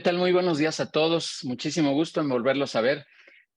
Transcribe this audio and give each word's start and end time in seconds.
¿qué 0.00 0.04
tal? 0.04 0.16
Muy 0.16 0.32
buenos 0.32 0.56
días 0.56 0.80
a 0.80 0.90
todos. 0.90 1.40
Muchísimo 1.44 1.92
gusto 1.92 2.22
en 2.22 2.28
volverlos 2.30 2.74
a 2.74 2.80
ver. 2.80 3.04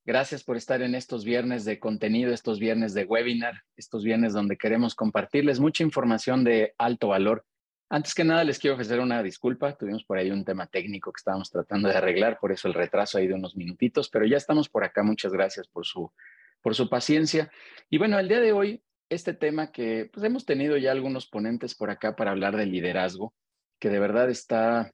Gracias 0.04 0.44
por 0.44 0.58
estar 0.58 0.82
en 0.82 0.94
estos 0.94 1.24
viernes 1.24 1.64
de 1.64 1.80
contenido, 1.80 2.34
estos 2.34 2.60
viernes 2.60 2.94
de 2.94 3.06
webinar, 3.06 3.64
estos 3.78 4.04
viernes 4.04 4.34
donde 4.34 4.58
queremos 4.58 4.94
compartirles 4.94 5.62
mucha 5.62 5.84
información 5.84 6.44
de 6.44 6.74
alto 6.78 7.08
valor. 7.08 7.46
Antes 7.90 8.14
que 8.14 8.26
nada, 8.26 8.44
les 8.44 8.60
quiero 8.60 8.74
ofrecer 8.74 9.00
una 9.00 9.24
disculpa. 9.24 9.78
Tuvimos 9.78 10.04
por 10.04 10.18
ahí 10.18 10.32
un 10.32 10.44
tema 10.44 10.68
técnico 10.68 11.14
que 11.14 11.20
estábamos 11.20 11.50
tratando 11.50 11.88
de 11.88 11.96
arreglar, 11.96 12.38
por 12.42 12.52
eso 12.52 12.68
el 12.68 12.74
retraso 12.74 13.18
ahí 13.18 13.28
de 13.28 13.36
unos 13.36 13.56
minutitos, 13.56 14.10
pero 14.10 14.26
ya 14.26 14.36
estamos 14.36 14.68
por 14.68 14.84
acá. 14.84 15.02
Muchas 15.02 15.32
gracias 15.32 15.70
por 15.70 15.86
su, 15.86 16.12
por 16.62 16.76
su 16.76 16.90
paciencia. 16.90 17.50
Y 17.90 18.00
bueno, 18.00 18.20
el 18.20 18.28
día 18.28 18.42
de 18.42 18.52
hoy, 18.52 18.84
este 19.08 19.34
tema 19.34 19.72
que 19.72 20.10
pues, 20.12 20.26
hemos 20.26 20.46
tenido 20.46 20.76
ya 20.76 20.92
algunos 20.92 21.26
ponentes 21.26 21.74
por 21.74 21.90
acá 21.90 22.18
para 22.18 22.32
hablar 22.32 22.58
del 22.58 22.70
liderazgo, 22.70 23.34
que 23.80 23.88
de 23.88 24.00
verdad 24.00 24.30
está 24.30 24.92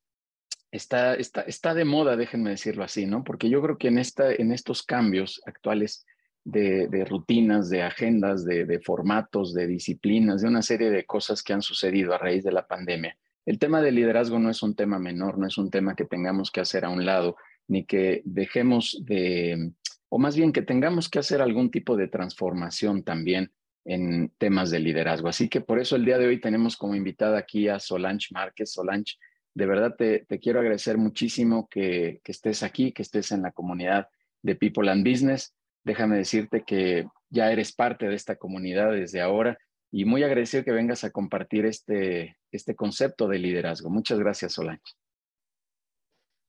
está, 0.72 1.16
está, 1.16 1.42
está 1.42 1.74
de 1.74 1.86
moda, 1.86 2.16
déjenme 2.16 2.52
decirlo 2.52 2.84
así, 2.84 3.06
¿no? 3.06 3.24
Porque 3.24 3.50
yo 3.50 3.62
creo 3.62 3.78
que 3.78 3.88
en, 3.88 3.98
esta, 3.98 4.32
en 4.34 4.52
estos 4.52 4.84
cambios 4.84 5.42
actuales 5.46 6.06
de, 6.44 6.88
de 6.88 7.06
rutinas, 7.06 7.70
de 7.70 7.84
agendas, 7.84 8.46
de, 8.46 8.66
de, 8.66 8.80
formatos, 8.80 9.54
de 9.54 9.68
disciplinas, 9.68 10.42
de 10.42 10.48
una 10.48 10.62
serie 10.62 10.90
de 10.90 11.06
cosas 11.06 11.44
que 11.44 11.54
han 11.54 11.62
sucedido 11.62 12.14
a 12.14 12.18
raíz 12.18 12.44
de 12.44 12.52
la 12.52 12.68
pandemia, 12.68 13.18
el 13.46 13.58
tema 13.58 13.82
del 13.82 13.96
liderazgo 13.96 14.38
no 14.38 14.50
es 14.50 14.62
un 14.62 14.76
tema 14.76 15.00
menor, 15.00 15.38
no 15.38 15.48
es 15.48 15.58
un 15.58 15.72
tema 15.72 15.96
que 15.96 16.06
tengamos 16.06 16.52
que 16.52 16.62
hacer 16.62 16.86
a 16.86 16.90
un 16.90 17.06
lado, 17.06 17.36
ni 17.68 17.86
que 17.86 18.22
dejemos 18.26 19.02
de, 19.06 19.72
o 20.10 20.20
más 20.20 20.36
bien 20.36 20.52
que 20.52 20.62
tengamos 20.62 21.10
que 21.10 21.20
hacer 21.20 21.42
algún 21.42 21.72
tipo 21.72 21.96
de 21.96 22.08
transformación 22.08 23.04
también 23.04 23.52
en 23.86 24.32
temas 24.38 24.70
de 24.72 24.80
liderazgo. 24.80 25.30
Así 25.30 25.50
que 25.50 25.62
por 25.62 25.80
eso 25.80 25.96
el 25.96 26.06
día 26.06 26.18
de 26.18 26.28
hoy 26.28 26.40
tenemos 26.40 26.78
como 26.78 26.96
invitada 26.96 27.38
aquí 27.38 27.68
a 27.68 27.80
Solange 27.80 28.28
Márquez. 28.32 28.72
Solange 28.72 29.16
de 29.60 29.66
verdad 29.66 29.96
te, 29.96 30.26
quiero 30.40 30.62
agradecer 30.62 30.98
muchísimo 30.98 31.68
que, 31.70 32.22
estés 32.24 32.64
aquí, 32.64 32.94
que 32.94 33.02
estés 33.02 33.34
en 33.34 33.42
la 33.42 33.52
comunidad 33.52 34.08
de 34.42 34.56
People 34.56 34.90
and 34.90 35.06
Business. 35.06 35.54
Déjame 35.84 36.16
decirte 36.16 36.64
que 36.64 37.06
ya 37.30 37.52
eres 37.52 37.74
parte 37.76 38.08
de 38.08 38.16
esta 38.16 38.38
comunidad 38.38 38.94
desde 38.94 39.20
ahora 39.20 39.58
y 39.92 40.06
muy 40.06 40.24
agradecido 40.24 40.64
que 40.64 40.72
vengas 40.72 41.04
a 41.04 41.12
compartir 41.12 41.66
este, 41.66 42.38
este 42.52 42.74
concepto 42.74 43.28
de 43.28 43.40
liderazgo. 43.40 43.90
Muchas 43.90 44.18
gracias, 44.18 44.54
Solange. 44.54 44.94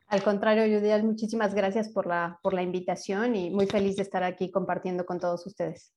Al 0.06 0.22
contrario, 0.22 0.78
Judial, 0.78 1.03
muchísimas 1.03 1.53
gracias 1.53 1.88
por 1.88 2.06
la, 2.06 2.38
por 2.44 2.55
la 2.55 2.62
invitación 2.62 3.34
y 3.34 3.50
muy 3.50 3.66
feliz 3.66 3.97
de 3.97 4.03
estar 4.03 4.22
aquí 4.22 4.53
compartiendo 4.53 5.05
con 5.05 5.19
todos 5.19 5.44
ustedes. 5.47 5.92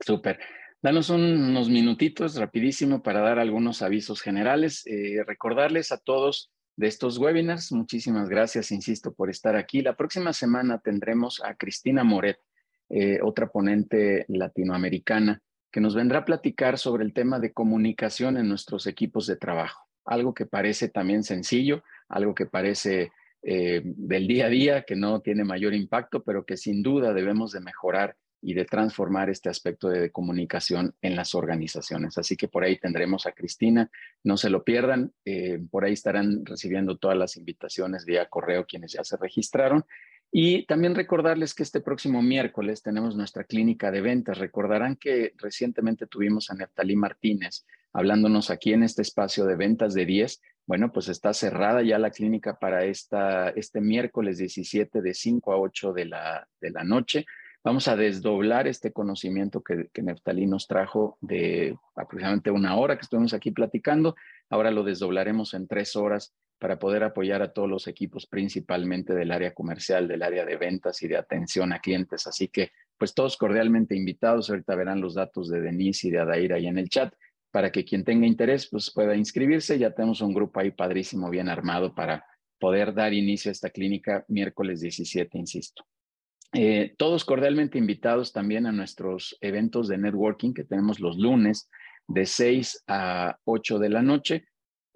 Súper. 0.00 0.38
Danos 0.84 1.08
unos 1.08 1.70
minutitos 1.70 2.36
rapidísimo 2.36 3.02
para 3.02 3.20
dar 3.20 3.38
algunos 3.38 3.80
avisos 3.80 4.20
generales. 4.20 4.86
Eh, 4.86 5.24
recordarles 5.26 5.92
a 5.92 5.96
todos 5.96 6.52
de 6.76 6.88
estos 6.88 7.16
webinars. 7.16 7.72
Muchísimas 7.72 8.28
gracias, 8.28 8.70
insisto, 8.70 9.14
por 9.14 9.30
estar 9.30 9.56
aquí. 9.56 9.80
La 9.80 9.96
próxima 9.96 10.34
semana 10.34 10.78
tendremos 10.84 11.40
a 11.42 11.54
Cristina 11.54 12.04
Moret, 12.04 12.36
eh, 12.90 13.18
otra 13.22 13.46
ponente 13.46 14.26
latinoamericana, 14.28 15.40
que 15.72 15.80
nos 15.80 15.94
vendrá 15.94 16.18
a 16.18 16.24
platicar 16.26 16.76
sobre 16.76 17.02
el 17.02 17.14
tema 17.14 17.38
de 17.40 17.54
comunicación 17.54 18.36
en 18.36 18.46
nuestros 18.46 18.86
equipos 18.86 19.26
de 19.26 19.36
trabajo. 19.36 19.86
Algo 20.04 20.34
que 20.34 20.44
parece 20.44 20.90
también 20.90 21.22
sencillo, 21.22 21.82
algo 22.10 22.34
que 22.34 22.44
parece 22.44 23.10
eh, 23.42 23.80
del 23.82 24.26
día 24.26 24.46
a 24.46 24.50
día, 24.50 24.82
que 24.82 24.96
no 24.96 25.22
tiene 25.22 25.44
mayor 25.44 25.72
impacto, 25.72 26.22
pero 26.22 26.44
que 26.44 26.58
sin 26.58 26.82
duda 26.82 27.14
debemos 27.14 27.52
de 27.52 27.62
mejorar 27.62 28.18
y 28.44 28.52
de 28.52 28.66
transformar 28.66 29.30
este 29.30 29.48
aspecto 29.48 29.88
de 29.88 30.10
comunicación 30.10 30.94
en 31.00 31.16
las 31.16 31.34
organizaciones. 31.34 32.18
Así 32.18 32.36
que 32.36 32.46
por 32.46 32.62
ahí 32.62 32.78
tendremos 32.78 33.26
a 33.26 33.32
Cristina, 33.32 33.90
no 34.22 34.36
se 34.36 34.50
lo 34.50 34.62
pierdan, 34.62 35.12
eh, 35.24 35.60
por 35.70 35.84
ahí 35.84 35.94
estarán 35.94 36.44
recibiendo 36.44 36.98
todas 36.98 37.16
las 37.16 37.38
invitaciones 37.38 38.04
vía 38.04 38.28
correo 38.28 38.66
quienes 38.66 38.92
ya 38.92 39.02
se 39.02 39.16
registraron. 39.16 39.84
Y 40.30 40.66
también 40.66 40.94
recordarles 40.94 41.54
que 41.54 41.62
este 41.62 41.80
próximo 41.80 42.20
miércoles 42.20 42.82
tenemos 42.82 43.16
nuestra 43.16 43.44
clínica 43.44 43.90
de 43.90 44.02
ventas. 44.02 44.36
Recordarán 44.36 44.96
que 44.96 45.32
recientemente 45.38 46.06
tuvimos 46.06 46.50
a 46.50 46.54
Neftalí 46.54 46.96
Martínez 46.96 47.64
hablándonos 47.94 48.50
aquí 48.50 48.72
en 48.72 48.82
este 48.82 49.02
espacio 49.02 49.46
de 49.46 49.56
ventas 49.56 49.94
de 49.94 50.04
10. 50.04 50.42
Bueno, 50.66 50.92
pues 50.92 51.08
está 51.08 51.32
cerrada 51.32 51.82
ya 51.82 51.98
la 51.98 52.10
clínica 52.10 52.58
para 52.58 52.84
esta, 52.84 53.50
este 53.50 53.80
miércoles 53.80 54.36
17 54.36 55.00
de 55.00 55.14
5 55.14 55.52
a 55.52 55.58
8 55.58 55.92
de 55.92 56.04
la, 56.06 56.48
de 56.60 56.70
la 56.70 56.84
noche. 56.84 57.24
Vamos 57.64 57.88
a 57.88 57.96
desdoblar 57.96 58.68
este 58.68 58.92
conocimiento 58.92 59.62
que, 59.62 59.88
Neftalí 60.02 60.44
nos 60.44 60.66
trajo 60.66 61.16
de 61.22 61.74
aproximadamente 61.96 62.50
una 62.50 62.76
hora 62.76 62.96
que 62.96 63.04
estuvimos 63.04 63.32
aquí 63.32 63.52
platicando. 63.52 64.16
Ahora 64.50 64.70
lo 64.70 64.82
desdoblaremos 64.84 65.54
en 65.54 65.66
tres 65.66 65.96
horas 65.96 66.34
para 66.58 66.78
poder 66.78 67.04
apoyar 67.04 67.40
a 67.40 67.54
todos 67.54 67.66
los 67.66 67.86
equipos, 67.88 68.26
principalmente 68.26 69.14
del 69.14 69.32
área 69.32 69.54
comercial, 69.54 70.06
del 70.06 70.22
área 70.22 70.44
de 70.44 70.58
ventas 70.58 71.02
y 71.02 71.08
de 71.08 71.16
atención 71.16 71.72
a 71.72 71.78
clientes. 71.78 72.26
Así 72.26 72.48
que, 72.48 72.70
pues 72.98 73.14
todos 73.14 73.38
cordialmente 73.38 73.96
invitados. 73.96 74.50
Ahorita 74.50 74.74
verán 74.74 75.00
los 75.00 75.14
datos 75.14 75.48
de 75.48 75.62
Denise 75.62 76.08
y 76.08 76.10
de 76.10 76.18
Adair 76.18 76.52
ahí 76.52 76.66
en 76.66 76.76
el 76.76 76.90
chat 76.90 77.14
para 77.50 77.72
que 77.72 77.86
quien 77.86 78.04
tenga 78.04 78.26
interés 78.26 78.68
pues 78.70 78.92
pueda 78.92 79.16
inscribirse. 79.16 79.78
Ya 79.78 79.90
tenemos 79.90 80.20
un 80.20 80.34
grupo 80.34 80.60
ahí 80.60 80.70
padrísimo, 80.70 81.30
bien 81.30 81.48
armado 81.48 81.94
para 81.94 82.26
poder 82.58 82.92
dar 82.92 83.14
inicio 83.14 83.48
a 83.48 83.52
esta 83.52 83.70
clínica 83.70 84.26
miércoles 84.28 84.82
17, 84.82 85.38
insisto. 85.38 85.82
Eh, 86.54 86.94
todos 86.96 87.24
cordialmente 87.24 87.78
invitados 87.78 88.32
también 88.32 88.66
a 88.66 88.72
nuestros 88.72 89.36
eventos 89.40 89.88
de 89.88 89.98
networking 89.98 90.54
que 90.54 90.62
tenemos 90.62 91.00
los 91.00 91.18
lunes 91.18 91.68
de 92.06 92.26
6 92.26 92.84
a 92.86 93.38
8 93.44 93.78
de 93.80 93.88
la 93.88 94.02
noche 94.02 94.44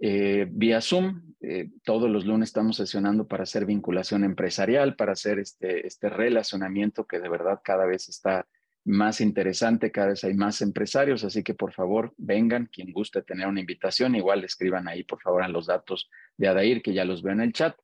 eh, 0.00 0.46
vía 0.48 0.80
Zoom. 0.80 1.34
Eh, 1.40 1.70
todos 1.82 2.08
los 2.08 2.24
lunes 2.26 2.50
estamos 2.50 2.76
sesionando 2.76 3.26
para 3.26 3.42
hacer 3.42 3.66
vinculación 3.66 4.22
empresarial, 4.22 4.94
para 4.94 5.12
hacer 5.12 5.40
este, 5.40 5.84
este 5.86 6.08
relacionamiento 6.08 7.06
que 7.06 7.18
de 7.18 7.28
verdad 7.28 7.60
cada 7.64 7.86
vez 7.86 8.08
está 8.08 8.46
más 8.84 9.20
interesante, 9.20 9.90
cada 9.90 10.08
vez 10.08 10.24
hay 10.24 10.34
más 10.34 10.62
empresarios, 10.62 11.24
así 11.24 11.42
que 11.42 11.54
por 11.54 11.72
favor 11.72 12.14
vengan, 12.16 12.66
quien 12.72 12.92
guste 12.92 13.22
tener 13.22 13.46
una 13.46 13.60
invitación, 13.60 14.14
igual 14.14 14.44
escriban 14.44 14.88
ahí 14.88 15.02
por 15.02 15.20
favor 15.20 15.42
a 15.42 15.48
los 15.48 15.66
datos 15.66 16.08
de 16.36 16.48
Adair, 16.48 16.82
que 16.82 16.94
ya 16.94 17.04
los 17.04 17.22
veo 17.22 17.32
en 17.32 17.40
el 17.40 17.52
chat. 17.52 17.76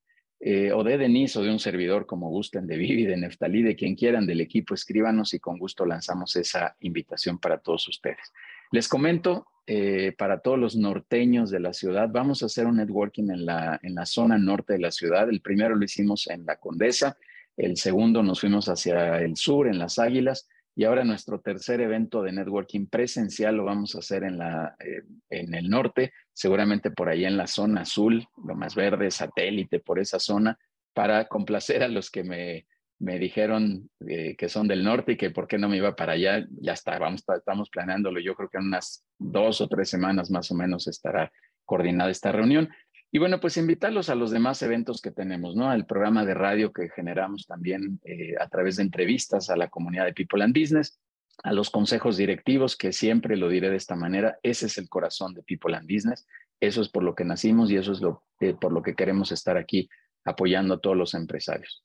Eh, 0.46 0.72
o 0.72 0.84
de 0.84 0.98
Denise 0.98 1.38
o 1.38 1.42
de 1.42 1.50
un 1.50 1.58
servidor, 1.58 2.04
como 2.04 2.28
gusten, 2.28 2.66
de 2.66 2.76
Vivi, 2.76 3.06
de 3.06 3.16
Neftalí, 3.16 3.62
de 3.62 3.76
quien 3.76 3.96
quieran 3.96 4.26
del 4.26 4.42
equipo, 4.42 4.74
escríbanos 4.74 5.32
y 5.32 5.40
con 5.40 5.58
gusto 5.58 5.86
lanzamos 5.86 6.36
esa 6.36 6.76
invitación 6.80 7.38
para 7.38 7.56
todos 7.56 7.88
ustedes. 7.88 8.30
Les 8.70 8.86
comento, 8.86 9.46
eh, 9.66 10.12
para 10.18 10.40
todos 10.40 10.58
los 10.58 10.76
norteños 10.76 11.50
de 11.50 11.60
la 11.60 11.72
ciudad, 11.72 12.10
vamos 12.12 12.42
a 12.42 12.46
hacer 12.46 12.66
un 12.66 12.76
networking 12.76 13.30
en 13.30 13.46
la, 13.46 13.80
en 13.82 13.94
la 13.94 14.04
zona 14.04 14.36
norte 14.36 14.74
de 14.74 14.80
la 14.80 14.90
ciudad. 14.90 15.30
El 15.30 15.40
primero 15.40 15.76
lo 15.76 15.82
hicimos 15.82 16.26
en 16.26 16.44
la 16.44 16.56
Condesa, 16.56 17.16
el 17.56 17.78
segundo 17.78 18.22
nos 18.22 18.40
fuimos 18.40 18.68
hacia 18.68 19.22
el 19.22 19.38
sur, 19.38 19.66
en 19.66 19.78
las 19.78 19.98
Águilas, 19.98 20.46
y 20.76 20.84
ahora 20.84 21.04
nuestro 21.04 21.40
tercer 21.40 21.80
evento 21.80 22.22
de 22.22 22.32
networking 22.32 22.84
presencial 22.84 23.56
lo 23.56 23.64
vamos 23.64 23.94
a 23.94 24.00
hacer 24.00 24.24
en, 24.24 24.36
la, 24.36 24.76
eh, 24.78 25.04
en 25.30 25.54
el 25.54 25.70
norte, 25.70 26.12
seguramente 26.34 26.90
por 26.90 27.08
ahí 27.08 27.24
en 27.24 27.38
la 27.38 27.46
zona 27.46 27.82
azul, 27.82 28.26
lo 28.44 28.54
más 28.54 28.74
verde, 28.74 29.10
satélite, 29.10 29.80
por 29.80 29.98
esa 29.98 30.18
zona, 30.18 30.58
para 30.92 31.26
complacer 31.28 31.82
a 31.82 31.88
los 31.88 32.10
que 32.10 32.24
me, 32.24 32.66
me 32.98 33.18
dijeron 33.18 33.90
eh, 34.06 34.36
que 34.36 34.48
son 34.48 34.68
del 34.68 34.84
norte 34.84 35.12
y 35.12 35.16
que 35.16 35.30
por 35.30 35.46
qué 35.46 35.58
no 35.58 35.68
me 35.68 35.76
iba 35.76 35.96
para 35.96 36.12
allá. 36.12 36.46
Ya 36.60 36.72
está, 36.72 36.98
vamos, 36.98 37.24
estamos 37.34 37.70
planeándolo. 37.70 38.20
Yo 38.20 38.34
creo 38.34 38.48
que 38.48 38.58
en 38.58 38.64
unas 38.64 39.04
dos 39.18 39.60
o 39.60 39.68
tres 39.68 39.88
semanas 39.88 40.30
más 40.30 40.50
o 40.50 40.54
menos 40.54 40.86
estará 40.86 41.32
coordinada 41.64 42.10
esta 42.10 42.32
reunión. 42.32 42.68
Y 43.10 43.18
bueno, 43.18 43.38
pues 43.38 43.56
invitarlos 43.56 44.10
a 44.10 44.16
los 44.16 44.32
demás 44.32 44.60
eventos 44.62 45.00
que 45.00 45.12
tenemos, 45.12 45.54
¿no? 45.54 45.70
Al 45.70 45.86
programa 45.86 46.24
de 46.24 46.34
radio 46.34 46.72
que 46.72 46.88
generamos 46.90 47.46
también 47.46 48.00
eh, 48.04 48.34
a 48.40 48.48
través 48.48 48.76
de 48.76 48.82
entrevistas 48.82 49.50
a 49.50 49.56
la 49.56 49.68
comunidad 49.68 50.04
de 50.06 50.14
People 50.14 50.42
and 50.42 50.58
Business, 50.58 50.98
a 51.42 51.52
los 51.52 51.70
consejos 51.70 52.16
directivos, 52.16 52.76
que 52.76 52.92
siempre 52.92 53.36
lo 53.36 53.48
diré 53.48 53.70
de 53.70 53.76
esta 53.76 53.96
manera, 53.96 54.38
ese 54.42 54.66
es 54.66 54.78
el 54.78 54.88
corazón 54.88 55.34
de 55.34 55.42
People 55.42 55.76
and 55.76 55.90
Business, 55.92 56.26
eso 56.60 56.80
es 56.80 56.88
por 56.88 57.02
lo 57.02 57.14
que 57.14 57.24
nacimos 57.24 57.70
y 57.70 57.76
eso 57.76 57.92
es 57.92 58.00
lo, 58.00 58.24
eh, 58.40 58.54
por 58.54 58.72
lo 58.72 58.82
que 58.82 58.94
queremos 58.94 59.32
estar 59.32 59.56
aquí 59.56 59.88
apoyando 60.24 60.74
a 60.74 60.80
todos 60.80 60.96
los 60.96 61.14
empresarios. 61.14 61.84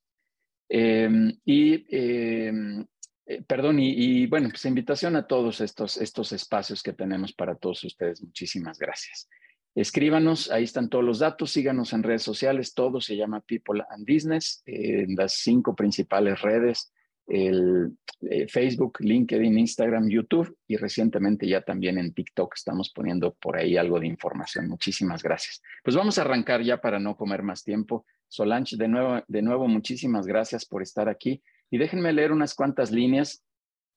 Em, 0.70 1.34
y 1.44 1.86
em, 1.90 2.86
eh, 3.26 3.44
perdón, 3.44 3.80
y, 3.80 3.92
y, 3.92 4.28
bueno, 4.28 4.50
pues 4.50 4.66
invitación 4.66 5.16
a 5.16 5.28
todos 5.28 5.62
estos, 5.62 5.98
estos 5.98 6.32
espacios 6.32 6.82
que 6.82 6.94
tenemos 6.94 7.32
para 7.34 7.56
todos 7.56 7.84
ustedes. 7.84 8.24
Muchísimas 8.24 8.80
gracias. 8.80 9.28
Escríbanos, 9.76 10.50
ahí 10.50 10.64
están 10.64 10.90
todos 10.90 11.06
los 11.06 11.20
datos, 11.20 11.52
síganos 11.52 11.94
en 11.94 12.02
redes 12.02 12.24
sociales, 12.24 12.74
todo 12.74 13.00
se 13.00 13.16
llama 13.16 13.42
People 13.42 13.84
and 13.92 14.06
Business, 14.12 14.64
en 14.66 15.16
las 15.16 15.34
cinco 15.34 15.76
principales 15.76 16.42
redes, 16.42 16.92
el 17.30 17.98
eh, 18.22 18.48
Facebook, 18.48 18.98
LinkedIn, 19.00 19.58
Instagram, 19.58 20.10
YouTube 20.10 20.58
y 20.68 20.76
recientemente 20.76 21.48
ya 21.48 21.62
también 21.62 21.98
en 21.98 22.14
TikTok 22.14 22.54
estamos 22.56 22.90
poniendo 22.90 23.34
por 23.36 23.58
ahí 23.58 23.78
algo 23.78 24.00
de 24.00 24.08
información. 24.08 24.68
Muchísimas 24.68 25.24
gracias. 25.24 25.62
Pues 25.84 25.96
vamos 25.96 26.18
a 26.18 26.22
arrancar 26.22 26.62
ya 26.62 26.82
para 26.82 27.00
no 27.00 27.16
comer 27.16 27.44
más 27.44 27.64
tiempo. 27.64 28.06
Solange, 28.28 28.76
de 28.76 28.88
nuevo, 28.88 29.24
de 29.28 29.42
nuevo 29.42 29.68
muchísimas 29.68 30.28
gracias 30.28 30.66
por 30.66 30.82
estar 30.82 31.08
aquí 31.08 31.42
y 31.72 31.78
déjenme 31.78 32.14
leer 32.14 32.32
unas 32.32 32.56
cuantas 32.56 32.92
líneas, 32.92 33.44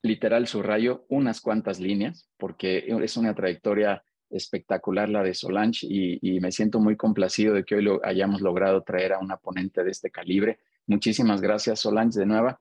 literal 0.03 0.47
subrayo, 0.47 1.05
unas 1.09 1.41
cuantas 1.41 1.81
líneas, 1.81 2.29
porque 2.37 2.85
es 3.03 3.17
una 3.17 3.35
trayectoria 3.35 4.03
espectacular 4.31 5.09
la 5.09 5.23
de 5.23 5.35
Solange 5.35 5.87
y, 5.89 6.41
me 6.41 6.53
siento 6.53 6.81
muy 6.81 6.97
complacido 6.97 7.55
de 7.55 7.65
que 7.65 7.77
hoy 7.77 7.83
lo 7.83 8.01
hayamos 8.05 8.41
logrado 8.41 8.83
traer 8.83 9.13
a 9.13 9.19
una 9.19 9.37
ponente 9.37 9.85
de 9.85 9.91
este 9.91 10.11
calibre. 10.11 10.59
Muchísimas 10.87 11.41
gracias, 11.41 11.81
Solange, 11.81 12.19
de 12.19 12.27
nueva, 12.27 12.61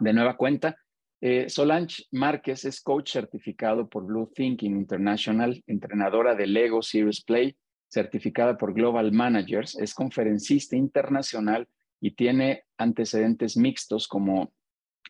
de 0.00 0.12
nueva 0.12 0.36
cuenta. 0.36 0.76
Eh, 1.20 1.48
Solange 1.48 2.04
Márquez 2.12 2.64
es 2.64 2.80
coach 2.80 3.12
certificado 3.12 3.88
por 3.88 4.04
Blue 4.06 4.30
Thinking 4.34 4.76
International, 4.76 5.62
entrenadora 5.66 6.34
de 6.34 6.46
Lego 6.46 6.82
Serious 6.82 7.22
Play, 7.22 7.56
certificada 7.88 8.58
por 8.58 8.74
Global 8.74 9.12
Managers, 9.12 9.76
es 9.76 9.94
conferencista 9.94 10.76
internacional 10.76 11.68
y 12.00 12.10
tiene 12.10 12.64
antecedentes 12.76 13.56
mixtos 13.56 14.08
como 14.08 14.52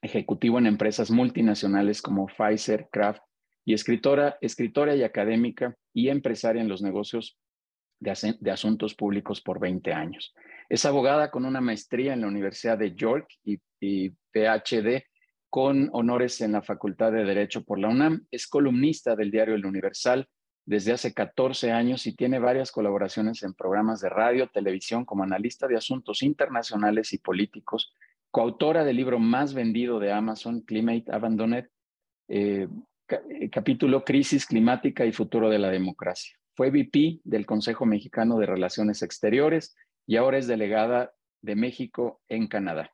ejecutivo 0.03 0.59
en 0.59 0.67
empresas 0.67 1.11
multinacionales 1.11 2.03
como 2.03 2.27
Pfizer, 2.27 2.89
Kraft 2.93 3.23
y 3.65 3.73
escritora, 3.73 4.37
escritora 4.41 4.95
y 4.95 5.03
académica 5.03 5.75
y 5.95 6.09
empresaria 6.09 6.61
en 6.61 6.69
los 6.69 6.83
negocios 6.83 7.39
de, 8.01 8.51
asuntos 8.51 8.95
públicos 8.95 9.41
por 9.41 9.59
20 9.59 9.93
años. 9.93 10.35
Es 10.69 10.85
abogada 10.85 11.31
con 11.31 11.45
una 11.45 11.61
maestría 11.61 12.15
en 12.15 12.23
la 12.23 12.29
Universidad 12.29 12.79
de 12.79 12.95
York 12.95 13.29
y, 13.45 13.59
PhD 14.33 15.05
con 15.51 15.91
honores 15.93 16.41
en 16.41 16.53
la 16.53 16.63
Facultad 16.63 17.13
de 17.13 17.23
Derecho 17.23 17.63
por 17.63 17.79
la 17.79 17.89
UNAM. 17.89 18.27
Es 18.31 18.47
columnista 18.47 19.15
del 19.15 19.31
diario 19.31 19.55
El 19.55 19.67
Universal 19.67 20.27
desde 20.65 20.93
hace 20.93 21.13
14 21.13 21.71
años 21.71 22.07
y 22.07 22.17
tiene 22.17 22.39
varias 22.39 22.73
colaboraciones 22.73 23.43
en 23.43 23.53
programas 23.53 24.01
de 24.01 24.09
radio, 24.09 24.49
televisión 24.49 25.05
como 25.05 25.23
analista 25.23 25.69
de 25.69 25.77
asuntos 25.77 26.23
internacionales 26.23 27.13
y 27.13 27.19
políticos, 27.19 27.93
coautora 28.31 28.85
del 28.85 28.97
libro 28.97 29.19
más 29.19 29.53
vendido 29.53 29.99
de 29.99 30.13
Amazon, 30.13 30.63
Climate 30.63 31.05
Abandoned, 31.13 31.67
eh, 32.29 32.67
eh, 33.09 33.51
capítulo 33.51 34.03
Crisis 34.03 34.47
Climática 34.47 35.05
y 35.05 35.13
Futuro 35.13 35.51
de 35.51 35.59
la 35.59 35.69
Democracia. 35.69 36.37
Fue 36.55 36.71
VP 36.71 37.21
del 37.23 37.45
Consejo 37.45 37.85
Mexicano 37.85 38.39
de 38.39 38.47
Relaciones 38.47 39.03
Exteriores 39.03 39.77
y 40.07 40.17
ahora 40.17 40.39
es 40.39 40.47
delegada 40.47 41.13
de 41.43 41.57
México 41.57 42.23
en 42.29 42.47
Canadá. 42.47 42.93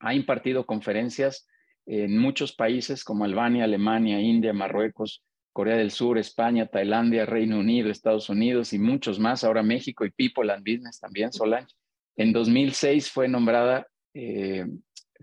Ha 0.00 0.14
impartido 0.14 0.66
conferencias 0.66 1.46
en 1.86 2.16
muchos 2.18 2.52
países 2.52 3.04
como 3.04 3.24
Albania, 3.24 3.64
Alemania, 3.64 4.20
India, 4.20 4.52
Marruecos, 4.52 5.24
Corea 5.52 5.76
del 5.76 5.90
Sur, 5.90 6.18
España, 6.18 6.66
Tailandia, 6.66 7.26
Reino 7.26 7.58
Unido, 7.58 7.90
Estados 7.90 8.28
Unidos 8.28 8.72
y 8.72 8.78
muchos 8.78 9.18
más, 9.18 9.42
ahora 9.42 9.62
México 9.62 10.04
y 10.04 10.10
People 10.10 10.52
and 10.52 10.64
Business 10.64 11.00
también, 11.00 11.32
Solange. 11.32 11.74
En 12.16 12.32
2006 12.32 13.10
fue 13.10 13.28
nombrada, 13.28 13.86
eh, 14.14 14.66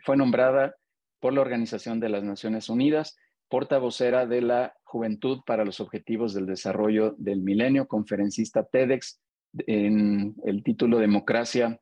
fue 0.04 0.18
nombrada 0.18 0.76
por 1.20 1.34
la 1.34 1.42
Organización 1.42 2.00
de 2.00 2.10
las 2.10 2.24
Naciones 2.24 2.70
Unidas 2.70 3.18
portavocera 3.50 4.26
de 4.26 4.42
la 4.42 4.76
Juventud 4.84 5.40
para 5.46 5.64
los 5.64 5.80
Objetivos 5.80 6.34
del 6.34 6.46
Desarrollo 6.46 7.16
del 7.18 7.42
Milenio, 7.42 7.88
conferencista 7.88 8.66
TEDx 8.66 9.22
en 9.66 10.36
el 10.44 10.64
título 10.64 11.00
Democracia 11.00 11.80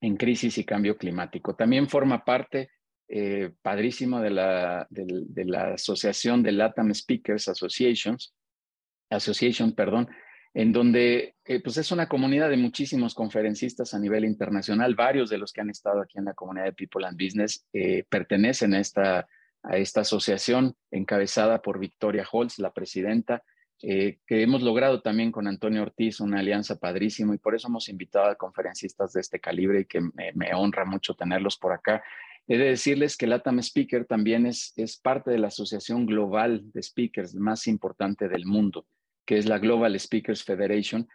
en 0.00 0.16
Crisis 0.16 0.58
y 0.58 0.64
Cambio 0.64 0.96
Climático. 0.96 1.54
También 1.54 1.88
forma 1.88 2.24
parte 2.24 2.70
eh, 3.08 3.50
padrísimo 3.60 4.20
de 4.20 4.30
la, 4.30 4.86
de, 4.90 5.58
Asociación 5.74 6.42
de 6.42 6.52
LATAM 6.52 6.94
Speakers 6.94 7.48
Associations, 7.48 8.32
Association, 9.10 9.72
perdón, 9.72 10.08
en 10.54 10.72
donde 10.72 11.34
eh, 11.44 11.60
pues 11.60 11.76
es 11.76 11.92
una 11.92 12.08
comunidad 12.08 12.50
de 12.50 12.56
muchísimos 12.56 13.14
conferencistas 13.14 13.94
a 13.94 13.98
nivel 13.98 14.24
internacional. 14.24 14.94
Varios 14.94 15.28
de 15.28 15.38
los 15.38 15.52
que 15.52 15.60
han 15.60 15.70
estado 15.70 16.00
aquí 16.00 16.18
en 16.18 16.24
la 16.24 16.34
comunidad 16.34 16.66
de 16.66 16.72
People 16.72 17.06
and 17.06 17.20
Business 17.20 17.66
eh, 17.72 18.04
pertenecen 18.08 18.74
a 18.74 18.80
esta, 18.80 19.28
a 19.62 19.76
esta 19.76 20.02
asociación 20.02 20.74
encabezada 20.90 21.60
por 21.62 21.78
Victoria 21.78 22.26
Holz, 22.30 22.58
la 22.58 22.72
presidenta, 22.72 23.42
que 23.80 24.18
hemos 24.28 24.62
logrado 24.62 25.00
también 25.00 25.32
con 25.32 25.46
Antonio 25.46 25.82
Ortiz 25.82 26.20
una 26.20 26.40
alianza 26.40 26.78
padrísima 26.78 27.34
y 27.34 27.38
por 27.38 27.54
eso 27.54 27.68
hemos 27.68 27.88
invitado 27.88 28.26
a 28.26 28.34
conferencistas 28.34 29.14
de 29.14 29.20
este 29.20 29.40
calibre 29.40 29.80
y 29.80 29.84
que 29.86 30.00
me, 30.00 30.54
honra 30.54 30.84
mucho 30.84 31.14
tenerlos 31.14 31.56
por 31.56 31.72
acá. 31.72 32.02
He 32.46 32.58
de 32.58 32.66
decirles 32.66 33.16
que 33.16 33.26
LATAM 33.26 33.60
Speaker 33.60 34.04
también 34.04 34.44
es, 34.44 34.74
es 34.76 34.98
parte 34.98 35.30
de 35.30 35.38
la 35.38 35.48
asociación 35.48 36.04
global 36.04 36.70
de 36.72 36.82
speakers 36.82 37.34
más 37.34 37.66
importante 37.66 38.28
del 38.28 38.44
mundo, 38.44 38.86
que 39.24 39.38
es 39.38 39.46
la 39.46 39.58
Global 39.58 39.98
Speakers 39.98 40.44
Federation. 40.44 41.08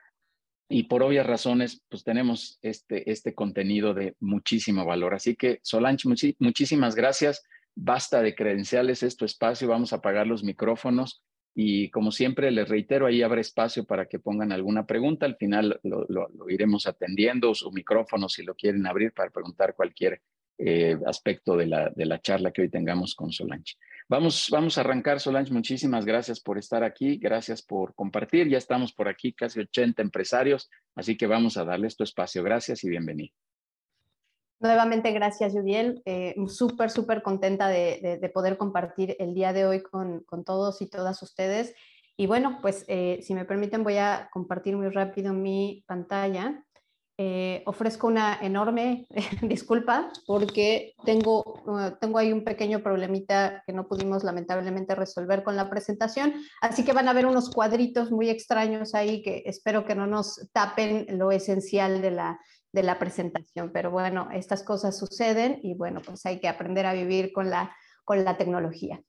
Y 0.67 0.83
por 0.83 1.03
obvias 1.03 1.27
razones, 1.27 1.83
pues 1.89 2.03
tenemos 2.03 2.57
este, 2.63 3.11
este 3.11 3.35
contenido 3.35 3.93
de 3.93 4.15
muchísimo 4.19 4.85
valor. 4.85 5.13
Así 5.13 5.35
que, 5.35 5.59
Solange, 5.61 6.09
muchísimas 6.39 6.95
gracias. 6.95 7.43
Basta 7.75 8.23
de 8.23 8.33
credenciales, 8.33 9.03
es 9.03 9.21
espacio. 9.21 9.67
Vamos 9.67 9.93
a 9.93 9.97
apagar 9.97 10.25
los 10.25 10.43
micrófonos. 10.43 11.21
Y 11.57 11.89
como 11.89 12.11
siempre, 12.11 12.51
les 12.51 12.67
reitero, 12.67 13.07
ahí 13.07 13.21
habrá 13.21 13.39
espacio 13.39 13.85
para 13.85 14.07
que 14.07 14.19
pongan 14.19 14.51
alguna 14.51 14.85
pregunta. 14.85 15.25
Al 15.25 15.37
final 15.37 15.79
lo, 15.83 16.29
iremos 16.49 16.85
atendiendo, 16.85 17.55
su 17.55 17.71
micrófono 17.71 18.27
si 18.27 18.43
lo 18.43 18.55
quieren 18.55 18.85
abrir 18.85 19.13
para 19.13 19.31
preguntar 19.31 19.73
cualquier 19.73 20.21
eh, 20.57 20.97
aspecto 21.05 21.55
de 21.55 21.67
la, 21.67 21.89
de 21.89 22.05
la 22.05 22.19
charla 22.19 22.51
que 22.51 22.61
hoy 22.61 22.69
tengamos 22.69 23.15
con 23.15 23.31
Solange. 23.31 23.75
Vamos, 24.09 24.49
vamos 24.51 24.77
a 24.77 24.81
arrancar, 24.81 25.21
Solange. 25.21 25.53
Muchísimas 25.53 26.05
gracias 26.05 26.41
por 26.41 26.57
estar 26.57 26.83
aquí, 26.83 27.15
gracias 27.17 27.61
por 27.61 27.95
compartir. 27.95 28.49
Ya 28.49 28.57
estamos 28.57 28.91
por 28.91 29.07
aquí, 29.07 29.31
casi 29.31 29.61
80 29.61 30.01
empresarios, 30.01 30.69
así 30.93 31.15
que 31.15 31.25
vamos 31.25 31.55
a 31.55 31.63
darles 31.63 31.95
tu 31.95 32.03
espacio. 32.03 32.43
Gracias 32.43 32.83
y 32.83 32.89
bienvenido. 32.89 33.33
Nuevamente, 34.59 35.11
gracias, 35.11 35.53
Judiel. 35.53 36.01
Eh, 36.05 36.35
súper, 36.47 36.89
súper 36.89 37.21
contenta 37.21 37.67
de, 37.67 38.19
de, 38.21 38.29
poder 38.29 38.57
compartir 38.57 39.15
el 39.19 39.33
día 39.33 39.51
de 39.51 39.65
hoy 39.65 39.81
con, 39.81 40.21
con 40.21 40.43
todos 40.43 40.81
y 40.81 40.89
todas 40.89 41.21
ustedes. 41.21 41.75
Y 42.17 42.27
bueno, 42.27 42.59
pues 42.61 42.85
eh, 42.87 43.19
si 43.21 43.33
me 43.33 43.45
permiten, 43.45 43.83
voy 43.83 43.97
a 43.97 44.29
compartir 44.31 44.77
muy 44.77 44.89
rápido 44.89 45.33
mi 45.33 45.83
pantalla. 45.87 46.63
Eh, 47.17 47.63
ofrezco 47.65 48.07
una 48.07 48.37
enorme 48.41 49.07
disculpa 49.41 50.11
porque 50.27 50.95
tengo, 51.05 51.61
uh, 51.65 51.97
tengo 51.97 52.17
ahí 52.17 52.33
un 52.33 52.43
pequeño 52.43 52.83
problemita 52.83 53.63
que 53.65 53.71
no 53.71 53.87
pudimos 53.87 54.25
lamentablemente 54.25 54.95
resolver 54.95 55.41
con 55.41 55.55
la 55.55 55.69
presentación, 55.69 56.33
así 56.61 56.83
que 56.83 56.91
van 56.91 57.07
a 57.07 57.13
ver 57.13 57.25
unos 57.25 57.49
cuadritos 57.49 58.11
muy 58.11 58.29
extraños 58.29 58.95
ahí 58.95 59.21
que 59.21 59.43
espero 59.45 59.85
que 59.85 59.95
no 59.95 60.07
nos 60.07 60.49
tapen 60.51 61.05
lo 61.17 61.31
esencial 61.31 62.01
de 62.01 62.11
la, 62.11 62.39
de 62.75 62.83
la 62.83 62.99
presentación, 62.99 63.71
pero 63.73 63.89
bueno, 63.89 64.29
estas 64.31 64.61
cosas 64.61 64.95
suceden 64.95 65.59
y 65.63 65.73
bueno, 65.73 66.01
pues 66.05 66.23
hay 66.27 66.39
que 66.39 66.47
aprender 66.47 66.85
a 66.85 66.93
vivir 66.93 67.33
con 67.33 67.49
la, 67.49 67.75
con 68.03 68.23
la 68.23 68.37
tecnología. 68.37 69.01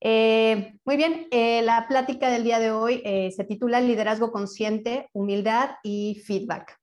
Eh, 0.00 0.74
muy 0.84 0.98
bien, 0.98 1.28
eh, 1.30 1.62
la 1.62 1.86
plática 1.88 2.28
del 2.28 2.44
día 2.44 2.58
de 2.58 2.72
hoy 2.72 3.02
se 3.34 3.44
titula 3.44 3.80
Liderazgo 3.80 4.30
Consciente, 4.30 5.08
Humildad 5.14 5.76
y 5.82 6.20
Feedback. 6.26 6.78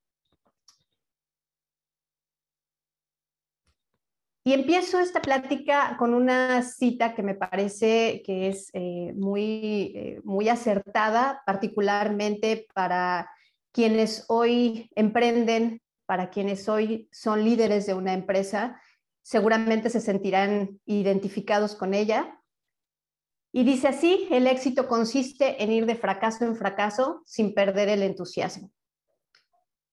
Y 4.43 4.53
empiezo 4.53 4.99
esta 4.99 5.21
plática 5.21 5.95
con 5.99 6.15
una 6.15 6.63
cita 6.63 7.13
que 7.13 7.21
me 7.21 7.35
parece 7.35 8.23
que 8.25 8.47
es 8.47 8.71
eh, 8.73 9.13
muy, 9.15 9.93
eh, 9.95 10.21
muy 10.23 10.49
acertada, 10.49 11.43
particularmente 11.45 12.65
para 12.73 13.29
quienes 13.71 14.25
hoy 14.29 14.89
emprenden, 14.95 15.79
para 16.05 16.29
quienes 16.29 16.67
hoy 16.69 17.07
son 17.11 17.43
líderes 17.43 17.85
de 17.85 17.93
una 17.93 18.13
empresa, 18.13 18.81
seguramente 19.21 19.89
se 19.89 20.01
sentirán 20.01 20.79
identificados 20.85 21.75
con 21.75 21.93
ella. 21.93 22.39
Y 23.53 23.63
dice 23.63 23.89
así, 23.89 24.27
el 24.31 24.47
éxito 24.47 24.87
consiste 24.87 25.61
en 25.63 25.71
ir 25.71 25.85
de 25.85 25.95
fracaso 25.95 26.45
en 26.45 26.55
fracaso 26.55 27.21
sin 27.25 27.53
perder 27.53 27.89
el 27.89 28.03
entusiasmo. 28.03 28.71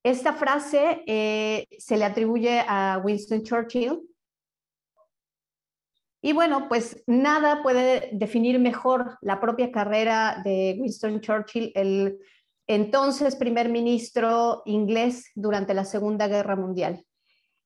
Esta 0.03 0.33
frase 0.33 1.03
eh, 1.07 1.67
se 1.79 1.97
le 1.97 2.05
atribuye 2.05 2.65
a 2.67 3.01
Winston 3.05 3.43
Churchill, 3.43 4.01
y 6.21 6.33
bueno, 6.33 6.69
pues 6.69 7.03
nada 7.07 7.63
puede 7.63 8.11
definir 8.13 8.59
mejor 8.59 9.19
la 9.21 9.41
propia 9.41 9.71
carrera 9.71 10.43
de 10.45 10.77
Winston 10.79 11.21
Churchill, 11.21 11.71
el 11.75 12.19
entonces 12.69 13.35
primer 13.35 13.71
ministro 13.71 14.63
inglés 14.67 15.31
durante 15.35 15.75
la 15.75 15.85
Segunda 15.85 16.29
Guerra 16.29 16.55
Mundial. 16.55 17.05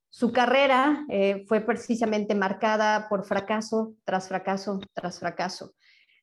Su 0.08 0.30
carrera 0.30 1.04
eh, 1.08 1.44
fue 1.48 1.60
precisamente 1.60 2.34
marcada 2.34 3.08
por 3.08 3.24
fracaso 3.24 3.94
tras 4.04 4.28
fracaso 4.28 4.80
tras 4.94 5.18
fracaso. 5.18 5.74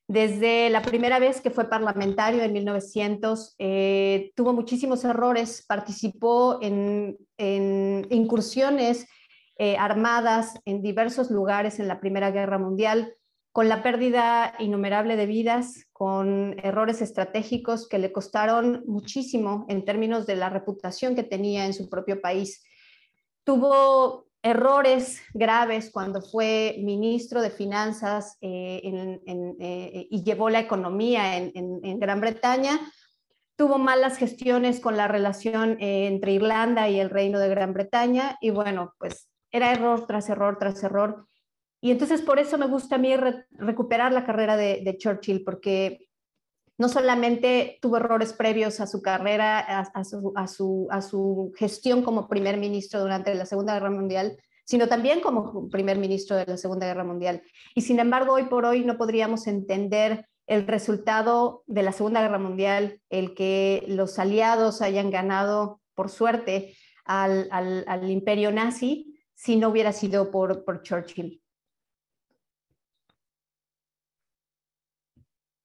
Desde 0.06 0.70
la 0.70 0.82
primera 0.82 1.20
vez 1.20 1.40
que 1.40 1.50
fue 1.50 1.68
parlamentario 1.68 2.42
en 2.42 2.52
1900, 2.52 3.54
eh, 3.58 4.32
tuvo 4.34 4.52
muchísimos 4.52 5.04
errores, 5.04 5.64
participó 5.68 6.58
en, 6.62 7.16
incursiones 8.10 9.06
eh, 9.56 9.76
armadas 9.76 10.58
en 10.64 10.82
diversos 10.82 11.30
lugares 11.30 11.78
en 11.78 11.86
la 11.86 12.00
Primera 12.00 12.30
Guerra 12.32 12.58
Mundial, 12.58 13.14
con 13.52 13.68
la 13.68 13.82
pérdida 13.82 14.54
innumerable 14.58 15.16
de 15.16 15.26
vidas, 15.26 15.86
con 15.92 16.56
errores 16.62 17.02
estratégicos 17.02 17.88
que 17.88 17.98
le 17.98 18.12
costaron 18.12 18.84
muchísimo 18.86 19.66
en 19.68 19.84
términos 19.84 20.26
de 20.26 20.36
la 20.36 20.50
reputación 20.50 21.14
que 21.14 21.24
tenía 21.24 21.66
en 21.66 21.74
su 21.74 21.88
propio 21.88 22.20
país. 22.20 22.64
Tuvo 23.44 24.30
errores 24.42 25.20
graves 25.34 25.90
cuando 25.90 26.22
fue 26.22 26.76
ministro 26.78 27.42
de 27.42 27.50
Finanzas 27.50 28.38
eh, 28.40 28.80
eh, 28.84 30.06
y 30.10 30.22
llevó 30.22 30.48
la 30.48 30.60
economía 30.60 31.36
en, 31.36 32.00
Gran 32.00 32.20
Bretaña, 32.20 32.80
tuvo 33.56 33.78
malas 33.78 34.16
gestiones 34.16 34.80
con 34.80 34.96
la 34.96 35.08
relación 35.08 35.76
eh, 35.80 36.06
entre 36.06 36.32
Irlanda 36.32 36.88
y 36.88 36.98
el 36.98 37.10
Reino 37.10 37.38
de 37.38 37.50
Gran 37.50 37.74
Bretaña 37.74 38.38
y 38.40 38.50
bueno, 38.50 38.94
pues 38.98 39.28
era 39.50 39.72
error 39.72 40.06
tras 40.06 40.30
error 40.30 40.56
tras 40.58 40.82
error. 40.82 41.26
Y 41.80 41.90
entonces 41.90 42.20
por 42.22 42.38
eso 42.38 42.58
me 42.58 42.66
gusta 42.66 42.96
a 42.96 42.98
mí 42.98 43.14
recuperar 43.52 44.12
la 44.12 44.24
carrera 44.24 44.56
de, 44.56 44.96
Churchill, 44.98 45.44
porque 45.44 46.08
no 46.78 46.88
solamente 46.88 47.78
tuvo 47.80 47.96
errores 47.96 48.32
previos 48.32 48.80
a 48.80 48.86
su 48.86 49.02
carrera, 49.02 49.58
a, 49.58 50.04
su, 50.04 50.32
a, 50.36 50.46
su, 50.46 50.88
a, 50.90 51.00
su, 51.02 51.52
gestión 51.56 52.02
como 52.02 52.28
primer 52.28 52.58
ministro 52.58 53.00
durante 53.00 53.34
la 53.34 53.46
Segunda 53.46 53.74
Guerra 53.74 53.90
Mundial, 53.90 54.36
sino 54.64 54.88
también 54.88 55.20
como 55.20 55.68
primer 55.68 55.98
ministro 55.98 56.36
de 56.36 56.46
la 56.46 56.56
Segunda 56.56 56.86
Guerra 56.86 57.04
Mundial. 57.04 57.42
Y 57.74 57.80
sin 57.80 57.98
embargo, 57.98 58.34
hoy 58.34 58.44
por 58.44 58.64
hoy 58.64 58.84
no 58.84 58.96
podríamos 58.96 59.46
entender 59.46 60.26
el 60.46 60.66
resultado 60.66 61.62
de 61.66 61.82
la 61.82 61.92
Segunda 61.92 62.22
Guerra 62.22 62.38
Mundial, 62.38 63.00
el 63.08 63.34
que 63.34 63.84
los 63.86 64.18
aliados 64.18 64.82
hayan 64.82 65.10
ganado 65.10 65.80
por 65.94 66.08
suerte 66.08 66.74
al, 67.04 68.10
imperio 68.10 68.50
nazi, 68.50 69.20
si 69.34 69.56
no 69.56 69.68
hubiera 69.68 69.92
sido 69.92 70.30
por, 70.30 70.82
Churchill. 70.82 71.39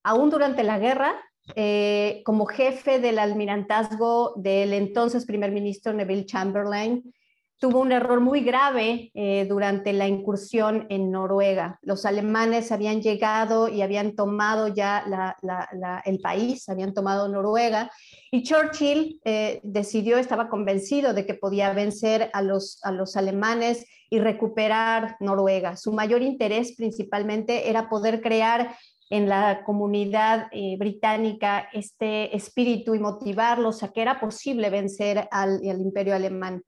Aún 0.06 0.30
durante 0.30 0.62
la 0.62 0.78
guerra, 0.78 1.16
eh, 1.56 2.22
como 2.26 2.46
jefe 2.46 3.00
del 3.00 3.18
almirantazgo 3.18 4.34
del 4.36 4.74
entonces 4.74 5.26
primer 5.26 5.52
ministro 5.52 5.94
Neville 5.94 6.28
Chamberlain, 6.28 7.12
tuvo 7.58 7.80
un 7.80 7.92
error 7.92 8.20
muy 8.20 8.42
grave 8.42 9.10
eh, 9.16 9.48
durante 9.50 9.94
la 9.94 10.08
incursión 10.08 10.86
en 10.92 11.10
Noruega. 11.10 11.80
Los 11.82 12.06
alemanes 12.06 12.72
habían 12.72 13.02
llegado 13.02 13.68
y 13.68 13.82
habían 13.82 14.14
tomado 14.14 14.68
ya 14.68 15.04
el 16.06 16.20
país, 16.20 16.70
habían 16.70 16.94
tomado 16.94 17.28
Noruega, 17.28 17.90
y 18.30 18.44
Churchill 18.44 19.20
eh, 19.26 19.60
decidió, 19.64 20.20
estaba 20.20 20.50
convencido 20.50 21.16
de 21.16 21.26
que 21.26 21.34
podía 21.34 21.74
vencer 21.74 22.30
a 22.34 22.44
los, 22.44 22.78
a 22.84 22.92
los 22.92 23.18
alemanes 23.18 23.88
y 24.12 24.20
recuperar 24.20 25.18
Noruega. 25.20 25.78
Su 25.78 25.92
mayor 25.92 26.22
interés 26.22 26.76
principalmente 26.76 27.72
era 27.72 27.90
poder 27.90 28.22
crear 28.22 28.76
en 29.10 29.30
la 29.30 29.64
comunidad 29.64 30.48
eh, 30.52 30.76
británica 30.78 31.70
este 31.74 32.36
espíritu 32.36 32.96
y 32.96 33.00
motivarlos 33.00 33.84
a 33.84 33.92
que 33.92 34.02
era 34.02 34.20
posible 34.20 34.70
vencer 34.70 35.28
al 35.32 35.62
imperio 35.64 36.16
alemán. 36.16 36.64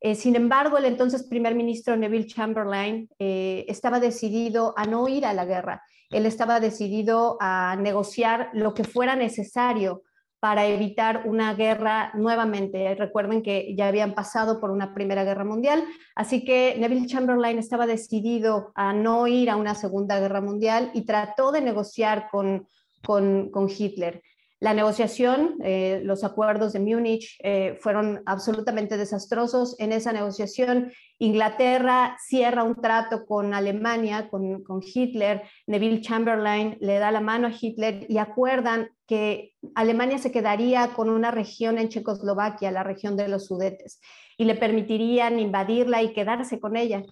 Eh, 0.00 0.14
sin 0.14 0.36
embargo, 0.36 0.78
el 0.78 0.84
entonces 0.84 1.26
primer 1.26 1.54
ministro 1.54 1.96
Neville 1.96 2.26
Chamberlain 2.26 3.08
eh, 3.18 3.64
estaba 3.68 3.98
decidido 3.98 4.74
a 4.76 4.84
no 4.84 5.08
ir 5.08 5.24
a 5.24 5.32
la 5.32 5.44
guerra. 5.44 5.82
Él 6.10 6.26
estaba 6.26 6.60
decidido 6.60 7.36
a 7.40 7.76
negociar 7.76 8.50
lo 8.52 8.74
que 8.74 8.84
fuera 8.84 9.16
necesario 9.16 10.02
para 10.40 10.66
evitar 10.66 11.22
una 11.26 11.54
guerra 11.54 12.10
nuevamente. 12.14 12.94
Recuerden 12.94 13.42
que 13.42 13.74
ya 13.76 13.88
habían 13.88 14.14
pasado 14.14 14.60
por 14.60 14.70
una 14.70 14.94
Primera 14.94 15.24
Guerra 15.24 15.44
Mundial, 15.44 15.84
así 16.14 16.44
que 16.44 16.76
Neville 16.78 17.06
Chamberlain 17.06 17.58
estaba 17.58 17.86
decidido 17.86 18.72
a 18.74 18.92
no 18.92 19.26
ir 19.26 19.50
a 19.50 19.56
una 19.56 19.74
Segunda 19.74 20.20
Guerra 20.20 20.40
Mundial 20.40 20.90
y 20.94 21.04
trató 21.04 21.52
de 21.52 21.62
negociar 21.62 22.28
con, 22.30 22.68
con 23.02 23.68
Hitler. 23.68 24.22
La 24.66 24.74
negociación, 24.74 25.58
eh, 25.62 26.00
los 26.02 26.24
acuerdos 26.24 26.72
de 26.72 26.80
Múnich 26.80 27.38
eh, 27.40 27.78
fueron 27.80 28.24
absolutamente 28.26 28.96
desastrosos. 28.96 29.76
En 29.78 29.92
esa 29.92 30.12
negociación, 30.12 30.90
Inglaterra 31.20 32.16
cierra 32.18 32.64
un 32.64 32.74
trato 32.74 33.26
con 33.26 33.54
Alemania, 33.54 34.28
con, 34.28 34.64
Hitler. 34.82 35.44
Neville 35.68 36.00
Chamberlain 36.00 36.78
le 36.80 36.98
da 36.98 37.12
la 37.12 37.20
mano 37.20 37.46
a 37.46 37.52
Hitler 37.52 38.06
y 38.08 38.18
acuerdan 38.18 38.90
que 39.06 39.52
Alemania 39.76 40.18
se 40.18 40.32
quedaría 40.32 40.94
con 40.94 41.10
una 41.10 41.30
región 41.30 41.78
en 41.78 41.88
Checoslovaquia, 41.88 42.72
la 42.72 42.82
región 42.82 43.16
de 43.16 43.28
los 43.28 43.46
Sudetes, 43.46 44.00
y 44.36 44.46
le 44.46 44.56
permitirían 44.56 45.38
invadirla 45.38 46.02
y 46.02 46.12
quedarse 46.12 46.58
con 46.58 46.74
ella. 46.74 47.04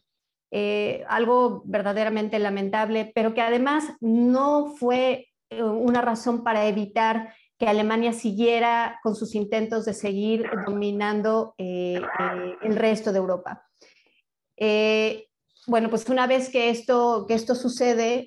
Eh, 0.50 1.04
algo 1.08 1.62
verdaderamente 1.66 2.36
lamentable, 2.40 3.12
pero 3.14 3.32
que 3.32 3.42
además 3.42 3.92
no 4.00 4.74
fue 4.76 5.28
una 5.62 6.00
razón 6.00 6.42
para 6.42 6.66
evitar 6.66 7.32
que 7.58 7.66
Alemania 7.66 8.12
siguiera 8.12 8.98
con 9.02 9.14
sus 9.14 9.34
intentos 9.34 9.84
de 9.84 9.94
seguir 9.94 10.48
dominando 10.66 11.54
eh, 11.58 12.00
eh, 12.00 12.56
el 12.62 12.76
resto 12.76 13.12
de 13.12 13.18
Europa. 13.18 13.66
bueno, 15.66 15.88
pues 15.88 16.08
una 16.08 16.26
vez 16.26 16.50
que 16.50 16.70
esto, 16.70 17.24
que 17.26 17.34
esto 17.34 17.54
sucede, 17.54 18.26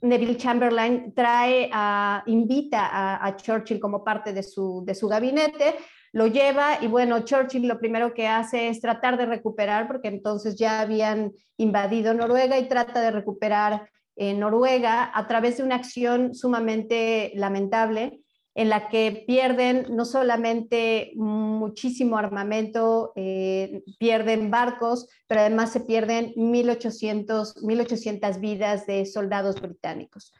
Neville 0.00 0.36
Chamberlain 0.36 1.12
trae 1.14 1.68
a, 1.72 2.22
invita 2.26 3.24
a, 3.24 3.36
Churchill 3.36 3.80
como 3.80 4.04
parte 4.04 4.32
de 4.32 4.42
su, 4.42 4.82
de 4.86 4.94
su 4.94 5.08
gabinete, 5.08 5.74
lo 6.12 6.26
lleva 6.26 6.78
y 6.80 6.86
bueno, 6.86 7.20
Churchill 7.20 7.66
lo 7.66 7.78
primero 7.78 8.14
que 8.14 8.26
hace 8.26 8.68
es 8.68 8.80
tratar 8.80 9.18
de 9.18 9.26
recuperar, 9.26 9.86
porque 9.88 10.08
entonces 10.08 10.56
ya 10.56 10.80
habían 10.80 11.32
invadido 11.56 12.14
Noruega 12.14 12.58
y 12.58 12.68
trata 12.68 13.00
de 13.00 13.10
recuperar 13.10 13.90
en 14.18 14.40
Noruega 14.40 15.10
a 15.14 15.26
través 15.26 15.56
de 15.56 15.62
una 15.62 15.76
acción 15.76 16.34
sumamente 16.34 17.32
lamentable 17.36 18.20
en 18.58 18.68
la 18.70 18.88
que 18.88 19.24
pierden 19.24 19.86
no 19.90 20.04
solamente 20.04 21.12
muchísimo 21.14 22.18
armamento, 22.18 23.12
eh, 23.14 23.84
pierden 24.00 24.50
barcos, 24.50 25.08
pero 25.28 25.42
además 25.42 25.70
se 25.70 25.80
pierden 25.80 26.32
1.800, 26.34 27.62
1800 27.62 28.40
vidas 28.40 28.84
de 28.88 29.06
soldados 29.06 29.60
británicos. 29.60 30.32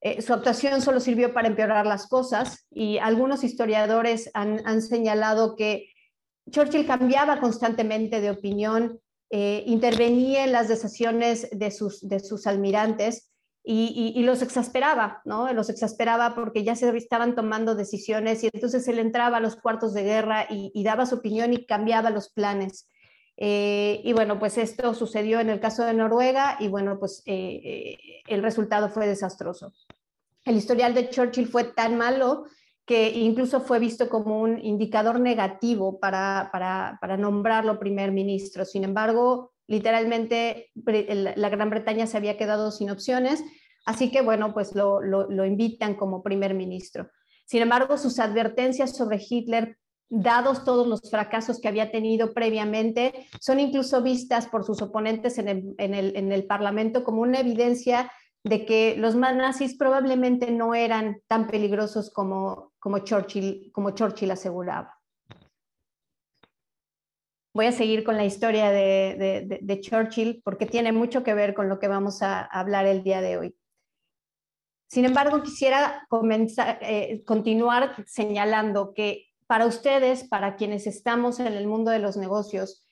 Eh, 0.00 0.20
su 0.20 0.34
actuación 0.34 0.82
solo 0.82 0.98
sirvió 0.98 1.32
para 1.32 1.46
empeorar 1.46 1.86
las 1.86 2.08
cosas 2.08 2.66
y 2.72 2.98
algunos 2.98 3.44
historiadores 3.44 4.32
han, 4.34 4.60
han 4.66 4.82
señalado 4.82 5.54
que 5.54 5.86
Churchill 6.50 6.86
cambiaba 6.86 7.38
constantemente 7.38 8.20
de 8.20 8.30
opinión 8.32 9.00
eh, 9.36 9.64
intervenía 9.66 10.44
en 10.44 10.52
las 10.52 10.68
decisiones 10.68 11.48
de 11.50 11.72
sus, 11.72 12.06
de 12.06 12.20
sus 12.20 12.46
almirantes 12.46 13.32
y, 13.64 14.22
los 14.22 14.42
exasperaba, 14.42 15.22
¿no? 15.24 15.52
Los 15.52 15.70
exasperaba 15.70 16.36
porque 16.36 16.62
ya 16.62 16.76
se 16.76 16.96
estaban 16.96 17.34
tomando 17.34 17.74
decisiones 17.74 18.44
y 18.44 18.50
entonces 18.52 18.86
él 18.86 19.00
entraba 19.00 19.38
a 19.38 19.40
los 19.40 19.56
cuartos 19.56 19.92
de 19.92 20.04
guerra 20.04 20.46
y, 20.48 20.84
daba 20.84 21.04
su 21.04 21.16
opinión 21.16 21.52
y 21.52 21.66
cambiaba 21.66 22.10
los 22.10 22.30
planes. 22.30 22.88
Eh, 23.36 24.02
y 24.04 24.12
bueno, 24.12 24.38
pues 24.38 24.56
esto 24.56 24.94
sucedió 24.94 25.40
en 25.40 25.50
el 25.50 25.58
caso 25.58 25.84
de 25.84 25.94
Noruega 25.94 26.56
y 26.60 26.68
bueno, 26.68 27.00
pues 27.00 27.24
eh, 27.26 27.98
el 28.28 28.40
resultado 28.40 28.88
fue 28.88 29.08
desastroso. 29.08 29.72
El 30.44 30.54
historial 30.54 30.94
de 30.94 31.10
Churchill 31.10 31.48
fue 31.48 31.64
tan 31.64 31.98
malo 31.98 32.44
que 32.86 33.10
incluso 33.10 33.60
fue 33.60 33.78
visto 33.78 34.08
como 34.08 34.40
un 34.40 34.58
indicador 34.62 35.18
negativo 35.18 35.98
para, 35.98 36.50
para, 36.52 37.16
nombrarlo 37.16 37.78
primer 37.78 38.12
ministro. 38.12 38.64
Sin 38.64 38.84
embargo, 38.84 39.52
literalmente 39.66 40.70
la 40.74 41.48
Gran 41.48 41.70
Bretaña 41.70 42.06
se 42.06 42.16
había 42.16 42.36
quedado 42.36 42.70
sin 42.70 42.90
opciones, 42.90 43.42
así 43.86 44.10
que 44.10 44.20
bueno, 44.20 44.52
pues 44.52 44.74
lo, 44.74 45.00
lo, 45.00 45.44
invitan 45.46 45.94
como 45.94 46.22
primer 46.22 46.52
ministro. 46.52 47.08
Sin 47.46 47.62
embargo, 47.62 47.96
sus 47.96 48.18
advertencias 48.18 48.96
sobre 48.96 49.20
Hitler 49.28 49.78
dados 50.10 50.64
todos 50.64 50.86
los 50.86 51.10
fracasos 51.10 51.60
que 51.60 51.68
había 51.68 51.90
tenido 51.90 52.34
previamente, 52.34 53.26
son 53.40 53.58
incluso 53.58 54.02
vistas 54.02 54.46
por 54.46 54.64
sus 54.64 54.80
oponentes 54.82 55.38
en 55.38 55.48
el, 55.48 55.74
en 55.78 55.94
el, 55.94 56.14
en 56.16 56.30
el 56.30 56.46
Parlamento 56.46 57.02
como 57.02 57.22
una 57.22 57.40
evidencia 57.40 58.12
de 58.44 58.66
que 58.66 58.94
los 58.96 59.16
nazis 59.16 59.74
probablemente 59.76 60.50
no 60.50 60.74
eran 60.74 61.22
tan 61.26 61.46
peligrosos 61.46 62.12
como, 62.12 62.72
como, 62.78 62.98
Churchill, 62.98 63.72
como 63.72 63.92
Churchill 63.92 64.30
aseguraba. 64.30 65.00
Voy 67.54 67.66
a 67.66 67.72
seguir 67.72 68.04
con 68.04 68.16
la 68.16 68.24
historia 68.24 68.70
de, 68.70 69.80
Churchill 69.80 70.42
porque 70.44 70.66
tiene 70.66 70.92
mucho 70.92 71.22
que 71.22 71.34
ver 71.34 71.54
con 71.54 71.68
lo 71.68 71.78
que 71.78 71.88
vamos 71.88 72.20
a 72.20 72.42
hablar 72.42 72.84
el 72.86 73.02
día 73.02 73.22
de 73.22 73.38
hoy. 73.38 73.56
Sin 74.90 75.06
embargo, 75.06 75.42
quisiera 75.42 76.06
eh, 76.80 77.22
continuar 77.24 78.04
señalando 78.06 78.92
que 78.92 79.28
para 79.46 79.66
ustedes, 79.66 80.24
para 80.24 80.56
quienes 80.56 80.86
estamos 80.86 81.40
en 81.40 81.46
el 81.46 81.66
mundo 81.66 81.90
de 81.90 81.98
los 81.98 82.16
negocios, 82.16 82.86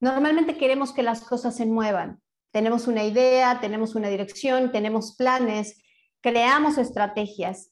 normalmente 0.00 0.56
queremos 0.56 0.92
que 0.92 1.02
las 1.02 1.22
cosas 1.22 1.56
se 1.56 1.66
muevan, 1.66 2.20
tenemos 2.56 2.88
una 2.88 3.04
idea, 3.04 3.60
tenemos 3.60 3.94
una 3.96 4.08
dirección, 4.08 4.72
tenemos 4.72 5.14
planes, 5.14 5.84
creamos 6.22 6.78
estrategias 6.78 7.70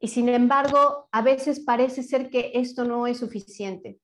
y 0.00 0.08
sin 0.08 0.28
embargo, 0.28 1.06
a 1.12 1.22
veces 1.22 1.60
parece 1.60 2.02
ser 2.02 2.30
que 2.30 2.50
esto 2.54 2.84
no 2.84 3.06
es 3.06 3.18
suficiente. 3.18 4.00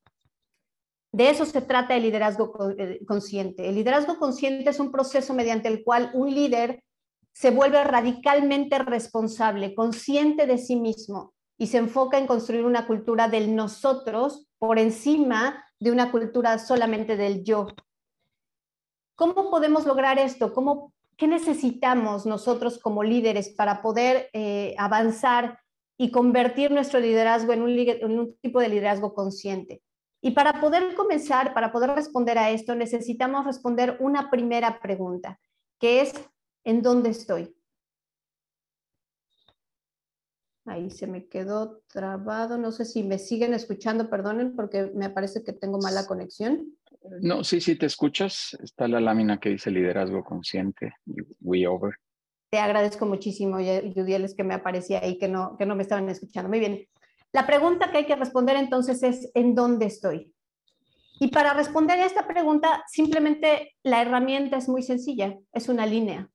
De 1.11 1.31
eso 1.31 1.45
se 1.47 1.63
trata 1.63 1.97
el 1.97 2.05
liderazgo 2.05 2.53
eh, 2.79 3.05
consciente. 3.09 3.69
El 3.69 3.75
liderazgo 3.75 4.21
consciente 4.21 4.71
es 4.71 4.79
un 4.79 4.93
proceso 4.93 5.35
mediante 5.35 5.67
el 5.67 5.83
cual 5.83 6.13
un 6.15 6.33
líder 6.33 6.85
se 7.33 7.51
vuelve 7.51 7.83
radicalmente 7.83 8.79
responsable, 8.79 9.75
consciente 9.75 10.47
de 10.47 10.59
sí 10.59 10.77
mismo 10.77 11.35
y 11.59 11.67
se 11.67 11.79
enfoca 11.79 12.19
en 12.19 12.29
construir 12.29 12.65
una 12.65 12.87
cultura 12.87 13.27
del 13.27 13.57
nosotros 13.57 14.47
por 14.61 14.79
encima 14.79 15.65
de 15.81 15.91
una 15.91 16.13
cultura 16.13 16.57
solamente 16.61 17.17
del 17.17 17.43
yo. 17.43 17.67
¿Cómo 19.21 19.51
podemos 19.51 19.85
lograr 19.85 20.19
esto? 20.19 20.55
¿Cómo, 20.55 20.95
¿Qué 21.19 21.29
necesitamos 21.29 22.25
nosotros 22.25 22.79
como 22.79 23.03
líderes 23.03 23.51
para 23.51 23.83
poder 23.83 24.31
eh, 24.33 24.75
avanzar 24.79 25.59
y 25.99 26.11
convertir 26.11 26.71
nuestro 26.71 27.01
liderazgo 27.01 27.53
en 27.53 27.61
un, 27.61 27.69
en 27.79 28.19
un 28.19 28.35
tipo 28.37 28.59
de 28.61 28.71
liderazgo 28.71 29.13
consciente. 29.13 29.83
Y 30.23 30.31
para 30.31 30.59
poder 30.59 30.95
comenzar, 30.95 31.53
para 31.53 31.71
poder 31.71 31.91
responder 31.91 32.39
a 32.39 32.49
esto, 32.49 32.75
necesitamos 32.75 33.45
responder 33.45 33.99
una 34.01 34.31
primera 34.31 34.81
pregunta, 34.81 35.39
que 35.79 36.01
es, 36.01 36.15
¿en 36.65 36.81
dónde 36.81 37.11
estoy? 37.11 37.55
Ahí 40.65 40.91
se 40.91 41.07
me 41.07 41.29
quedó 41.29 41.83
trabado. 41.89 42.57
No 42.57 42.73
sé 42.73 42.87
si 42.87 43.03
me 43.03 43.19
siguen 43.19 43.53
escuchando, 43.53 44.09
perdonen, 44.09 44.57
porque 44.57 44.91
me 44.95 45.11
parece 45.11 45.45
que 45.45 45.53
tengo 45.53 45.77
mala 45.77 46.07
conexión. 46.07 46.79
No, 47.21 47.45
sí, 47.45 47.61
sí, 47.61 47.77
te 47.77 47.87
escuchas. 47.87 48.57
Está 48.63 48.89
la 48.89 49.01
lámina 49.01 49.39
que 49.39 49.51
dice 49.51 49.71
liderazgo 49.71 50.25
consciente, 50.25 50.95
we 51.41 51.67
over. 51.67 51.95
Te 52.51 52.59
agradezco 52.59 53.07
muchísimo, 53.07 53.57
Judiel, 53.57 54.25
es 54.25 54.35
que 54.35 54.45
me 54.45 54.55
aparecía 54.55 55.01
ahí 55.01 55.19
que 55.19 55.29
no, 55.29 55.57
que 55.57 55.67
no 55.67 55.77
me 55.77 55.83
estaban 55.83 56.09
escuchando. 56.09 56.49
Muy 56.49 56.59
bien. 56.59 56.87
La 57.33 57.47
pregunta 57.47 57.91
que 57.91 57.99
hay 57.99 58.07
que 58.07 58.17
responder 58.17 58.57
entonces 58.57 59.03
es, 59.05 59.31
¿en 59.35 59.55
dónde 59.55 59.87
estoy? 59.87 60.35
Y 61.21 61.29
para 61.29 61.55
responder 61.55 62.01
a 62.01 62.07
esta 62.07 62.27
pregunta, 62.27 62.83
simplemente 62.89 63.77
la 63.83 64.03
herramienta 64.03 64.57
es 64.57 64.69
muy 64.69 64.83
sencilla, 64.83 65.39
es 65.53 65.69
una 65.69 65.87
línea. 65.87 66.29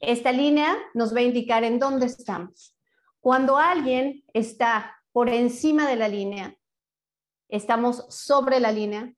Esta 0.00 0.32
línea 0.32 0.76
nos 0.94 1.14
va 1.14 1.20
a 1.20 1.24
indicar 1.24 1.64
en 1.64 1.78
dónde 1.78 2.06
estamos. 2.06 2.76
Cuando 3.20 3.56
alguien 3.56 4.24
está 4.32 4.96
por 5.12 5.28
encima 5.28 5.88
de 5.88 5.96
la 5.96 6.08
línea, 6.08 6.56
estamos 7.48 8.06
sobre 8.08 8.58
la 8.58 8.72
línea 8.72 9.12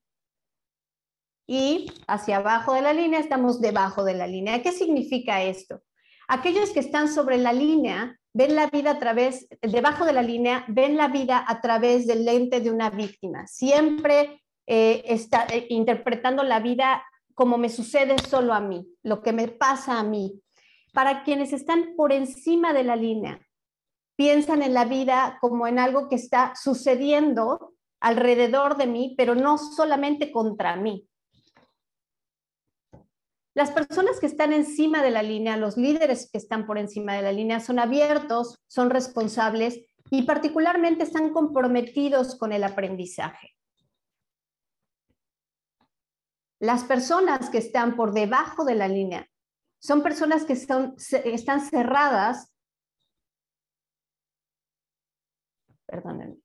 y 1.47 1.91
hacia 2.07 2.37
abajo 2.37 2.73
de 2.73 2.81
la 2.81 2.93
línea 2.93 3.19
estamos 3.19 3.61
debajo 3.61 4.03
de 4.03 4.13
la 4.13 4.27
línea. 4.27 4.61
¿Qué 4.61 4.71
significa 4.71 5.43
esto? 5.43 5.81
Aquellos 6.27 6.69
que 6.69 6.79
están 6.79 7.07
sobre 7.07 7.37
la 7.37 7.53
línea 7.53 8.17
ven 8.33 8.55
la 8.55 8.67
vida 8.67 8.91
a 8.91 8.99
través, 8.99 9.47
debajo 9.61 10.05
de 10.05 10.13
la 10.13 10.21
línea, 10.21 10.63
ven 10.67 10.95
la 10.95 11.07
vida 11.07 11.43
a 11.45 11.59
través 11.61 12.07
del 12.07 12.25
lente 12.25 12.61
de 12.61 12.71
una 12.71 12.89
víctima. 12.89 13.47
Siempre 13.47 14.41
eh, 14.65 15.03
está 15.05 15.45
eh, 15.51 15.65
interpretando 15.69 16.43
la 16.43 16.59
vida 16.59 17.03
como 17.35 17.57
me 17.57 17.69
sucede 17.69 18.17
solo 18.19 18.53
a 18.53 18.59
mí, 18.59 18.87
lo 19.03 19.21
que 19.21 19.33
me 19.33 19.47
pasa 19.47 19.99
a 19.99 20.03
mí. 20.03 20.41
Para 20.93 21.23
quienes 21.23 21.53
están 21.53 21.95
por 21.95 22.11
encima 22.11 22.73
de 22.73 22.83
la 22.83 22.95
línea, 22.95 23.39
piensan 24.15 24.61
en 24.61 24.73
la 24.73 24.85
vida 24.85 25.37
como 25.41 25.67
en 25.67 25.79
algo 25.79 26.07
que 26.07 26.15
está 26.15 26.53
sucediendo 26.55 27.73
alrededor 27.99 28.77
de 28.77 28.87
mí, 28.87 29.15
pero 29.17 29.35
no 29.35 29.57
solamente 29.57 30.31
contra 30.31 30.75
mí. 30.75 31.07
Las 33.53 33.71
personas 33.71 34.19
que 34.19 34.27
están 34.27 34.53
encima 34.53 35.03
de 35.03 35.11
la 35.11 35.23
línea, 35.23 35.57
los 35.57 35.75
líderes 35.77 36.29
que 36.31 36.37
están 36.37 36.65
por 36.65 36.77
encima 36.77 37.15
de 37.15 37.21
la 37.21 37.31
línea, 37.31 37.59
son 37.59 37.79
abiertos, 37.79 38.59
son 38.67 38.89
responsables 38.89 39.81
y 40.09 40.23
particularmente 40.23 41.03
están 41.03 41.31
comprometidos 41.31 42.37
con 42.37 42.53
el 42.53 42.63
aprendizaje. 42.63 43.55
Las 46.59 46.83
personas 46.83 47.49
que 47.49 47.57
están 47.57 47.95
por 47.95 48.13
debajo 48.13 48.65
de 48.65 48.75
la 48.75 48.87
línea 48.87 49.27
son 49.79 50.03
personas 50.03 50.45
que 50.45 50.53
están 50.53 51.61
cerradas. 51.61 52.53
Perdónenme. 55.87 56.40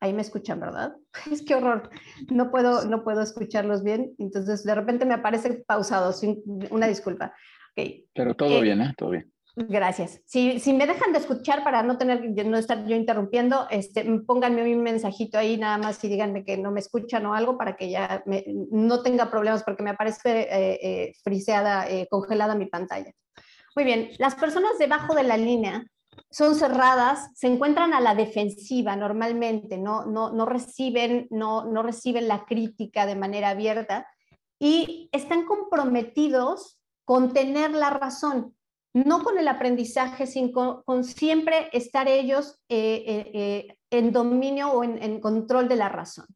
Ahí 0.00 0.12
me 0.12 0.22
escuchan, 0.22 0.60
¿verdad? 0.60 0.94
Es 1.30 1.42
que 1.42 1.54
horror. 1.54 1.90
No 2.30 2.50
puedo, 2.50 2.84
no 2.84 3.04
puedo 3.04 3.22
escucharlos 3.22 3.82
bien. 3.82 4.14
Entonces, 4.18 4.64
de 4.64 4.74
repente 4.74 5.04
me 5.04 5.14
aparece 5.14 5.64
pausado. 5.66 6.12
Sin, 6.12 6.42
una 6.70 6.86
disculpa. 6.86 7.34
Okay. 7.72 8.06
Pero 8.14 8.34
todo 8.34 8.58
eh, 8.58 8.62
bien, 8.62 8.80
¿eh? 8.80 8.94
Todo 8.96 9.10
bien. 9.10 9.32
Gracias. 9.58 10.20
Si, 10.26 10.60
si, 10.60 10.74
me 10.74 10.86
dejan 10.86 11.14
de 11.14 11.18
escuchar 11.18 11.64
para 11.64 11.82
no 11.82 11.96
tener 11.96 12.22
no 12.44 12.58
estar 12.58 12.86
yo 12.86 12.94
interrumpiendo, 12.94 13.66
este, 13.70 14.04
pónganme 14.26 14.70
un 14.74 14.82
mensajito 14.82 15.38
ahí 15.38 15.56
nada 15.56 15.78
más 15.78 16.04
y 16.04 16.08
díganme 16.08 16.44
que 16.44 16.58
no 16.58 16.70
me 16.70 16.80
escuchan 16.80 17.24
o 17.24 17.32
algo 17.32 17.56
para 17.56 17.74
que 17.74 17.88
ya 17.88 18.22
no 18.70 19.02
tenga 19.02 19.30
problemas 19.30 19.62
porque 19.62 19.82
me 19.82 19.90
aparece 19.90 20.42
eh, 20.42 20.78
eh, 20.82 21.12
friseada, 21.24 21.88
eh, 21.88 22.06
congelada 22.10 22.54
mi 22.54 22.66
pantalla. 22.66 23.12
Muy 23.74 23.86
bien, 23.86 24.10
las 24.18 24.34
personas 24.34 24.78
debajo 24.78 25.14
de 25.14 25.22
la 25.22 25.38
línea 25.38 25.86
son 26.30 26.54
cerradas, 26.54 27.30
se 27.34 27.46
encuentran 27.46 27.94
a 27.94 28.00
la 28.00 28.14
defensiva 28.14 28.96
normalmente, 28.96 29.78
no, 29.78 30.06
no, 30.06 30.30
no, 30.30 30.46
reciben, 30.46 31.26
no, 31.30 31.64
no 31.64 31.82
reciben 31.82 32.28
la 32.28 32.44
crítica 32.44 33.06
de 33.06 33.16
manera 33.16 33.50
abierta 33.50 34.06
y 34.58 35.08
están 35.12 35.44
comprometidos 35.44 36.78
con 37.04 37.32
tener 37.32 37.70
la 37.72 37.90
razón, 37.90 38.56
no 38.94 39.22
con 39.22 39.38
el 39.38 39.48
aprendizaje, 39.48 40.26
sino 40.26 40.82
con, 40.84 41.04
siempre 41.04 41.68
estar 41.72 42.08
ellos 42.08 42.58
eh, 42.68 43.04
eh, 43.06 43.30
eh, 43.34 43.78
en 43.90 44.12
dominio 44.12 44.70
o 44.72 44.84
en 44.84 45.20
control 45.20 45.68
de 45.68 45.76
la 45.76 45.88
razón. 45.88 46.26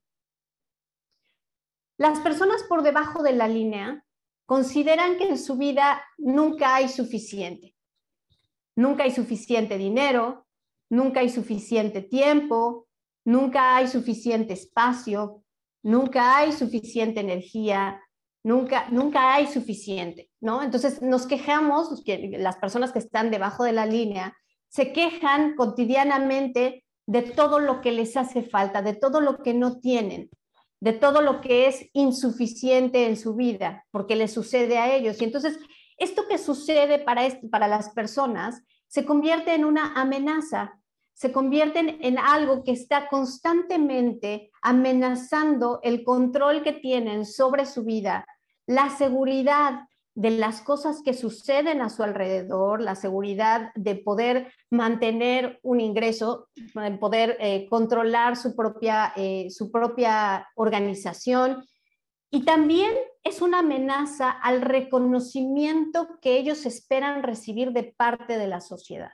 Las 1.98 2.20
personas 2.20 2.62
por 2.62 2.82
debajo 2.82 3.22
de 3.22 3.32
la 3.32 3.48
línea 3.48 4.04
consideran 4.46 5.18
que 5.18 5.28
en 5.28 5.38
su 5.38 5.56
vida 5.56 6.02
nunca 6.16 6.74
hay 6.74 6.88
suficiente 6.88 7.74
Nunca 8.80 9.04
hay 9.04 9.10
suficiente 9.10 9.76
dinero, 9.76 10.46
nunca 10.88 11.20
hay 11.20 11.28
suficiente 11.28 12.00
tiempo, 12.00 12.88
nunca 13.26 13.76
hay 13.76 13.86
suficiente 13.88 14.54
espacio, 14.54 15.42
nunca 15.82 16.38
hay 16.38 16.52
suficiente 16.52 17.20
energía, 17.20 18.00
nunca, 18.42 18.88
nunca 18.88 19.34
hay 19.34 19.48
suficiente, 19.48 20.30
¿no? 20.40 20.62
Entonces 20.62 21.02
nos 21.02 21.26
quejamos, 21.26 22.02
que 22.06 22.38
las 22.38 22.56
personas 22.56 22.90
que 22.90 23.00
están 23.00 23.30
debajo 23.30 23.64
de 23.64 23.72
la 23.72 23.84
línea 23.84 24.34
se 24.70 24.94
quejan 24.94 25.56
cotidianamente 25.56 26.86
de 27.06 27.20
todo 27.20 27.58
lo 27.58 27.82
que 27.82 27.92
les 27.92 28.16
hace 28.16 28.42
falta, 28.42 28.80
de 28.80 28.94
todo 28.94 29.20
lo 29.20 29.42
que 29.42 29.52
no 29.52 29.78
tienen, 29.78 30.30
de 30.80 30.94
todo 30.94 31.20
lo 31.20 31.42
que 31.42 31.66
es 31.66 31.84
insuficiente 31.92 33.08
en 33.08 33.18
su 33.18 33.34
vida, 33.34 33.84
porque 33.90 34.16
les 34.16 34.32
sucede 34.32 34.78
a 34.78 34.96
ellos. 34.96 35.20
Y 35.20 35.24
entonces 35.24 35.58
esto 36.00 36.26
que 36.26 36.38
sucede 36.38 36.98
para, 36.98 37.22
para 37.50 37.68
las 37.68 37.90
personas 37.90 38.64
se 38.88 39.04
convierte 39.04 39.54
en 39.54 39.64
una 39.64 39.92
amenaza, 39.94 40.80
se 41.12 41.30
convierte 41.30 41.98
en 42.00 42.18
algo 42.18 42.64
que 42.64 42.72
está 42.72 43.08
constantemente 43.08 44.50
amenazando 44.62 45.78
el 45.82 46.02
control 46.02 46.62
que 46.62 46.72
tienen 46.72 47.26
sobre 47.26 47.66
su 47.66 47.84
vida, 47.84 48.26
la 48.66 48.88
seguridad 48.90 49.82
de 50.14 50.30
las 50.30 50.60
cosas 50.60 51.02
que 51.04 51.14
suceden 51.14 51.82
a 51.82 51.88
su 51.88 52.02
alrededor, 52.02 52.80
la 52.80 52.94
seguridad 52.94 53.70
de 53.74 53.94
poder 53.96 54.52
mantener 54.70 55.60
un 55.62 55.80
ingreso, 55.80 56.48
de 56.56 56.90
poder 56.92 57.36
eh, 57.40 57.68
controlar 57.68 58.36
su 58.36 58.56
propia, 58.56 59.12
eh, 59.16 59.48
su 59.50 59.70
propia 59.70 60.48
organización 60.56 61.64
y 62.30 62.44
también 62.44 62.92
es 63.24 63.42
una 63.42 63.58
amenaza 63.58 64.30
al 64.30 64.62
reconocimiento 64.62 66.18
que 66.20 66.38
ellos 66.38 66.64
esperan 66.64 67.22
recibir 67.22 67.72
de 67.72 67.84
parte 67.96 68.38
de 68.38 68.46
la 68.46 68.60
sociedad, 68.60 69.10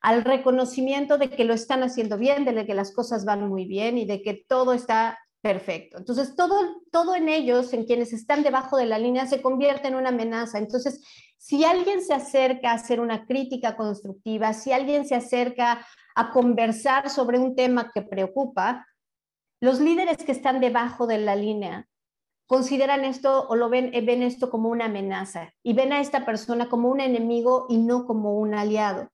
al 0.00 0.24
reconocimiento 0.24 1.18
de 1.18 1.30
que 1.30 1.44
lo 1.44 1.54
están 1.54 1.82
haciendo 1.82 2.18
bien, 2.18 2.44
de 2.44 2.66
que 2.66 2.74
las 2.74 2.92
cosas 2.92 3.24
van 3.24 3.48
muy 3.48 3.64
bien 3.64 3.96
y 3.96 4.06
de 4.06 4.22
que 4.22 4.44
todo 4.48 4.72
está 4.72 5.18
perfecto. 5.40 5.98
Entonces, 5.98 6.34
todo, 6.34 6.82
todo 6.90 7.14
en 7.14 7.28
ellos, 7.28 7.72
en 7.72 7.84
quienes 7.84 8.12
están 8.12 8.42
debajo 8.42 8.76
de 8.76 8.86
la 8.86 8.98
línea, 8.98 9.26
se 9.26 9.40
convierte 9.40 9.86
en 9.86 9.94
una 9.94 10.08
amenaza. 10.08 10.58
Entonces, 10.58 11.04
si 11.38 11.64
alguien 11.64 12.02
se 12.02 12.14
acerca 12.14 12.72
a 12.72 12.74
hacer 12.74 12.98
una 12.98 13.26
crítica 13.26 13.76
constructiva, 13.76 14.52
si 14.52 14.72
alguien 14.72 15.06
se 15.06 15.14
acerca 15.14 15.86
a 16.16 16.30
conversar 16.32 17.08
sobre 17.08 17.38
un 17.38 17.54
tema 17.54 17.92
que 17.94 18.02
preocupa, 18.02 18.84
los 19.60 19.80
líderes 19.80 20.18
que 20.18 20.32
están 20.32 20.60
debajo 20.60 21.06
de 21.06 21.18
la 21.18 21.36
línea 21.36 21.86
consideran 22.46 23.04
esto 23.04 23.46
o 23.48 23.56
lo 23.56 23.68
ven, 23.68 23.92
eh, 23.94 24.00
ven 24.00 24.22
esto 24.22 24.50
como 24.50 24.68
una 24.68 24.86
amenaza 24.86 25.52
y 25.62 25.74
ven 25.74 25.92
a 25.92 26.00
esta 26.00 26.24
persona 26.24 26.68
como 26.68 26.88
un 26.88 27.00
enemigo 27.00 27.66
y 27.68 27.78
no 27.78 28.06
como 28.06 28.38
un 28.38 28.54
aliado. 28.54 29.10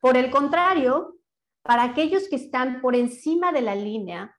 Por 0.00 0.16
el 0.16 0.30
contrario, 0.30 1.16
para 1.62 1.84
aquellos 1.84 2.28
que 2.28 2.36
están 2.36 2.80
por 2.80 2.94
encima 2.94 3.52
de 3.52 3.62
la 3.62 3.74
línea, 3.74 4.36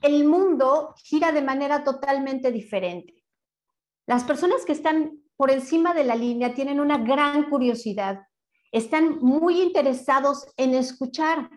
el 0.00 0.24
mundo 0.24 0.94
gira 0.98 1.32
de 1.32 1.42
manera 1.42 1.82
totalmente 1.82 2.52
diferente. 2.52 3.24
Las 4.06 4.24
personas 4.24 4.64
que 4.64 4.72
están 4.72 5.22
por 5.36 5.50
encima 5.50 5.94
de 5.94 6.04
la 6.04 6.14
línea 6.14 6.54
tienen 6.54 6.78
una 6.78 6.98
gran 6.98 7.48
curiosidad, 7.48 8.26
están 8.70 9.18
muy 9.20 9.62
interesados 9.62 10.46
en 10.56 10.74
escuchar, 10.74 11.48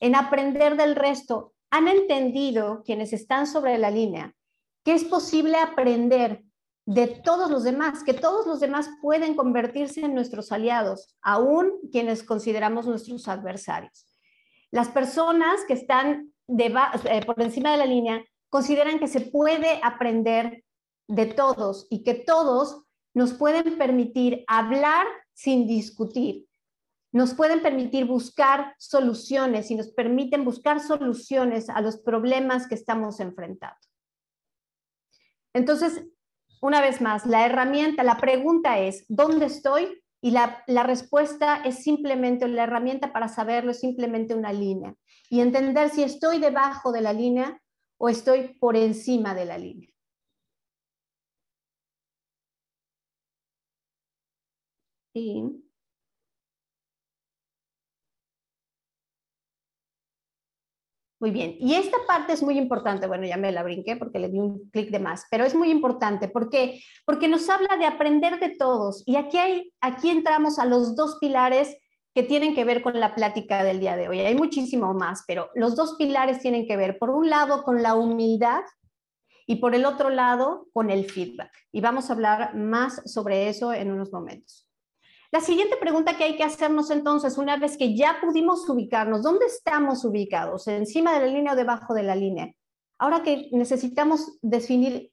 en 0.00 0.14
aprender 0.14 0.76
del 0.76 0.94
resto, 0.94 1.55
han 1.70 1.88
entendido 1.88 2.82
quienes 2.84 3.12
están 3.12 3.46
sobre 3.46 3.78
la 3.78 3.90
línea 3.90 4.36
que 4.86 4.94
es 4.94 5.02
posible 5.02 5.58
aprender 5.58 6.44
de 6.86 7.08
todos 7.08 7.50
los 7.50 7.64
demás, 7.64 8.04
que 8.04 8.14
todos 8.14 8.46
los 8.46 8.60
demás 8.60 8.88
pueden 9.02 9.34
convertirse 9.34 10.02
en 10.02 10.14
nuestros 10.14 10.52
aliados, 10.52 11.16
aún 11.20 11.72
quienes 11.90 12.22
consideramos 12.22 12.86
nuestros 12.86 13.26
adversarios. 13.26 14.06
Las 14.70 14.88
personas 14.88 15.64
que 15.66 15.74
están 15.74 16.32
eh, 16.46 17.26
por 17.26 17.42
encima 17.42 17.72
de 17.72 17.78
la 17.78 17.86
línea 17.86 18.24
consideran 18.48 19.00
que 19.00 19.08
se 19.08 19.20
puede 19.22 19.80
aprender 19.82 20.62
de 21.08 21.26
todos 21.26 21.88
y 21.90 22.04
que 22.04 22.14
todos 22.14 22.84
nos 23.12 23.32
pueden 23.32 23.76
permitir 23.78 24.44
hablar 24.46 25.08
sin 25.34 25.66
discutir, 25.66 26.46
nos 27.16 27.32
pueden 27.32 27.62
permitir 27.62 28.04
buscar 28.04 28.74
soluciones 28.76 29.70
y 29.70 29.74
nos 29.74 29.88
permiten 29.88 30.44
buscar 30.44 30.80
soluciones 30.80 31.70
a 31.70 31.80
los 31.80 31.96
problemas 31.96 32.68
que 32.68 32.74
estamos 32.74 33.20
enfrentando. 33.20 33.78
Entonces, 35.54 36.04
una 36.60 36.82
vez 36.82 37.00
más, 37.00 37.24
la 37.24 37.46
herramienta, 37.46 38.02
la 38.02 38.18
pregunta 38.18 38.80
es, 38.80 39.06
¿dónde 39.08 39.46
estoy? 39.46 40.02
Y 40.20 40.32
la, 40.32 40.62
respuesta 40.66 41.62
es 41.64 41.82
simplemente, 41.82 42.48
la 42.48 42.64
herramienta 42.64 43.14
para 43.14 43.28
saberlo 43.28 43.70
es 43.70 43.80
simplemente 43.80 44.34
una 44.34 44.52
línea. 44.52 44.94
Y 45.30 45.40
entender 45.40 45.88
si 45.88 46.02
estoy 46.02 46.38
debajo 46.38 46.92
de 46.92 47.00
la 47.00 47.14
línea 47.14 47.62
o 47.98 48.10
estoy 48.10 48.58
por 48.58 48.76
encima 48.76 49.34
de 49.34 49.44
la 49.46 49.56
línea. 49.56 49.88
Sí. 55.14 55.65
Muy 61.18 61.30
bien. 61.30 61.56
Y 61.58 61.74
esta 61.74 61.96
parte 62.06 62.34
es 62.34 62.42
muy 62.42 62.58
importante. 62.58 63.06
Bueno, 63.06 63.26
ya 63.26 63.38
me 63.38 63.50
la 63.50 63.62
brinqué 63.62 63.96
porque 63.96 64.18
le 64.18 64.28
di 64.28 64.38
un 64.38 64.68
clic 64.70 64.90
de 64.90 64.98
más, 64.98 65.24
pero 65.30 65.44
es 65.44 65.54
muy 65.54 65.70
importante 65.70 66.28
porque, 66.28 66.80
porque 67.06 67.26
nos 67.26 67.48
habla 67.48 67.76
de 67.78 67.86
aprender 67.86 68.38
de 68.38 68.50
todos. 68.50 69.02
Y 69.06 69.16
aquí, 69.16 69.38
hay, 69.38 69.72
aquí 69.80 70.10
entramos 70.10 70.58
a 70.58 70.66
los 70.66 70.94
dos 70.94 71.16
pilares 71.18 71.76
que 72.14 72.22
tienen 72.22 72.54
que 72.54 72.64
ver 72.64 72.82
con 72.82 72.98
la 72.98 73.14
plática 73.14 73.64
del 73.64 73.80
día 73.80 73.96
de 73.96 74.08
hoy. 74.08 74.20
Hay 74.20 74.34
muchísimo 74.34 74.92
más, 74.94 75.24
pero 75.26 75.50
los 75.54 75.74
dos 75.74 75.96
pilares 75.98 76.40
tienen 76.40 76.66
que 76.66 76.76
ver, 76.76 76.98
por 76.98 77.10
un 77.10 77.30
lado, 77.30 77.62
con 77.62 77.82
la 77.82 77.94
humildad 77.94 78.62
y 79.46 79.56
por 79.56 79.74
el 79.74 79.84
otro 79.84 80.10
lado, 80.10 80.66
con 80.72 80.90
el 80.90 81.10
feedback. 81.10 81.50
Y 81.72 81.80
vamos 81.80 82.10
a 82.10 82.14
hablar 82.14 82.54
más 82.54 83.02
sobre 83.10 83.48
eso 83.48 83.72
en 83.72 83.90
unos 83.90 84.12
momentos. 84.12 84.65
La 85.32 85.40
siguiente 85.40 85.76
pregunta 85.76 86.16
que 86.16 86.24
hay 86.24 86.36
que 86.36 86.44
hacernos 86.44 86.90
entonces, 86.90 87.36
una 87.36 87.56
vez 87.56 87.76
que 87.76 87.96
ya 87.96 88.18
pudimos 88.20 88.68
ubicarnos, 88.68 89.22
¿dónde 89.22 89.46
estamos 89.46 90.04
ubicados? 90.04 90.68
¿Encima 90.68 91.12
de 91.14 91.26
la 91.26 91.32
línea 91.32 91.52
o 91.52 91.56
debajo 91.56 91.94
de 91.94 92.04
la 92.04 92.14
línea? 92.14 92.52
Ahora 92.98 93.22
que 93.22 93.48
necesitamos 93.52 94.38
definir 94.40 95.10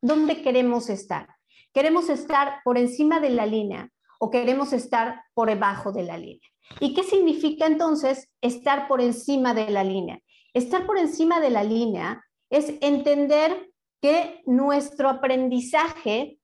dónde 0.00 0.42
queremos 0.42 0.90
estar. 0.90 1.28
¿Queremos 1.72 2.08
estar 2.08 2.60
por 2.64 2.78
encima 2.78 3.20
de 3.20 3.30
la 3.30 3.46
línea 3.46 3.90
o 4.20 4.30
queremos 4.30 4.72
estar 4.72 5.22
por 5.34 5.48
debajo 5.48 5.92
de 5.92 6.02
la 6.02 6.18
línea? 6.18 6.48
¿Y 6.80 6.94
qué 6.94 7.02
significa 7.02 7.66
entonces 7.66 8.28
estar 8.40 8.88
por 8.88 9.00
encima 9.00 9.54
de 9.54 9.70
la 9.70 9.84
línea? 9.84 10.20
Estar 10.52 10.86
por 10.86 10.98
encima 10.98 11.40
de 11.40 11.50
la 11.50 11.64
línea 11.64 12.24
es 12.50 12.74
entender 12.80 13.70
que 14.00 14.42
nuestro 14.46 15.08
aprendizaje 15.08 16.38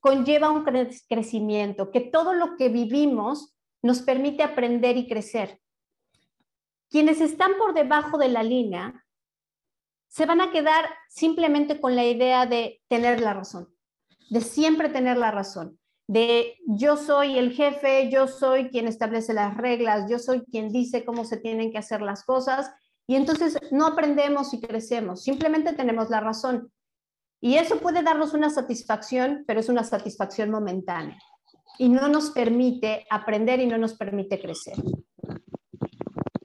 conlleva 0.00 0.50
un 0.50 0.64
crecimiento, 1.08 1.90
que 1.90 2.00
todo 2.00 2.34
lo 2.34 2.56
que 2.56 2.68
vivimos 2.68 3.54
nos 3.82 4.02
permite 4.02 4.42
aprender 4.42 4.96
y 4.96 5.08
crecer. 5.08 5.60
Quienes 6.90 7.20
están 7.20 7.52
por 7.58 7.74
debajo 7.74 8.18
de 8.18 8.28
la 8.28 8.42
línea 8.42 9.04
se 10.08 10.26
van 10.26 10.40
a 10.40 10.50
quedar 10.50 10.86
simplemente 11.08 11.80
con 11.80 11.94
la 11.94 12.04
idea 12.04 12.46
de 12.46 12.80
tener 12.88 13.20
la 13.20 13.34
razón, 13.34 13.68
de 14.30 14.40
siempre 14.40 14.88
tener 14.88 15.16
la 15.18 15.30
razón, 15.30 15.78
de 16.08 16.56
yo 16.66 16.96
soy 16.96 17.38
el 17.38 17.52
jefe, 17.52 18.10
yo 18.10 18.26
soy 18.26 18.70
quien 18.70 18.88
establece 18.88 19.34
las 19.34 19.56
reglas, 19.56 20.10
yo 20.10 20.18
soy 20.18 20.44
quien 20.46 20.70
dice 20.70 21.04
cómo 21.04 21.24
se 21.24 21.36
tienen 21.36 21.70
que 21.70 21.78
hacer 21.78 22.00
las 22.00 22.24
cosas, 22.24 22.70
y 23.06 23.16
entonces 23.16 23.58
no 23.70 23.86
aprendemos 23.86 24.52
y 24.54 24.60
crecemos, 24.60 25.22
simplemente 25.22 25.74
tenemos 25.74 26.08
la 26.08 26.20
razón. 26.20 26.72
Y 27.40 27.56
eso 27.56 27.78
puede 27.78 28.02
darnos 28.02 28.34
una 28.34 28.50
satisfacción, 28.50 29.44
pero 29.46 29.60
es 29.60 29.68
una 29.68 29.84
satisfacción 29.84 30.50
momentánea 30.50 31.18
y 31.78 31.88
no 31.88 32.08
nos 32.08 32.30
permite 32.30 33.06
aprender 33.08 33.60
y 33.60 33.66
no 33.66 33.78
nos 33.78 33.94
permite 33.94 34.40
crecer. 34.40 34.74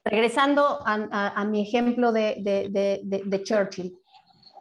Regresando 0.06 0.80
a, 0.86 1.44
mi 1.46 1.62
ejemplo 1.64 2.12
de, 2.12 3.42
Churchill. 3.44 3.98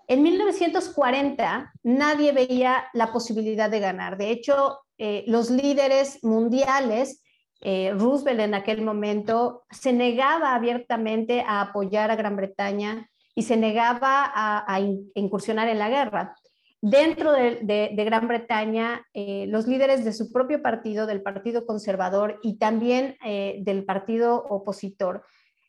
En 0.08 0.22
1940 0.22 1.72
nadie 1.84 2.32
veía 2.32 2.84
la 2.94 3.12
posibilidad 3.12 3.70
de 3.70 3.80
ganar. 3.80 4.16
De 4.16 4.30
hecho, 4.30 4.78
eh, 4.98 5.24
los 5.26 5.50
líderes 5.50 6.24
mundiales, 6.24 7.22
eh, 7.60 7.92
Roosevelt 7.96 8.40
en 8.40 8.54
aquel 8.54 8.82
momento, 8.82 9.64
se 9.70 9.92
negaba 9.92 10.54
abiertamente 10.54 11.44
a 11.46 11.60
apoyar 11.60 12.10
a 12.10 12.16
Gran 12.16 12.36
Bretaña 12.36 13.10
y 13.34 13.42
se 13.42 13.56
negaba 13.56 14.30
a, 14.34 14.80
incursionar 15.14 15.68
en 15.68 15.78
la 15.78 15.88
guerra. 15.88 16.34
Dentro 16.80 17.32
de, 17.32 17.92
Gran 18.04 18.28
Bretaña, 18.28 19.06
eh, 19.14 19.46
los 19.48 19.66
líderes 19.66 20.04
de 20.04 20.12
su 20.12 20.32
propio 20.32 20.62
partido, 20.62 21.06
del 21.06 21.22
Partido 21.22 21.64
Conservador 21.64 22.40
y 22.42 22.58
también 22.58 23.16
eh, 23.24 23.58
del 23.60 23.84
partido 23.84 24.44
opositor, 24.48 25.24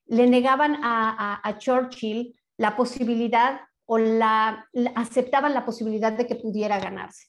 le 0.07 0.27
negaban 0.27 0.77
a, 0.81 1.55
Churchill 1.59 2.35
la 2.57 2.75
posibilidad 2.75 3.61
o 3.85 3.97
la, 3.97 4.67
aceptaban 4.95 5.53
la 5.53 5.65
posibilidad 5.65 6.11
de 6.13 6.25
que 6.27 6.35
pudiera 6.35 6.79
ganarse. 6.79 7.27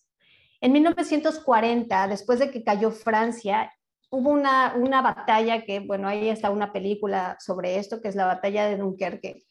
En 0.61 0.73
1940, 0.73 2.09
después 2.09 2.39
de 2.39 2.51
que 2.51 2.65
cayó 2.65 2.91
Francia, 2.91 3.71
hubo 4.11 4.31
una, 4.31 4.75
una 4.77 5.03
batalla 5.03 5.65
que, 5.65 5.81
bueno, 5.81 6.09
ahí 6.09 6.29
está 6.29 6.51
una 6.51 6.73
película 6.73 7.37
sobre 7.39 7.79
esto, 7.79 8.01
que 8.01 8.09
es 8.09 8.17
la 8.17 8.27
batalla 8.27 8.67
de 8.67 8.79
Dunkerque. 8.79 9.43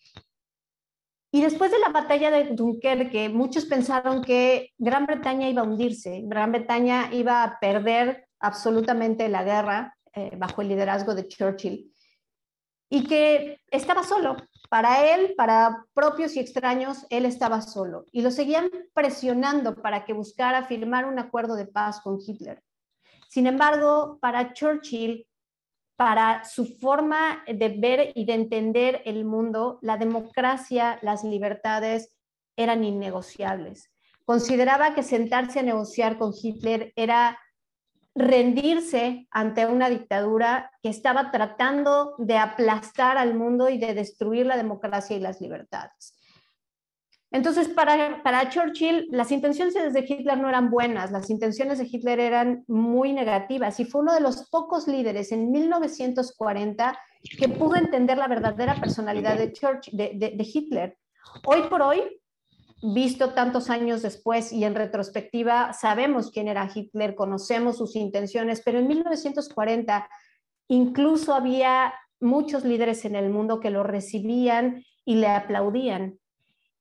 Y 1.35 1.41
después 1.41 1.71
de 1.71 1.79
la 1.79 1.89
batalla 1.89 2.29
de 2.29 2.51
Dunkerque, 2.51 3.27
muchos 3.27 3.65
pensaron 3.65 4.23
que 4.23 4.71
Gran 4.77 5.07
Bretaña 5.07 5.49
iba 5.49 5.63
a 5.63 5.65
hundirse, 5.65 6.21
Gran 6.25 6.51
Bretaña 6.51 7.09
iba 7.11 7.41
a 7.41 7.59
perder 7.59 8.27
absolutamente 8.39 9.27
la 9.29 9.43
guerra 9.43 9.97
eh, 10.13 10.35
bajo 10.37 10.61
el 10.61 10.67
liderazgo 10.67 11.15
de 11.15 11.27
Churchill 11.27 11.91
y 12.87 13.07
que 13.07 13.59
estaba 13.71 14.03
solo. 14.03 14.35
Para 14.69 15.11
él, 15.11 15.33
para 15.35 15.87
propios 15.95 16.35
y 16.35 16.39
extraños, 16.39 17.07
él 17.09 17.25
estaba 17.25 17.61
solo. 17.61 18.05
Y 18.11 18.21
lo 18.21 18.29
seguían 18.29 18.69
presionando 18.93 19.81
para 19.81 20.05
que 20.05 20.13
buscara 20.13 20.67
firmar 20.67 21.05
un 21.05 21.17
acuerdo 21.17 21.55
de 21.55 21.65
paz 21.65 21.99
con 22.01 22.19
Hitler. 22.23 22.61
Sin 23.27 23.47
embargo, 23.47 24.19
para 24.21 24.53
Churchill, 24.53 25.25
para 26.03 26.43
su 26.43 26.65
forma 26.65 27.45
de 27.47 27.69
ver 27.69 28.11
y 28.13 28.25
de 28.25 28.33
entender 28.33 29.01
el 29.05 29.23
mundo, 29.23 29.79
la 29.81 29.95
democracia, 29.95 30.99
las 31.01 31.23
libertades 31.23 32.13
eran 32.57 32.83
innegociables. 32.83 33.89
Consideraba 34.25 34.95
que 34.95 35.01
sentarse 35.01 35.61
a 35.61 35.63
negociar 35.63 36.17
con 36.17 36.33
Hitler 36.33 36.91
era 36.97 37.39
rendirse 38.15 39.29
ante 39.31 39.65
una 39.65 39.89
dictadura 39.89 40.71
que 40.81 40.89
estaba 40.89 41.31
tratando 41.31 42.15
de 42.17 42.37
aplastar 42.37 43.17
al 43.17 43.33
mundo 43.33 43.69
y 43.69 43.77
de 43.77 43.93
destruir 43.93 44.45
la 44.45 44.57
democracia 44.57 45.15
y 45.15 45.21
las 45.21 45.39
libertades. 45.39 46.17
Entonces, 47.33 47.67
para, 47.67 48.21
para 48.21 48.47
Churchill, 48.47 49.07
las 49.09 49.31
intenciones 49.31 49.91
de 49.91 50.05
Hitler 50.07 50.37
no 50.37 50.49
eran 50.49 50.69
buenas, 50.69 51.11
las 51.11 51.31
intenciones 51.31 51.79
de 51.79 51.89
Hitler 51.91 52.19
eran 52.19 52.63
muy 52.67 53.11
negativas 53.11 53.79
y 53.79 53.85
fue 53.85 54.01
uno 54.01 54.13
de 54.13 54.19
los 54.19 54.47
pocos 54.51 54.87
líderes 54.87 55.31
en 55.31 55.51
1940 55.51 56.95
que 57.39 57.49
pudo 57.49 57.75
entender 57.75 58.19
la 58.19 58.27
verdadera 58.27 58.75
personalidad 58.79 59.35
de, 59.35 59.51
de, 59.93 60.33
de 60.37 60.47
Hitler. 60.53 60.95
Hoy 61.47 61.63
por 61.71 61.81
hoy, 61.81 62.21
visto 62.83 63.33
tantos 63.33 63.71
años 63.71 64.03
después 64.03 64.53
y 64.53 64.63
en 64.63 64.75
retrospectiva, 64.75 65.73
sabemos 65.73 66.29
quién 66.29 66.47
era 66.47 66.69
Hitler, 66.71 67.15
conocemos 67.15 67.77
sus 67.79 67.95
intenciones, 67.95 68.61
pero 68.63 68.77
en 68.77 68.87
1940 68.87 70.07
incluso 70.67 71.33
había 71.33 71.95
muchos 72.19 72.63
líderes 72.63 73.05
en 73.05 73.15
el 73.15 73.31
mundo 73.31 73.59
que 73.59 73.71
lo 73.71 73.81
recibían 73.81 74.85
y 75.03 75.15
le 75.15 75.29
aplaudían 75.29 76.19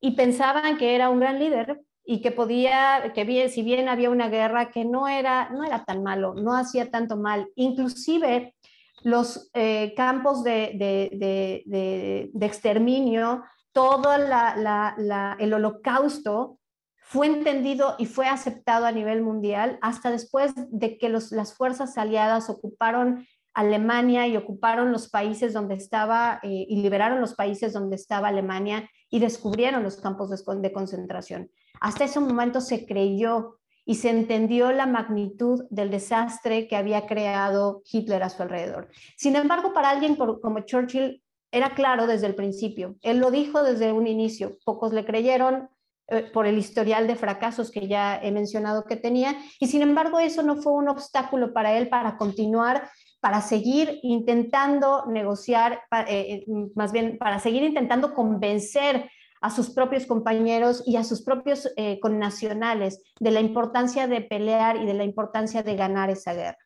y 0.05 0.11
pensaban 0.11 0.77
que 0.77 0.97
era 0.97 1.09
un 1.09 1.21
gran 1.21 1.39
líder 1.39 1.81
y 2.05 2.21
que 2.21 2.33
podía, 2.33 3.13
que 3.15 3.23
bien, 3.23 3.49
si 3.49 3.63
bien 3.63 3.89
había 3.89 4.11
una 4.11 4.29
guerra, 4.29 4.71
que 4.71 4.85
no 4.85 5.07
era, 5.07 5.49
no 5.51 5.63
era 5.63 5.85
tan 5.85 6.03
malo, 6.03 6.35
no 6.35 6.57
hacía 6.57 6.91
tanto 6.91 7.17
mal. 7.17 7.49
Inclusive 7.55 8.57
los 9.05 9.49
eh, 9.55 9.95
campos 9.97 10.43
de, 10.43 10.75
de, 11.15 12.31
exterminio, 12.45 13.45
todo 13.71 14.13
el 14.13 15.55
holocausto 15.55 16.59
fue 16.97 17.29
entendido 17.29 17.95
y 17.97 18.07
fue 18.07 18.27
aceptado 18.27 18.87
a 18.87 18.93
nivel 18.93 19.23
mundial 19.23 19.79
hasta 19.83 20.11
después 20.11 20.53
de 20.57 20.99
que 20.99 21.09
los, 21.09 21.31
las 21.31 21.55
fuerzas 21.55 21.97
aliadas 21.97 22.51
ocuparon 22.51 23.25
Alemania 23.55 24.27
y 24.27 24.37
ocuparon 24.37 24.91
los 24.91 25.09
países 25.09 25.53
donde 25.53 25.75
estaba 25.75 26.41
eh, 26.43 26.67
y 26.69 26.83
liberaron 26.83 27.21
los 27.21 27.35
países 27.35 27.73
donde 27.73 27.97
estaba 27.97 28.29
Alemania 28.29 28.89
y 29.13 29.19
descubrieron 29.19 29.83
los 29.83 29.97
campos 29.99 30.31
de, 30.31 30.73
concentración. 30.73 31.51
Hasta 31.81 32.05
ese 32.05 32.19
momento 32.19 32.63
se 32.63 32.87
creyó 32.87 33.59
y 33.85 33.97
se 33.97 34.09
entendió 34.09 34.73
la 34.73 34.87
magnitud 34.87 35.65
del 35.69 35.91
desastre 35.91 36.67
que 36.67 36.77
había 36.77 37.07
creado 37.07 37.83
Hitler 37.85 38.23
a 38.23 38.31
su 38.31 38.43
alrededor. 38.43 38.89
Sin 39.19 39.37
embargo, 39.37 39.75
para 39.75 39.91
alguien 39.91 40.17
como 40.17 40.61
Churchill 40.61 41.23
era 41.51 41.75
claro 41.75 42.07
desde 42.07 42.27
el 42.27 42.35
principio. 42.35 42.97
Él 43.03 43.19
lo 43.19 43.31
dijo 43.31 43.63
desde 43.63 43.93
un 43.93 44.07
inicio. 44.07 44.57
Pocos 44.65 44.95
le 44.95 45.05
creyeron, 45.05 45.69
eh, 46.09 46.31
por 46.33 46.47
el 46.47 46.57
historial 46.57 47.07
de 47.07 47.15
fracasos 47.15 47.71
que 47.71 47.89
ya 47.89 48.19
he 48.23 48.33
mencionado 48.33 48.85
que 48.85 48.97
tenía, 48.97 49.37
y 49.61 49.67
sin 49.67 49.83
embargo 49.83 50.21
eso 50.21 50.43
no 50.43 50.57
fue 50.57 50.73
un 50.73 50.89
obstáculo 50.89 51.53
para 51.53 51.77
él 51.77 51.91
para 51.91 52.17
continuar, 52.17 52.89
para 53.23 53.41
seguir 53.41 54.01
intentando 54.03 55.07
negociar, 55.07 55.85
eh, 56.09 56.45
más 56.75 56.91
bien 56.91 57.19
para 57.19 57.39
seguir 57.39 57.63
intentando 57.63 58.15
convencer 58.15 59.09
a 59.41 59.49
sus 59.49 59.71
propios 59.71 60.07
compañeros 60.07 60.83
y 60.85 60.97
a 60.97 61.05
sus 61.05 61.23
propios 61.23 61.73
eh, 61.77 62.01
connacionales 62.01 63.01
de 63.21 63.31
la 63.31 63.39
importancia 63.39 64.09
de 64.09 64.23
pelear 64.23 64.77
y 64.77 64.87
de 64.87 64.95
la 64.95 65.05
importancia 65.05 65.63
de 65.63 65.77
ganar 65.77 66.11
esa 66.11 66.35
guerra. 66.35 66.59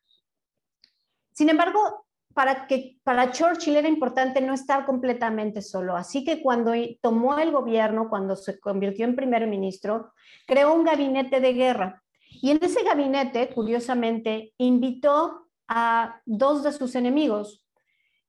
Sin 1.33 1.51
embargo, 1.51 2.07
para, 2.33 2.67
que, 2.67 2.97
para 3.05 3.33
Churchill 3.33 3.77
era 3.77 3.89
importante 3.89 4.41
no 4.41 4.55
estar 4.55 4.87
completamente 4.87 5.61
solo, 5.61 5.95
así 5.95 6.25
que 6.25 6.41
cuando 6.41 6.73
tomó 7.03 7.39
el 7.39 7.53
gobierno, 7.53 8.09
cuando 8.09 8.35
se 8.35 8.59
convirtió 8.59 9.05
en 9.05 9.15
primer 9.15 9.47
ministro, 9.47 10.15
creó 10.47 10.73
un 10.73 10.85
gabinete 10.85 11.39
de 11.41 11.53
guerra. 11.53 12.03
Y 12.41 12.51
en 12.51 12.59
ese 12.63 12.83
gabinete, 12.83 13.51
curiosamente, 13.51 14.55
invitó 14.57 15.46
a 15.69 16.21
dos 16.25 16.63
de 16.63 16.73
sus 16.73 16.95
enemigos, 16.95 17.63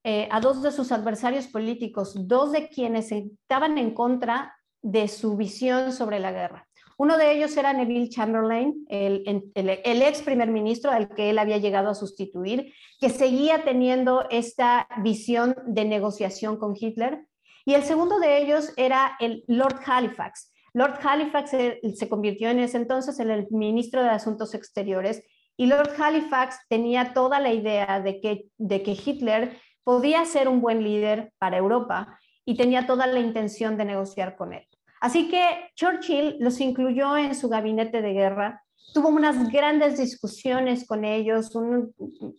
eh, 0.04 0.28
a 0.32 0.40
dos 0.40 0.62
de 0.62 0.72
sus 0.72 0.92
adversarios 0.92 1.48
políticos, 1.48 2.28
dos 2.28 2.52
de 2.52 2.70
quienes 2.70 3.12
estaban 3.12 3.78
en 3.78 3.94
contra 3.94 4.56
de 4.82 5.08
su 5.08 5.36
visión 5.36 5.92
sobre 5.92 6.20
la 6.20 6.32
guerra. 6.32 6.68
Uno 6.98 7.18
de 7.18 7.32
ellos 7.32 7.56
era 7.56 7.74
Neville 7.74 8.10
Chamberlain, 8.10 8.86
el, 8.90 9.52
ex 9.54 10.22
primer 10.24 10.50
ministro 10.50 10.90
al 10.90 11.10
que 11.10 11.30
él 11.30 11.38
había 11.38 11.60
llegado 11.60 11.90
a 11.90 11.96
sustituir, 11.96 12.74
que 13.00 13.10
seguía 13.10 13.64
teniendo 13.64 14.26
esta 14.32 14.88
visión 15.04 15.56
de 15.68 15.86
negociación 15.86 16.58
con 16.58 16.74
Hitler. 16.76 17.28
Y 17.66 17.76
el 17.76 17.84
segundo 17.84 18.20
de 18.20 18.42
ellos 18.42 18.74
era 18.78 19.16
el 19.20 19.44
Lord 19.48 19.82
Halifax. 19.86 20.52
Lord 20.74 20.98
Halifax 21.04 21.52
se, 21.52 21.82
se 21.94 22.10
convirtió 22.10 22.50
en 22.50 22.60
ese 22.60 22.78
entonces 22.78 23.20
en 23.20 23.30
el 23.30 23.48
ministro 23.52 24.02
de 24.02 24.10
Asuntos 24.10 24.56
Exteriores 24.56 25.24
y 25.58 25.66
Lord 25.66 25.92
Halifax 26.00 26.60
tenía 26.70 27.14
toda 27.14 27.40
la 27.40 27.52
idea 27.52 28.00
de 28.00 28.22
que, 28.22 28.98
Hitler 29.06 29.60
podía 29.84 30.24
ser 30.26 30.48
un 30.48 30.62
buen 30.62 30.84
líder 30.84 31.34
para 31.40 31.58
Europa 31.58 32.20
y 32.46 32.56
tenía 32.56 32.86
toda 32.86 33.08
la 33.08 33.20
intención 33.20 33.76
de 33.76 33.86
negociar 33.86 34.38
con 34.38 34.54
él. 34.54 34.66
Así 35.02 35.30
que 35.30 35.72
Churchill 35.76 36.38
los 36.40 36.60
incluyó 36.60 37.18
en 37.18 37.36
su 37.36 37.50
gabinete 37.50 38.02
de 38.02 38.14
guerra, 38.14 38.64
tuvo 38.94 39.10
unas 39.10 39.50
grandes 39.52 39.98
discusiones 39.98 40.86
con 40.88 41.04
ellos, 41.04 41.52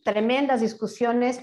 tremendas 0.04 0.60
discusiones, 0.60 1.40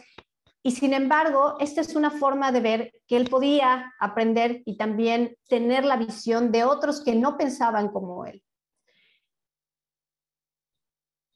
y 0.63 0.71
sin 0.71 0.93
embargo, 0.93 1.57
esta 1.59 1.81
es 1.81 1.95
una 1.95 2.09
forma 2.09 2.51
de 2.51 2.59
ver 2.59 2.91
que 3.07 3.17
él 3.17 3.29
podía 3.29 3.93
aprender 3.99 4.63
y 4.65 4.77
también 4.77 5.37
tener 5.47 5.85
la 5.85 5.95
visión 5.95 6.51
de 6.51 6.63
otros 6.63 7.03
que 7.03 7.13
no 7.13 7.37
pensaban 7.37 7.89
como 7.89 8.25
él. 8.25 8.41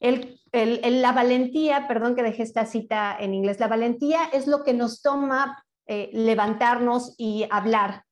La 0.02 1.12
valentía, 1.12 1.88
perdón 1.88 2.16
que 2.16 2.24
dejé 2.24 2.44
esta 2.44 2.66
cita 2.66 3.16
en 3.20 3.34
inglés, 3.34 3.60
la 3.60 3.68
valentía 3.68 4.26
es 4.32 4.48
lo 4.48 4.64
que 4.64 4.74
nos 4.74 5.02
toma 5.02 5.64
eh, 5.86 6.10
levantarnos 6.14 7.16
y 7.18 7.48
hablar, 7.50 8.04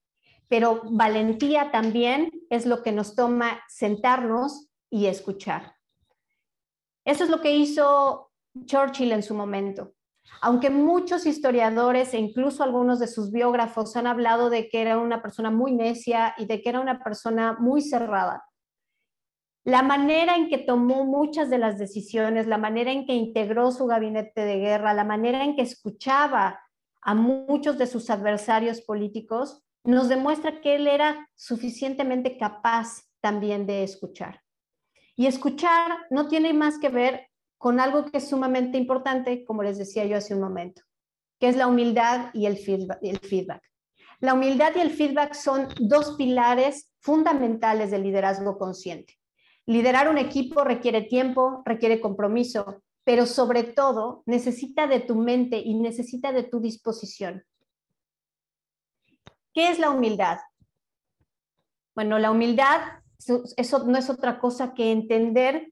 pero 0.47 0.82
valentía 0.84 1.71
también 1.71 2.32
es 2.50 2.65
lo 2.65 2.84
que 2.84 2.91
nos 2.91 3.15
toma 3.15 3.60
sentarnos 3.67 4.69
y 4.89 5.06
escuchar. 5.06 5.76
Eso 7.06 7.23
es 7.23 7.30
lo 7.30 7.41
que 7.41 7.56
hizo 7.56 8.32
Churchill 8.65 9.12
en 9.12 9.23
su 9.23 9.34
momento. 9.34 9.93
Aunque 10.41 10.69
muchos 10.69 11.26
historiadores 11.26 12.13
e 12.13 12.17
incluso 12.17 12.63
algunos 12.63 13.00
de 13.00 13.08
sus 13.08 13.32
biógrafos 13.32 13.95
han 13.95 14.08
hablado 14.08 14.50
de 14.50 14.69
que 14.69 14.82
era 14.82 14.97
una 14.97 15.21
persona 15.21 15.52
muy 15.52 15.71
necia 15.71 16.34
y 16.38 16.45
de 16.45 16.62
que 16.62 16.69
era 16.69 16.80
una 16.80 17.02
persona 17.04 17.56
muy 17.60 17.82
cerrada, 17.82 18.43
la 19.68 19.84
manera 19.84 20.38
en 20.38 20.48
que 20.48 20.60
tomó 20.60 21.04
muchas 21.04 21.50
de 21.50 21.58
las 21.58 21.78
decisiones, 21.78 22.48
la 22.48 22.58
manera 22.58 22.90
en 22.90 23.06
que 23.06 23.12
integró 23.12 23.70
su 23.74 23.86
gabinete 23.86 24.46
de 24.46 24.60
guerra, 24.60 24.94
la 24.94 25.04
manera 25.04 25.44
en 25.44 25.58
que 25.58 25.62
escuchaba 25.62 26.62
a 27.02 27.14
muchos 27.14 27.78
de 27.78 27.86
sus 27.86 28.10
adversarios 28.10 28.80
políticos, 28.80 29.66
nos 29.84 30.08
demuestra 30.08 30.62
que 30.62 30.76
él 30.76 30.88
era 30.88 31.30
suficientemente 31.36 32.38
capaz 32.38 33.02
también 33.20 33.68
de 33.68 33.84
escuchar. 33.84 34.42
Y 35.18 35.26
escuchar 35.26 35.98
no 36.12 36.30
tiene 36.30 36.54
más 36.54 36.80
que 36.80 36.88
ver 36.88 37.28
con 37.58 37.82
algo 37.82 38.06
que 38.06 38.20
es 38.20 38.30
sumamente 38.30 38.78
importante, 38.78 39.44
como 39.44 39.64
les 39.64 39.78
decía 39.78 40.06
yo 40.06 40.16
hace 40.16 40.34
un 40.34 40.40
momento, 40.40 40.82
que 41.42 41.50
es 41.50 41.58
la 41.58 41.68
humildad 41.68 42.30
y 42.34 42.46
el 42.46 42.56
feedback. 42.56 43.62
La 44.22 44.34
humildad 44.34 44.72
y 44.78 44.80
el 44.80 44.92
feedback 44.92 45.34
son 45.34 45.68
dos 45.78 46.16
pilares 46.16 46.96
fundamentales 47.02 47.92
del 47.92 48.04
liderazgo 48.04 48.58
consciente. 48.58 49.18
Liderar 49.68 50.10
un 50.10 50.18
equipo 50.18 50.64
requiere 50.64 51.04
tiempo, 51.04 51.62
requiere 51.66 52.02
compromiso, 52.02 52.82
pero 53.04 53.26
sobre 53.26 53.64
todo 53.64 54.24
necesita 54.26 54.88
de 54.88 55.02
tu 55.02 55.16
mente 55.16 55.60
y 55.60 55.76
necesita 55.76 56.32
de 56.32 56.44
tu 56.44 56.60
disposición. 56.60 57.44
¿Qué 59.54 59.70
es 59.70 59.78
la 59.78 59.92
humildad? 59.92 60.40
Bueno, 61.94 62.18
la 62.18 62.32
humildad 62.32 62.82
eso 63.58 63.84
no 63.86 63.98
es 63.98 64.10
otra 64.10 64.40
cosa 64.40 64.74
que 64.74 64.92
entender 64.92 65.72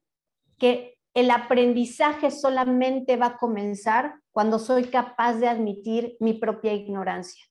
que 0.57 0.97
el 1.13 1.31
aprendizaje 1.31 2.31
solamente 2.31 3.15
va 3.15 3.27
a 3.27 3.37
comenzar 3.37 4.15
cuando 4.31 4.59
soy 4.59 4.85
capaz 4.85 5.35
de 5.35 5.47
admitir 5.47 6.17
mi 6.19 6.33
propia 6.33 6.73
ignorancia. 6.73 7.45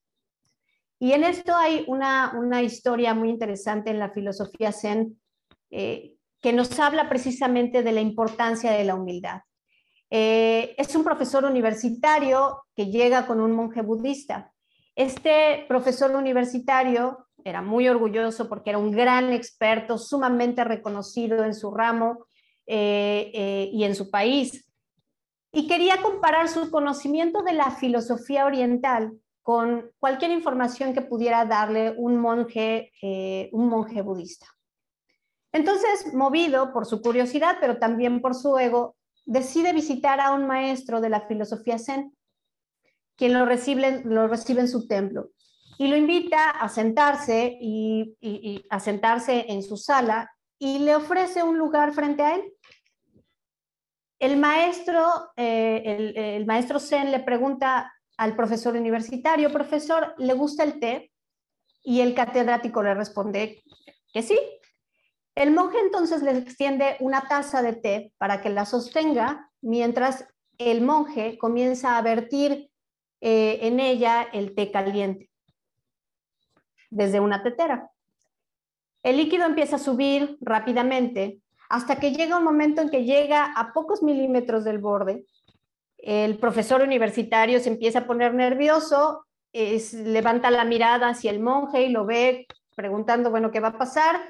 Y 0.99 1.13
en 1.13 1.23
esto 1.23 1.55
hay 1.55 1.83
una, 1.87 2.61
historia 2.61 3.13
muy 3.13 3.29
interesante 3.29 3.89
en 3.89 3.99
la 3.99 4.11
filosofía 4.11 4.71
zen 4.71 5.19
eh, 5.71 6.14
que 6.45 6.53
nos 6.53 6.79
habla 6.79 7.09
precisamente 7.09 7.81
de 7.81 7.91
la 7.91 8.01
importancia 8.01 8.69
de 8.69 8.83
la 8.83 8.93
humildad. 8.93 9.41
Eh, 10.11 10.75
es 10.77 10.95
un 10.95 11.03
profesor 11.03 11.43
universitario 11.43 12.65
que 12.75 12.91
llega 12.91 13.25
con 13.25 13.41
un 13.41 13.51
monje 13.53 13.81
budista. 13.81 14.53
Este 14.93 15.65
profesor 15.67 16.15
universitario 16.15 17.29
era 17.43 17.63
muy 17.63 17.89
orgulloso 17.89 18.47
porque 18.47 18.69
era 18.69 18.77
un 18.77 18.91
gran 18.91 19.33
experto, 19.33 19.97
sumamente 19.97 20.63
reconocido 20.63 21.43
en 21.43 21.55
su 21.55 21.71
ramo 21.71 22.27
eh, 22.67 23.31
eh, 23.33 23.69
y 23.73 23.83
en 23.83 23.95
su 23.95 24.11
país. 24.11 24.71
Y 25.51 25.65
quería 25.65 25.99
comparar 26.03 26.47
su 26.47 26.69
conocimiento 26.69 27.41
de 27.41 27.53
la 27.53 27.71
filosofía 27.71 28.45
oriental 28.45 29.13
con 29.41 29.89
cualquier 29.97 30.29
información 30.29 30.93
que 30.93 31.01
pudiera 31.01 31.43
darle 31.45 31.95
un 31.97 32.17
monje, 32.17 32.91
un 33.51 33.67
monje 33.67 34.03
budista. 34.03 34.54
Entonces, 35.55 36.13
movido 36.13 36.73
por 36.73 36.85
su 36.85 37.01
curiosidad, 37.01 37.59
pero 37.61 37.77
también 37.77 38.19
por 38.19 38.35
su 38.35 38.57
ego, 38.57 38.97
decide 39.23 39.71
visitar 39.71 40.19
a 40.19 40.31
un 40.31 40.45
maestro 40.45 40.99
de 40.99 41.07
la 41.07 41.21
filosofía 41.21 41.79
zen, 41.79 42.13
quien 43.15 43.31
lo 43.31 43.45
recibe, 43.45 44.03
en 44.59 44.67
su 44.67 44.85
templo 44.85 45.29
y 45.77 45.87
lo 45.87 45.95
invita 45.95 46.49
a 46.49 46.67
sentarse 46.67 47.57
y, 47.61 48.17
a 48.69 48.81
sentarse 48.81 49.45
en 49.47 49.63
su 49.63 49.77
sala 49.77 50.29
y 50.59 50.79
le 50.79 50.93
ofrece 50.93 51.41
un 51.41 51.57
lugar 51.57 51.93
frente 51.93 52.23
a 52.23 52.35
él. 52.35 52.53
El 54.19 54.35
maestro, 54.35 55.31
eh, 55.37 56.35
el 56.35 56.45
maestro 56.45 56.81
Zen 56.81 57.11
le 57.11 57.21
pregunta 57.21 57.93
al 58.17 58.35
profesor 58.35 58.75
universitario, 58.75 59.53
profesor, 59.53 60.15
¿le 60.17 60.33
gusta 60.33 60.63
el 60.63 60.81
té? 60.81 61.13
Y 61.81 62.01
el 62.01 62.13
catedrático 62.13 62.83
le 62.83 62.93
responde 62.93 63.63
que 64.11 64.21
sí, 64.21 64.37
el 65.35 65.51
monje 65.51 65.77
entonces 65.79 66.23
le 66.23 66.31
extiende 66.37 66.95
una 67.01 67.27
taza 67.27 67.61
de 67.61 67.73
té 67.73 68.13
para 68.17 68.41
que 68.41 68.49
la 68.49 68.65
sostenga 68.65 69.51
mientras 69.61 70.25
el 70.57 70.81
monje 70.81 71.37
comienza 71.37 71.97
a 71.97 72.01
vertir 72.01 72.71
eh, 73.21 73.59
en 73.61 73.79
ella 73.79 74.23
el 74.33 74.55
té 74.55 74.71
caliente 74.71 75.29
desde 76.89 77.19
una 77.19 77.43
tetera. 77.43 77.91
El 79.03 79.17
líquido 79.17 79.45
empieza 79.45 79.75
a 79.75 79.79
subir 79.79 80.37
rápidamente 80.39 81.41
hasta 81.69 81.97
que 81.97 82.11
llega 82.11 82.37
un 82.37 82.43
momento 82.43 82.81
en 82.81 82.89
que 82.89 83.03
llega 83.03 83.51
a 83.53 83.73
pocos 83.73 84.01
milímetros 84.01 84.63
del 84.63 84.77
borde. 84.77 85.25
El 85.97 86.37
profesor 86.37 86.81
universitario 86.81 87.59
se 87.59 87.69
empieza 87.69 87.99
a 87.99 88.07
poner 88.07 88.33
nervioso, 88.33 89.25
levanta 89.51 90.51
la 90.51 90.63
mirada 90.63 91.09
hacia 91.09 91.31
el 91.31 91.39
monje 91.39 91.83
y 91.83 91.89
lo 91.89 92.05
ve 92.05 92.47
preguntando, 92.75 93.31
bueno, 93.31 93.51
¿qué 93.51 93.59
va 93.59 93.69
a 93.69 93.77
pasar? 93.77 94.21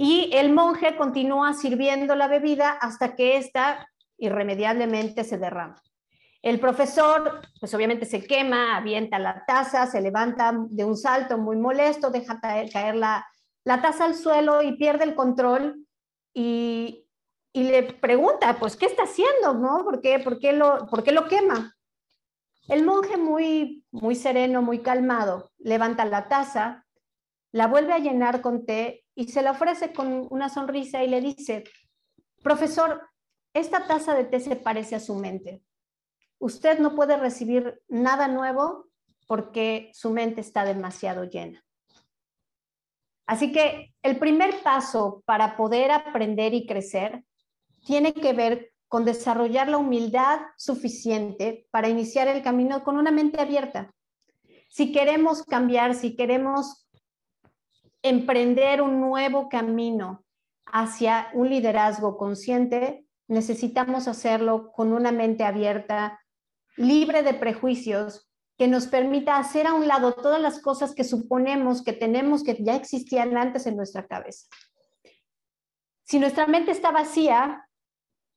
Y 0.00 0.30
el 0.32 0.52
monje 0.52 0.96
continúa 0.96 1.54
sirviendo 1.54 2.14
la 2.14 2.28
bebida 2.28 2.70
hasta 2.70 3.16
que 3.16 3.36
ésta 3.36 3.88
irremediablemente 4.16 5.24
se 5.24 5.38
derrama. 5.38 5.82
El 6.40 6.60
profesor, 6.60 7.40
pues 7.58 7.74
obviamente 7.74 8.06
se 8.06 8.24
quema, 8.24 8.76
avienta 8.76 9.18
la 9.18 9.44
taza, 9.44 9.86
se 9.86 10.00
levanta 10.00 10.54
de 10.70 10.84
un 10.84 10.96
salto 10.96 11.36
muy 11.36 11.56
molesto, 11.56 12.10
deja 12.10 12.40
caer 12.40 12.94
la, 12.94 13.26
taza 13.64 14.04
al 14.04 14.14
suelo 14.14 14.62
y 14.62 14.76
pierde 14.76 15.02
el 15.02 15.16
control 15.16 15.84
y, 16.32 17.04
le 17.52 17.82
pregunta, 17.82 18.56
pues, 18.60 18.76
¿qué 18.76 18.86
está 18.86 19.02
haciendo? 19.02 19.54
¿No? 19.54 19.82
¿Por 19.82 20.00
qué, 20.00 20.20
por 20.20 20.38
qué, 20.38 20.52
lo, 20.52 20.86
por 20.86 21.02
qué 21.02 21.10
lo 21.10 21.26
quema? 21.26 21.74
El 22.68 22.84
monje 22.84 23.16
muy, 23.16 23.84
muy 23.90 24.14
sereno, 24.14 24.62
muy 24.62 24.78
calmado, 24.78 25.50
levanta 25.58 26.04
la 26.04 26.28
taza, 26.28 26.86
la 27.50 27.66
vuelve 27.66 27.94
a 27.94 27.98
llenar 27.98 28.42
con 28.42 28.64
té 28.64 29.04
y 29.18 29.26
se 29.26 29.42
la 29.42 29.50
ofrece 29.50 29.92
con 29.92 30.28
una 30.30 30.48
sonrisa 30.48 31.02
y 31.02 31.08
le 31.08 31.20
dice, 31.20 31.64
profesor, 32.40 33.02
esta 33.52 33.84
taza 33.84 34.14
de 34.14 34.22
té 34.22 34.38
se 34.38 34.54
parece 34.54 34.94
a 34.94 35.00
su 35.00 35.16
mente. 35.16 35.60
Usted 36.38 36.78
no 36.78 36.94
puede 36.94 37.16
recibir 37.16 37.82
nada 37.88 38.28
nuevo 38.28 38.86
porque 39.26 39.90
su 39.92 40.10
mente 40.10 40.40
está 40.40 40.64
demasiado 40.64 41.24
llena. 41.24 41.64
Así 43.26 43.50
que 43.50 43.92
el 44.04 44.20
primer 44.20 44.62
paso 44.62 45.24
para 45.26 45.56
poder 45.56 45.90
aprender 45.90 46.54
y 46.54 46.64
crecer 46.64 47.24
tiene 47.84 48.14
que 48.14 48.32
ver 48.32 48.72
con 48.86 49.04
desarrollar 49.04 49.68
la 49.68 49.78
humildad 49.78 50.42
suficiente 50.56 51.66
para 51.72 51.88
iniciar 51.88 52.28
el 52.28 52.44
camino 52.44 52.84
con 52.84 52.96
una 52.96 53.10
mente 53.10 53.40
abierta. 53.40 53.92
Si 54.68 54.92
queremos 54.92 55.42
cambiar, 55.42 55.96
si 55.96 56.14
queremos 56.14 56.87
emprender 58.02 58.82
un 58.82 59.00
nuevo 59.00 59.48
camino 59.48 60.24
hacia 60.66 61.28
un 61.34 61.48
liderazgo 61.48 62.16
consciente, 62.16 63.06
necesitamos 63.26 64.08
hacerlo 64.08 64.70
con 64.72 64.92
una 64.92 65.12
mente 65.12 65.44
abierta, 65.44 66.20
libre 66.76 67.22
de 67.22 67.34
prejuicios, 67.34 68.30
que 68.56 68.68
nos 68.68 68.88
permita 68.88 69.38
hacer 69.38 69.68
a 69.68 69.74
un 69.74 69.86
lado 69.86 70.14
todas 70.14 70.40
las 70.40 70.60
cosas 70.60 70.94
que 70.94 71.04
suponemos 71.04 71.84
que 71.84 71.92
tenemos 71.92 72.42
que 72.42 72.56
ya 72.60 72.74
existían 72.74 73.36
antes 73.36 73.66
en 73.66 73.76
nuestra 73.76 74.06
cabeza. 74.06 74.48
Si 76.02 76.18
nuestra 76.18 76.46
mente 76.46 76.72
está 76.72 76.90
vacía, 76.90 77.64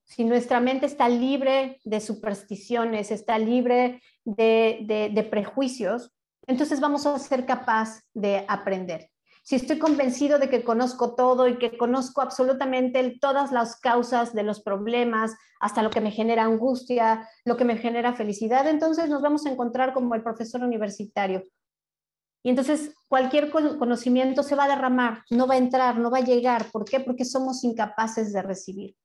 si 0.04 0.24
nuestra 0.24 0.60
mente 0.60 0.86
está 0.86 1.10
libre 1.10 1.80
de 1.86 2.00
supersticiones, 2.02 3.10
está 3.10 3.40
libre 3.40 4.02
de, 4.24 5.10
de 5.12 5.24
prejuicios, 5.24 6.14
entonces 6.46 6.80
vamos 6.80 7.06
a 7.06 7.18
ser 7.18 7.46
capaz 7.46 8.02
de 8.14 8.46
aprender 8.48 9.11
si 9.44 9.56
estoy 9.56 9.80
convencido 9.80 10.38
de 10.40 10.50
que 10.50 10.64
conozco 10.64 11.16
todo 11.16 11.48
y 11.48 11.58
que 11.58 11.78
conozco 11.78 12.22
absolutamente 12.22 13.18
todas 13.20 13.52
las 13.52 13.80
causas 13.80 14.34
de 14.34 14.44
los 14.44 14.62
problemas, 14.62 15.36
hasta 15.60 15.84
lo 15.84 15.90
que 15.90 16.02
me 16.02 16.12
genera 16.12 16.44
angustia, 16.44 17.28
lo 17.46 17.58
que 17.58 17.66
me 17.66 17.78
genera 17.78 18.14
felicidad, 18.14 18.68
entonces 18.68 19.10
nos 19.10 19.22
vamos 19.22 19.46
a 19.46 19.50
encontrar 19.50 19.94
como 19.94 20.16
el 20.16 20.24
profesor 20.24 20.64
universitario. 20.64 21.44
Y 22.44 22.50
entonces 22.50 22.96
cualquier 23.08 23.52
conocimiento 23.52 24.42
se 24.42 24.56
va 24.56 24.66
a 24.66 24.70
derramar, 24.70 25.24
no 25.30 25.48
va 25.48 25.56
a 25.56 25.60
entrar, 25.60 26.00
no 26.00 26.10
va 26.10 26.20
a 26.20 26.24
llegar. 26.24 26.72
¿Por 26.72 26.86
qué? 26.86 27.00
Porque 27.00 27.26
somos 27.26 27.64
incapaces 27.64 28.34
de 28.34 28.42
recibir. 28.42 28.96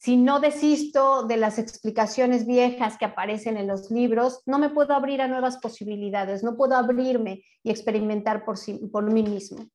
Si 0.00 0.16
no 0.16 0.40
desisto 0.40 1.24
de 1.24 1.36
las 1.36 1.58
explicaciones 1.58 2.46
viejas 2.46 2.96
que 2.96 3.04
aparecen 3.04 3.58
en 3.58 3.66
los 3.66 3.90
libros, 3.90 4.40
no 4.46 4.58
me 4.58 4.70
puedo 4.70 4.94
abrir 4.94 5.20
a 5.20 5.28
nuevas 5.28 5.58
posibilidades, 5.58 6.42
no 6.42 6.56
puedo 6.56 6.74
abrirme 6.74 7.44
y 7.62 7.70
experimentar 7.70 8.46
por, 8.46 8.56
por 8.90 9.12
mí 9.12 9.22
mismo. 9.22 9.66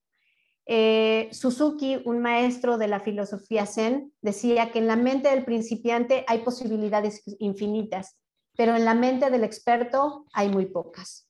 Eh, 0.66 1.30
Suzuki, 1.32 2.02
un 2.06 2.24
maestro 2.24 2.80
de 2.80 2.88
la 2.88 3.02
filosofía 3.02 3.68
zen, 3.68 4.14
decía 4.20 4.72
que 4.72 4.80
en 4.80 4.88
la 4.88 4.96
mente 4.96 5.30
del 5.30 5.46
principiante 5.46 6.26
hay 6.28 6.40
posibilidades 6.40 7.22
infinitas, 7.38 8.18
pero 8.58 8.76
en 8.76 8.84
la 8.84 8.96
mente 8.96 9.30
del 9.30 9.44
experto 9.44 10.26
hay 10.34 10.50
muy 10.50 10.66
pocas. 10.66 11.30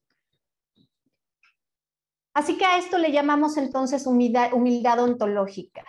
Así 2.34 2.58
que 2.58 2.64
a 2.64 2.78
esto 2.78 2.98
le 2.98 3.12
llamamos 3.12 3.58
entonces 3.58 4.08
humildad 4.08 5.04
ontológica 5.04 5.84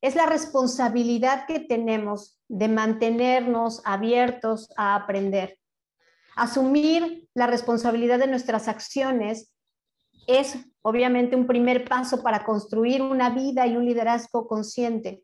es 0.00 0.14
la 0.14 0.26
responsabilidad 0.26 1.46
que 1.46 1.60
tenemos 1.60 2.35
de 2.48 2.68
mantenernos 2.68 3.82
abiertos 3.84 4.70
a 4.76 4.94
aprender. 4.94 5.58
Asumir 6.36 7.28
la 7.34 7.46
responsabilidad 7.46 8.18
de 8.18 8.26
nuestras 8.26 8.68
acciones 8.68 9.52
es 10.26 10.56
obviamente 10.82 11.36
un 11.36 11.46
primer 11.46 11.84
paso 11.84 12.22
para 12.22 12.44
construir 12.44 13.02
una 13.02 13.30
vida 13.30 13.66
y 13.66 13.76
un 13.76 13.84
liderazgo 13.84 14.46
consciente. 14.46 15.22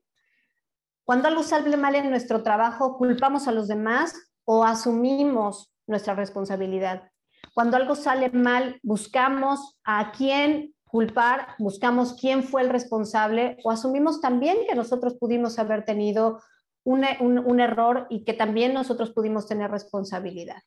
Cuando 1.05 1.29
algo 1.29 1.43
sale 1.43 1.77
mal 1.77 1.95
en 1.95 2.11
nuestro 2.11 2.43
trabajo, 2.43 2.97
culpamos 2.97 3.49
a 3.49 3.53
los 3.53 3.69
demás 3.69 4.15
o 4.45 4.65
asumimos 4.65 5.73
nuestra 5.87 6.15
responsabilidad. 6.15 7.11
Cuando 7.55 7.77
algo 7.77 7.95
sale 7.95 8.31
mal, 8.31 8.79
buscamos 8.83 9.79
a 9.85 10.13
quién 10.13 10.75
culpar, 10.85 11.55
buscamos 11.59 12.15
quién 12.15 12.45
fue 12.45 12.63
el 12.63 12.71
responsable 12.71 13.57
o 13.65 13.71
asumimos 13.71 14.21
también 14.21 14.59
que 14.69 14.75
nosotros 14.75 15.15
pudimos 15.19 15.59
haber 15.59 15.85
tenido 15.85 16.41
un, 16.85 17.61
error 17.61 18.07
y 18.11 18.25
que 18.25 18.35
también 18.35 18.75
nosotros 18.75 19.11
pudimos 19.11 19.47
tener 19.47 19.71
responsabilidad. 19.71 20.63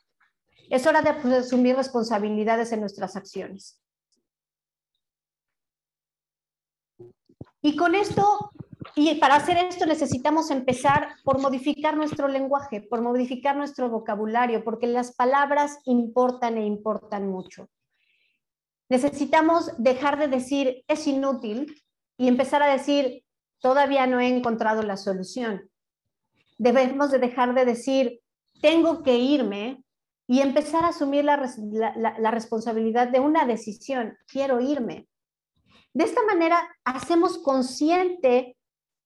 Es 0.70 0.88
hora 0.88 1.02
de 1.02 1.10
asumir 1.36 1.76
responsabilidades 1.76 2.72
en 2.72 2.80
nuestras 2.80 3.16
acciones. 3.16 3.82
Y 7.62 7.76
con 7.76 7.96
esto, 7.96 8.52
y 8.96 9.16
para 9.16 9.36
hacer 9.36 9.58
esto 9.58 9.86
necesitamos 9.86 10.52
empezar 10.52 11.16
por 11.24 11.40
modificar 11.40 11.98
nuestro 11.98 12.28
lenguaje, 12.28 12.82
por 12.82 13.02
modificar 13.02 13.56
nuestro 13.56 13.90
vocabulario, 13.90 14.64
porque 14.64 14.88
las 14.88 15.16
palabras 15.16 15.80
importan 15.86 16.58
e 16.58 16.66
importan 16.66 17.28
mucho. 17.28 17.70
Necesitamos 18.88 19.72
dejar 19.80 20.20
de 20.20 20.28
decir 20.28 20.84
es 20.88 21.08
inútil 21.08 21.84
y 22.18 22.28
empezar 22.28 22.62
a 22.62 22.72
decir 22.72 23.24
todavía 23.60 24.06
no 24.06 24.20
he 24.20 24.28
encontrado 24.28 24.84
la 24.84 24.96
solución. 24.96 25.70
Debemos 26.58 27.12
de 27.12 27.20
dejar 27.20 27.54
de 27.54 27.66
decir 27.66 28.22
tengo 28.62 29.04
que 29.04 29.18
irme 29.18 29.84
y 30.28 30.42
empezar 30.42 30.84
a 30.86 30.90
asumir 30.90 31.24
la, 31.24 32.32
responsabilidad 32.32 33.10
de 33.10 33.20
una 33.20 33.46
decisión, 33.46 34.18
quiero 34.28 34.60
irme. 34.60 35.08
De 35.94 36.04
esta 36.04 36.24
manera 36.26 36.58
hacemos 36.84 37.38
consciente 37.38 38.58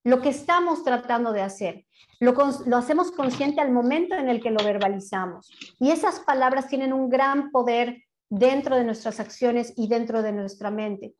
lo 0.03 0.21
que 0.21 0.29
estamos 0.29 0.83
tratando 0.83 1.33
de 1.33 1.41
hacer. 1.41 1.85
Lo, 2.19 2.33
lo, 2.65 2.77
hacemos 2.77 3.11
consciente 3.11 3.59
al 3.59 3.71
momento 3.71 4.15
en 4.15 4.29
el 4.29 4.41
que 4.41 4.51
lo 4.51 4.63
verbalizamos. 4.63 5.51
Y 5.79 5.91
esas 5.91 6.21
palabras 6.21 6.67
tienen 6.67 6.93
un 6.93 7.09
gran 7.09 7.51
poder 7.51 8.03
dentro 8.29 8.77
de 8.77 8.85
nuestras 8.85 9.19
acciones 9.19 9.73
y 9.75 9.87
dentro 9.87 10.21
de 10.21 10.31
nuestra 10.31 10.71
mente. 10.71 11.15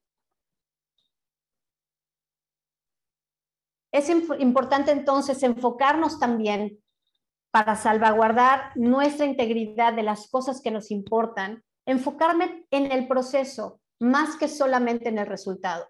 Es 3.91 4.09
importante 4.09 4.91
entonces 4.91 5.41
enfocarnos 5.43 6.19
también 6.19 6.79
para 7.51 7.75
salvaguardar 7.75 8.71
nuestra 8.75 9.25
integridad 9.25 9.93
de 9.93 10.03
las 10.03 10.29
cosas 10.29 10.61
que 10.61 10.71
nos 10.71 10.91
importan, 10.91 11.63
enfocarme 11.85 12.65
en 12.69 12.91
el 12.91 13.07
proceso 13.07 13.81
más 13.99 14.35
que 14.35 14.47
solamente 14.47 15.09
en 15.09 15.17
el 15.17 15.25
resultado. 15.25 15.87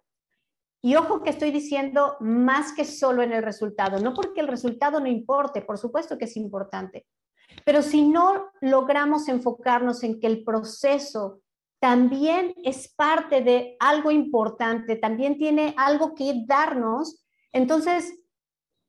Y 0.82 0.96
ojo 0.96 1.22
que 1.22 1.32
estoy 1.32 1.52
diciendo 1.52 2.16
más 2.22 2.72
que 2.72 2.86
solo 2.86 3.22
en 3.22 3.34
el 3.34 3.44
resultado, 3.44 4.00
no 4.00 4.14
porque 4.14 4.40
el 4.40 4.48
resultado 4.48 5.02
no 5.02 5.08
importe, 5.08 5.62
por 5.62 5.78
supuesto 5.78 6.18
que 6.18 6.26
es 6.26 6.38
importante, 6.38 7.06
pero 7.66 7.82
si 7.82 8.08
no 8.08 8.52
logramos 8.62 9.28
enfocarnos 9.28 10.04
en 10.04 10.20
que 10.20 10.28
el 10.28 10.44
proceso 10.46 11.42
también 11.80 12.54
es 12.64 12.94
parte 12.94 13.42
de 13.42 13.76
algo 13.80 14.12
importante, 14.12 14.96
también 14.96 15.38
tiene 15.38 15.74
algo 15.78 16.14
que 16.14 16.44
darnos, 16.46 17.26
entonces 17.54 18.20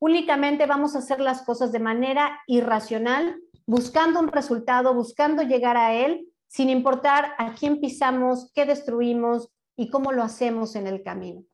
únicamente 0.00 0.66
vamos 0.66 0.94
a 0.94 0.98
hacer 0.98 1.20
las 1.20 1.42
cosas 1.42 1.72
de 1.72 1.78
manera 1.78 2.40
irracional, 2.46 3.40
buscando 3.66 4.20
un 4.20 4.28
resultado, 4.28 4.94
buscando 4.94 5.42
llegar 5.42 5.76
a 5.76 5.94
él, 5.94 6.26
sin 6.48 6.68
importar 6.68 7.32
a 7.38 7.54
quién 7.54 7.80
pisamos, 7.80 8.50
qué 8.54 8.66
destruimos 8.66 9.48
y 9.76 9.88
cómo 9.90 10.12
lo 10.12 10.22
hacemos 10.22 10.74
en 10.74 10.86
el 10.86 11.02
camino. 11.02 11.44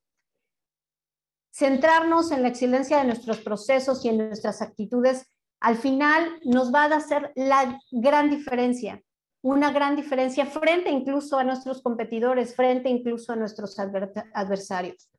Centrarnos 1.53 2.33
en 2.33 2.43
la 2.43 2.49
excelencia 2.49 2.99
de 2.99 3.05
nuestros 3.05 3.41
procesos 3.41 4.05
y 4.05 4.09
en 4.09 4.19
nuestras 4.19 4.63
actitudes 4.63 5.27
al 5.61 5.77
final 5.77 6.39
nos 6.45 6.73
va 6.73 6.85
a 6.85 6.97
hacer 6.97 7.33
la 7.35 7.81
gran 7.91 8.31
diferencia, 8.31 9.03
una 9.43 9.71
gran 9.73 9.97
diferencia 9.97 10.47
frente 10.47 10.91
incluso 10.91 11.39
a 11.39 11.45
nuestros 11.45 11.83
competidores, 11.83 12.55
frente 12.55 12.89
incluso 12.89 13.33
a 13.33 13.37
nuestros 13.37 13.77
adversarios. 13.79 15.11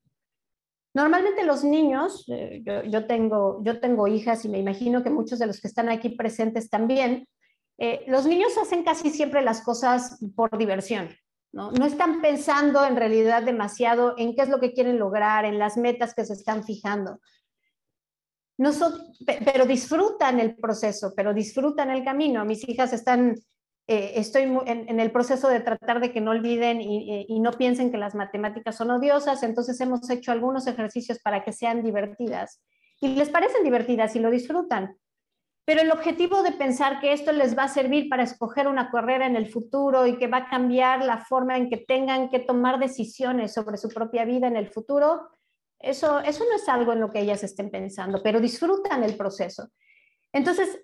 Normalmente 0.97 1.45
los 1.45 1.63
niños, 1.63 2.25
eh, 2.27 2.63
yo, 2.87 3.05
tengo, 3.05 3.61
yo 3.63 3.79
tengo 3.79 4.07
hijas 4.07 4.43
y 4.45 4.49
me 4.49 4.57
imagino 4.57 5.03
que 5.03 5.11
muchos 5.11 5.37
de 5.37 5.45
los 5.45 5.61
que 5.61 5.67
están 5.67 5.89
aquí 5.89 6.09
presentes 6.09 6.71
también, 6.71 7.27
eh, 7.77 8.03
los 8.07 8.25
niños 8.25 8.57
hacen 8.57 8.83
casi 8.83 9.11
siempre 9.11 9.43
las 9.43 9.61
cosas 9.61 10.17
por 10.35 10.57
diversión, 10.57 11.09
¿no? 11.51 11.71
No 11.71 11.85
están 11.85 12.19
pensando 12.19 12.83
en 12.83 12.95
realidad 12.95 13.43
demasiado 13.43 14.15
en 14.17 14.35
qué 14.35 14.41
es 14.41 14.49
lo 14.49 14.59
que 14.59 14.73
quieren 14.73 14.97
lograr, 14.97 15.45
en 15.45 15.59
las 15.59 15.77
metas 15.77 16.15
que 16.15 16.25
se 16.25 16.33
están 16.33 16.63
fijando 16.63 17.19
pero 19.45 19.65
disfrutan 19.65 20.39
el 20.39 20.55
proceso, 20.55 21.13
pero 21.15 21.33
disfrutan 21.33 21.91
el 21.91 22.03
camino. 22.03 22.43
Mis 22.43 22.67
hijas 22.67 22.91
están, 22.91 23.35
eh, 23.88 24.13
estoy 24.15 24.43
en, 24.65 24.99
el 24.99 25.11
proceso 25.11 25.47
de 25.47 25.61
tratar 25.61 26.01
de 26.01 26.11
que 26.11 26.19
no 26.19 26.31
olviden 26.31 26.81
y, 26.81 27.25
y, 27.27 27.39
no 27.39 27.53
piensen 27.53 27.89
que 27.89 27.97
las 27.97 28.15
matemáticas 28.15 28.75
son 28.75 28.91
odiosas, 28.91 29.43
entonces 29.43 29.79
hemos 29.79 30.09
hecho 30.09 30.33
algunos 30.33 30.67
ejercicios 30.67 31.19
para 31.19 31.45
que 31.45 31.53
sean 31.53 31.83
divertidas. 31.83 32.61
Y 32.99 33.15
les 33.15 33.29
parecen 33.29 33.63
divertidas 33.63 34.15
y 34.15 34.19
lo 34.19 34.29
disfrutan. 34.29 34.97
Pero 35.67 35.81
el 35.81 35.91
objetivo 35.91 36.43
de 36.43 36.51
pensar 36.53 36.99
que 36.99 37.13
esto 37.13 37.31
les 37.31 37.57
va 37.57 37.63
a 37.63 37.67
servir 37.67 38.09
para 38.09 38.23
escoger 38.23 38.67
una 38.67 38.89
carrera 38.89 39.25
en 39.25 39.35
el 39.35 39.49
futuro 39.49 40.05
y 40.05 40.17
que 40.17 40.27
va 40.27 40.38
a 40.38 40.49
cambiar 40.49 41.03
la 41.05 41.17
forma 41.25 41.57
en 41.57 41.69
que 41.69 41.77
tengan 41.77 42.29
que 42.29 42.39
tomar 42.39 42.79
decisiones 42.79 43.53
sobre 43.53 43.77
su 43.77 43.89
propia 43.89 44.25
vida 44.25 44.47
en 44.47 44.57
el 44.57 44.69
futuro, 44.69 45.29
Eso, 45.79 46.19
eso 46.19 46.43
no 46.45 46.55
es 46.55 46.67
algo 46.67 46.93
en 46.93 46.99
lo 46.99 47.09
que 47.09 47.19
ellas 47.19 47.43
estén 47.43 47.69
pensando, 47.69 48.21
pero 48.23 48.39
disfrutan 48.39 49.03
el 49.03 49.15
proceso. 49.15 49.69
Entonces, 50.33 50.79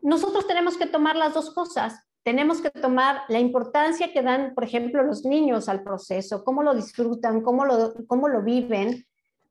nosotros 0.00 0.46
tenemos 0.46 0.76
que 0.76 0.86
tomar 0.86 1.16
las 1.16 1.34
dos 1.34 1.52
cosas. 1.52 2.07
Tenemos 2.22 2.60
que 2.60 2.70
tomar 2.70 3.22
la 3.28 3.38
importancia 3.38 4.12
que 4.12 4.22
dan, 4.22 4.54
por 4.54 4.64
ejemplo, 4.64 5.02
los 5.02 5.24
niños 5.24 5.68
al 5.68 5.82
proceso, 5.82 6.44
cómo 6.44 6.62
lo 6.62 6.74
disfrutan, 6.74 7.42
cómo 7.42 7.64
lo, 7.64 7.94
cómo 8.06 8.28
lo 8.28 8.42
viven, 8.42 9.06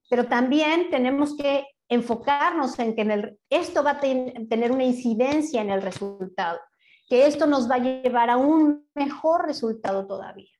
pero 0.10 0.28
también 0.28 0.90
tenemos 0.90 1.36
que 1.36 1.66
enfocarnos 1.90 2.78
en 2.80 2.96
que 2.96 3.38
esto 3.50 3.84
va 3.84 3.92
a 3.92 4.00
tener 4.00 4.72
una 4.72 4.84
incidencia 4.84 5.62
en 5.62 5.70
el 5.70 5.82
resultado, 5.82 6.60
que 7.08 7.26
esto 7.26 7.48
nos 7.48 7.70
va 7.70 7.76
a 7.76 7.80
llevar 7.80 8.30
a 8.30 8.38
un 8.38 8.88
mejor 8.94 9.46
resultado 9.46 10.06
todavía. 10.06 10.52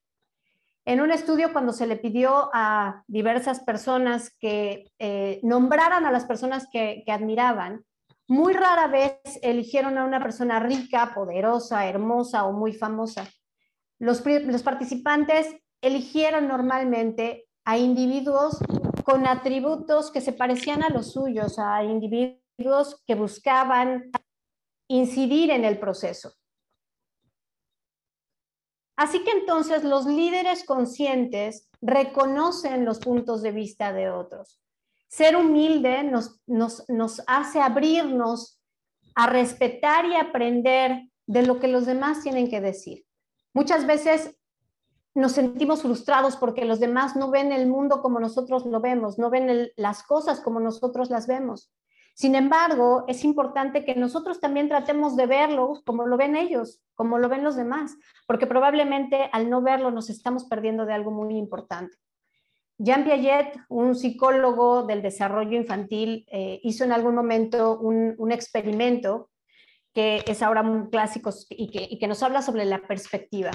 En 0.88 1.02
un 1.02 1.10
estudio, 1.10 1.52
cuando 1.52 1.74
se 1.74 1.86
le 1.86 1.96
pidió 1.96 2.48
a 2.54 3.04
diversas 3.08 3.60
personas 3.60 4.34
que 4.40 4.90
eh, 4.98 5.38
nombraran 5.42 6.06
a 6.06 6.10
las 6.10 6.24
personas 6.24 6.66
que, 6.72 7.04
admiraban, 7.08 7.84
muy 8.28 8.52
rara 8.52 8.88
vez 8.88 9.20
eligieron 9.42 9.96
a 9.96 10.04
una 10.04 10.22
persona 10.22 10.60
rica, 10.60 11.12
poderosa, 11.14 11.88
hermosa 11.88 12.44
o 12.44 12.52
muy 12.52 12.74
famosa. 12.74 13.26
Los, 13.98 14.20
participantes 14.62 15.56
eligieron 15.80 16.46
normalmente 16.46 17.48
a 17.64 17.78
individuos 17.78 18.58
con 19.02 19.26
atributos 19.26 20.12
que 20.12 20.20
se 20.20 20.32
parecían 20.32 20.82
a 20.82 20.90
los 20.90 21.12
suyos, 21.12 21.58
a 21.58 21.82
individuos 21.82 23.02
que 23.06 23.14
buscaban 23.14 24.10
incidir 24.88 25.50
en 25.50 25.64
el 25.64 25.78
proceso. 25.78 26.34
Así 28.96 29.24
que 29.24 29.30
entonces 29.30 29.84
los 29.84 30.06
líderes 30.06 30.64
conscientes 30.64 31.70
reconocen 31.80 32.84
los 32.84 32.98
puntos 32.98 33.42
de 33.42 33.52
vista 33.52 33.92
de 33.92 34.10
otros. 34.10 34.60
Ser 35.08 35.36
humilde 35.36 36.04
nos, 36.46 37.24
hace 37.26 37.60
abrirnos 37.60 38.60
a 39.14 39.26
respetar 39.26 40.04
y 40.06 40.14
aprender 40.14 41.08
de 41.26 41.42
lo 41.42 41.58
que 41.58 41.68
los 41.68 41.86
demás 41.86 42.22
tienen 42.22 42.48
que 42.48 42.60
decir. 42.60 43.04
Muchas 43.54 43.86
veces 43.86 44.36
nos 45.14 45.32
sentimos 45.32 45.82
frustrados 45.82 46.36
porque 46.36 46.64
los 46.64 46.78
demás 46.78 47.16
no 47.16 47.30
ven 47.30 47.52
el 47.52 47.66
mundo 47.66 48.02
como 48.02 48.20
nosotros 48.20 48.66
lo 48.66 48.80
vemos, 48.80 49.18
no 49.18 49.30
ven 49.30 49.70
las 49.76 50.02
cosas 50.02 50.40
como 50.40 50.60
nosotros 50.60 51.10
las 51.10 51.26
vemos. 51.26 51.72
Sin 52.14 52.34
embargo, 52.34 53.04
es 53.06 53.24
importante 53.24 53.84
que 53.84 53.94
nosotros 53.94 54.40
también 54.40 54.68
tratemos 54.68 55.16
de 55.16 55.26
verlo 55.26 55.80
como 55.86 56.06
lo 56.06 56.16
ven 56.16 56.36
ellos, 56.36 56.82
como 56.94 57.18
lo 57.18 57.28
ven 57.28 57.44
los 57.44 57.56
demás, 57.56 57.96
porque 58.26 58.46
probablemente 58.46 59.30
al 59.32 59.48
no 59.48 59.62
verlo 59.62 59.90
nos 59.90 60.10
estamos 60.10 60.44
perdiendo 60.44 60.84
de 60.84 60.94
algo 60.94 61.12
muy 61.12 61.36
importante. 61.36 61.96
Jean 62.78 63.04
Piaget, 63.04 63.58
un 63.68 63.96
psicólogo 63.96 64.84
del 64.84 65.02
desarrollo 65.02 65.56
infantil, 65.56 66.24
eh, 66.30 66.60
hizo 66.62 66.84
en 66.84 66.92
algún 66.92 67.14
momento 67.14 67.78
un, 67.78 68.30
experimento 68.30 69.30
que 69.92 70.22
es 70.26 70.42
ahora 70.42 70.62
un 70.62 70.88
clásico 70.88 71.30
y 71.50 71.98
que, 71.98 72.06
nos 72.06 72.22
habla 72.22 72.40
sobre 72.40 72.64
la 72.64 72.78
perspectiva 72.78 73.50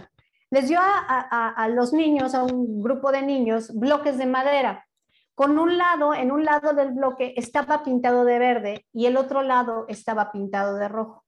les 0.53 0.67
dio 0.67 0.77
a, 0.79 1.67
los 1.69 1.93
niños, 1.93 2.35
a 2.35 2.43
un 2.43 2.83
grupo 2.83 3.11
de 3.11 3.23
niños, 3.23 3.73
bloques 3.73 4.19
de 4.19 4.27
madera. 4.27 4.85
Con 5.33 5.57
un 5.57 5.79
lado, 5.79 6.13
en 6.13 6.31
un 6.31 6.45
lado 6.45 6.73
del 6.73 6.91
bloque 6.91 7.33
estaba 7.37 7.81
pintado 7.81 8.23
de 8.23 8.37
verde 8.37 8.85
y 8.93 9.07
el 9.07 9.17
otro 9.17 9.41
lado 9.41 9.85
estaba 9.87 10.31
pintado 10.31 10.75
de 10.75 10.87
rojo. 10.89 11.25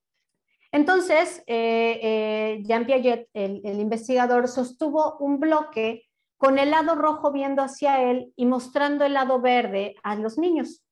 Entonces, 0.70 1.42
eh, 1.48 1.98
eh, 2.02 2.62
Jean 2.62 2.86
Piaget, 2.86 3.28
el 3.32 3.80
investigador, 3.80 4.46
sostuvo 4.46 5.16
un 5.18 5.40
bloque 5.40 6.05
con 6.36 6.58
el 6.58 6.70
lado 6.70 6.94
rojo 6.94 7.32
viendo 7.32 7.62
hacia 7.62 8.02
él 8.02 8.32
y 8.36 8.46
mostrando 8.46 9.04
el 9.04 9.14
lado 9.14 9.40
verde 9.40 9.96
a 10.02 10.16
los 10.16 10.38
niños. 10.38 10.82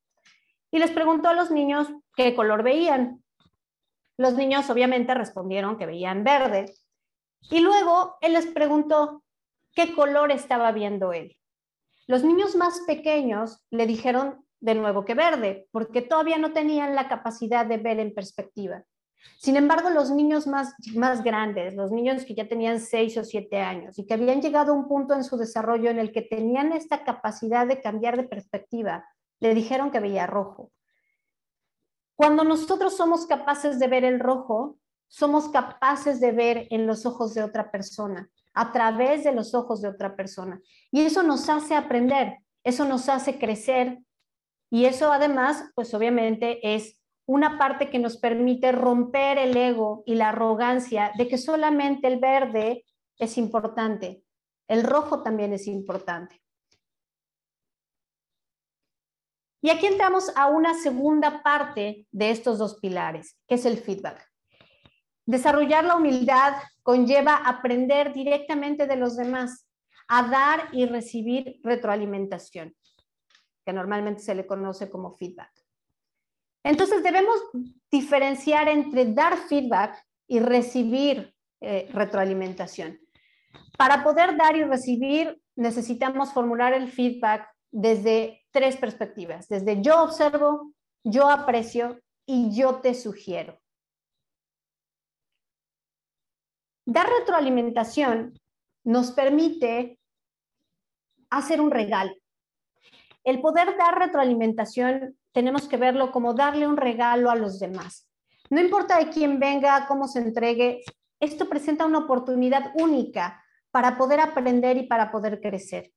Y 0.70 0.78
les 0.78 0.90
preguntó 0.90 1.28
a 1.28 1.34
los 1.34 1.51
niños 1.51 1.88
qué 2.16 2.34
color 2.34 2.62
veían. 2.62 3.22
Los 4.16 4.34
niños 4.34 4.68
obviamente 4.70 5.14
respondieron 5.14 5.76
que 5.76 5.86
veían 5.86 6.24
verde. 6.24 6.72
Y 7.51 7.61
luego 7.61 8.16
él 8.20 8.32
les 8.32 8.47
preguntó 8.47 9.22
qué 9.74 9.95
color 9.95 10.32
estaba 10.32 10.72
viendo 10.72 11.12
él. 11.12 11.36
Los 12.07 12.22
niños 12.22 12.55
más 12.57 12.80
pequeños 12.86 13.64
le 13.70 13.86
dijeron 13.86 14.45
de 14.61 14.74
nuevo 14.74 15.05
que 15.05 15.14
verde, 15.14 15.68
porque 15.72 16.01
todavía 16.01 16.38
no 16.38 16.53
tenían 16.53 16.95
la 16.95 17.09
capacidad 17.09 17.66
de 17.66 17.76
ver 17.76 18.01
en 18.01 18.14
perspectiva. 18.14 18.82
Sin 19.38 19.56
embargo, 19.56 19.90
los 19.90 20.10
niños 20.10 20.46
más, 20.46 20.74
más 20.94 21.22
grandes, 21.22 21.74
los 21.74 21.92
niños 21.92 22.24
que 22.24 22.34
ya 22.34 22.48
tenían 22.48 22.80
seis 22.80 23.16
o 23.18 23.24
siete 23.24 23.60
años 23.60 23.98
y 23.98 24.06
que 24.06 24.14
habían 24.14 24.40
llegado 24.40 24.72
a 24.72 24.76
un 24.76 24.88
punto 24.88 25.14
en 25.14 25.24
su 25.24 25.36
desarrollo 25.36 25.90
en 25.90 25.98
el 25.98 26.12
que 26.12 26.22
tenían 26.22 26.72
esta 26.72 27.04
capacidad 27.04 27.66
de 27.66 27.80
cambiar 27.80 28.16
de 28.16 28.24
perspectiva, 28.24 29.06
le 29.40 29.54
dijeron 29.54 29.90
que 29.90 30.00
veía 30.00 30.26
rojo. 30.26 30.72
Cuando 32.16 32.44
nosotros 32.44 32.96
somos 32.96 33.26
capaces 33.26 33.78
de 33.78 33.88
ver 33.88 34.04
el 34.04 34.20
rojo, 34.20 34.78
somos 35.08 35.48
capaces 35.48 36.20
de 36.20 36.32
ver 36.32 36.66
en 36.70 36.86
los 36.86 37.04
ojos 37.06 37.34
de 37.34 37.42
otra 37.42 37.70
persona, 37.70 38.30
a 38.54 38.72
través 38.72 39.24
de 39.24 39.32
los 39.32 39.54
ojos 39.54 39.82
de 39.82 39.88
otra 39.88 40.16
persona. 40.16 40.60
Y 40.90 41.02
eso 41.02 41.22
nos 41.22 41.48
hace 41.48 41.74
aprender, 41.74 42.38
eso 42.62 42.84
nos 42.84 43.08
hace 43.08 43.38
crecer 43.38 43.98
y 44.70 44.86
eso 44.86 45.12
además, 45.12 45.70
pues 45.76 45.94
obviamente 45.94 46.74
es 46.74 46.98
una 47.26 47.58
parte 47.58 47.90
que 47.90 47.98
nos 47.98 48.16
permite 48.16 48.72
romper 48.72 49.38
el 49.38 49.56
ego 49.56 50.02
y 50.06 50.14
la 50.14 50.30
arrogancia 50.30 51.12
de 51.16 51.28
que 51.28 51.38
solamente 51.38 52.06
el 52.06 52.18
verde 52.18 52.84
es 53.18 53.38
importante, 53.38 54.22
el 54.68 54.82
rojo 54.82 55.22
también 55.22 55.52
es 55.52 55.66
importante. 55.66 56.40
Y 59.62 59.70
aquí 59.70 59.86
entramos 59.86 60.30
a 60.36 60.48
una 60.48 60.74
segunda 60.74 61.42
parte 61.42 62.06
de 62.12 62.30
estos 62.30 62.58
dos 62.58 62.78
pilares, 62.80 63.38
que 63.48 63.54
es 63.54 63.64
el 63.64 63.78
feedback. 63.78 64.30
Desarrollar 65.24 65.84
la 65.84 65.96
humildad 65.96 66.52
conlleva 66.82 67.36
aprender 67.36 68.12
directamente 68.12 68.86
de 68.86 68.96
los 68.96 69.16
demás, 69.16 69.66
a 70.06 70.28
dar 70.28 70.68
y 70.72 70.84
recibir 70.84 71.60
retroalimentación, 71.62 72.76
que 73.64 73.72
normalmente 73.72 74.20
se 74.20 74.34
le 74.34 74.46
conoce 74.46 74.90
como 74.90 75.14
feedback. 75.14 75.53
Entonces 76.64 77.02
debemos 77.02 77.36
diferenciar 77.90 78.68
entre 78.68 79.12
dar 79.12 79.36
feedback 79.36 80.02
y 80.26 80.40
recibir 80.40 81.34
eh, 81.60 81.88
retroalimentación. 81.92 82.98
Para 83.76 84.02
poder 84.02 84.36
dar 84.36 84.56
y 84.56 84.64
recibir 84.64 85.40
necesitamos 85.56 86.32
formular 86.32 86.72
el 86.72 86.90
feedback 86.90 87.46
desde 87.70 88.44
tres 88.50 88.76
perspectivas, 88.76 89.48
desde 89.48 89.82
yo 89.82 90.02
observo, 90.02 90.72
yo 91.04 91.28
aprecio 91.28 92.00
y 92.26 92.56
yo 92.56 92.76
te 92.76 92.94
sugiero. 92.94 93.60
Dar 96.86 97.06
retroalimentación 97.18 98.38
nos 98.84 99.10
permite 99.12 99.98
hacer 101.30 101.60
un 101.60 101.70
regalo. 101.70 102.14
El 103.24 103.40
poder 103.40 103.76
dar 103.76 103.98
retroalimentación 103.98 105.16
tenemos 105.35 105.68
que 105.68 105.76
verlo 105.76 106.12
como 106.12 106.32
darle 106.32 106.66
un 106.66 106.76
regalo 106.76 107.28
a 107.28 107.35
los 107.35 107.59
demás. 107.59 108.09
No 108.51 108.61
importa 108.61 108.99
de 108.99 109.11
quién 109.11 109.41
venga, 109.41 109.87
cómo 109.87 110.07
se 110.07 110.20
entregue, 110.20 110.85
esto 111.20 111.49
presenta 111.49 111.85
una 111.85 111.99
oportunidad 111.99 112.72
única 112.76 113.43
para 113.70 113.99
poder 113.99 114.20
aprender 114.20 114.76
y 114.76 114.87
para 114.87 115.11
poder 115.11 115.41
crecer. 115.41 115.93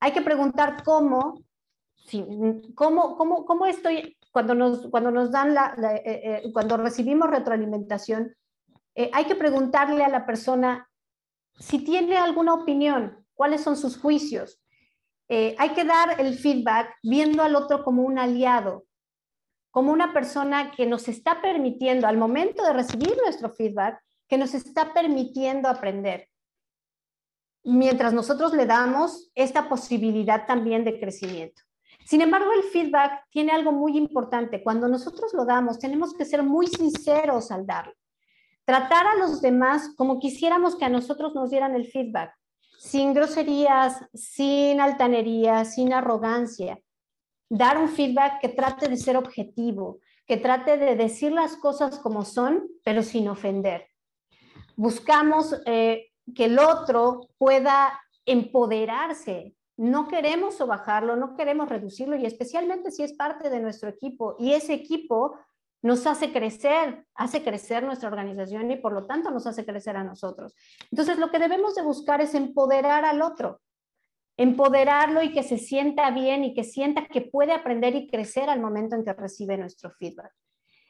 Hay 0.00 0.12
que 0.12 0.20
preguntar 0.20 0.82
cómo, 0.84 1.42
cómo, 2.74 3.16
cómo, 3.16 3.46
cómo 3.46 3.66
estoy, 3.66 4.18
cuando 4.30 4.54
nos, 4.54 4.86
cuando 4.88 5.10
nos 5.10 5.30
dan 5.30 5.54
la, 5.54 5.74
eh, 6.04 6.42
eh, 6.44 6.52
cuando 6.52 6.76
recibimos 6.76 7.30
retroalimentación, 7.30 8.36
eh, 8.94 9.10
hay 9.14 9.24
que 9.24 9.36
preguntarle 9.36 10.04
a 10.04 10.08
la 10.08 10.26
persona 10.26 10.88
si 11.58 11.78
tiene 11.78 12.18
alguna 12.18 12.52
opinión, 12.52 13.24
cuáles 13.34 13.62
son 13.62 13.76
sus 13.76 13.96
juicios. 13.96 14.60
Eh, 15.28 15.54
hay 15.58 15.70
que 15.70 15.84
dar 15.84 16.20
el 16.20 16.38
feedback 16.38 16.96
viendo 17.02 17.42
al 17.42 17.54
otro 17.54 17.84
como 17.84 18.02
un 18.02 18.18
aliado, 18.18 18.86
como 19.70 19.92
una 19.92 20.12
persona 20.12 20.70
que 20.70 20.86
nos 20.86 21.08
está 21.08 21.42
permitiendo, 21.42 22.06
al 22.06 22.16
momento 22.16 22.62
de 22.64 22.72
recibir 22.72 23.16
nuestro 23.22 23.50
feedback, 23.50 24.02
que 24.26 24.38
nos 24.38 24.54
está 24.54 24.92
permitiendo 24.94 25.68
aprender. 25.68 26.28
Mientras 27.64 28.12
nosotros 28.12 28.54
le 28.54 28.66
damos 28.66 29.30
esta 29.34 29.68
posibilidad 29.68 30.46
también 30.46 30.84
de 30.84 30.98
crecimiento. 30.98 31.62
Sin 32.06 32.22
embargo, 32.22 32.50
el 32.52 32.62
feedback 32.62 33.24
tiene 33.30 33.52
algo 33.52 33.72
muy 33.72 33.96
importante. 33.98 34.62
Cuando 34.62 34.88
nosotros 34.88 35.34
lo 35.34 35.44
damos, 35.44 35.78
tenemos 35.78 36.14
que 36.14 36.24
ser 36.24 36.42
muy 36.42 36.66
sinceros 36.66 37.50
al 37.50 37.66
darlo 37.66 37.92
tratar 38.68 39.06
a 39.06 39.14
los 39.14 39.40
demás 39.40 39.94
como 39.96 40.18
quisiéramos 40.18 40.76
que 40.76 40.84
a 40.84 40.90
nosotros 40.90 41.34
nos 41.34 41.48
dieran 41.48 41.74
el 41.74 41.86
feedback, 41.86 42.38
sin 42.78 43.12
groserías, 43.12 44.00
sin 44.14 44.80
altanería, 44.80 45.64
sin 45.64 45.92
arrogancia. 45.92 46.78
Dar 47.50 47.76
un 47.76 47.88
feedback 47.88 48.40
que 48.40 48.50
trate 48.50 48.88
de 48.88 48.96
ser 48.96 49.16
objetivo, 49.16 49.98
que 50.26 50.36
trate 50.36 50.78
de 50.78 50.94
decir 50.94 51.32
las 51.32 51.56
cosas 51.56 51.98
como 51.98 52.24
son, 52.24 52.68
pero 52.84 53.02
sin 53.02 53.28
ofender. 53.28 53.88
Buscamos 54.76 55.60
eh, 55.66 56.12
que 56.34 56.44
el 56.44 56.58
otro 56.60 57.28
pueda 57.36 58.00
empoderarse 58.24 59.56
no 59.78 60.08
queremos 60.08 60.60
o 60.60 60.66
bajarlo, 60.66 61.14
no 61.14 61.36
queremos 61.36 61.68
reducirlo 61.68 62.16
y 62.16 62.26
especialmente 62.26 62.90
si 62.90 63.04
es 63.04 63.12
parte 63.12 63.48
de 63.48 63.60
nuestro 63.60 63.88
equipo 63.88 64.34
y 64.36 64.52
ese 64.52 64.74
equipo 64.74 65.38
nos 65.82 66.06
hace 66.06 66.32
crecer, 66.32 67.04
hace 67.14 67.42
crecer 67.42 67.84
nuestra 67.84 68.08
organización 68.08 68.70
y 68.70 68.76
por 68.76 68.92
lo 68.92 69.06
tanto 69.06 69.30
nos 69.30 69.46
hace 69.46 69.64
crecer 69.64 69.96
a 69.96 70.04
nosotros. 70.04 70.54
Entonces 70.90 71.18
lo 71.18 71.30
que 71.30 71.38
debemos 71.38 71.74
de 71.74 71.82
buscar 71.82 72.20
es 72.20 72.34
empoderar 72.34 73.04
al 73.04 73.22
otro, 73.22 73.60
empoderarlo 74.36 75.22
y 75.22 75.32
que 75.32 75.42
se 75.42 75.58
sienta 75.58 76.10
bien 76.10 76.44
y 76.44 76.54
que 76.54 76.64
sienta 76.64 77.06
que 77.06 77.22
puede 77.22 77.52
aprender 77.52 77.94
y 77.94 78.08
crecer 78.08 78.50
al 78.50 78.60
momento 78.60 78.96
en 78.96 79.04
que 79.04 79.12
recibe 79.12 79.56
nuestro 79.56 79.90
feedback. 79.92 80.32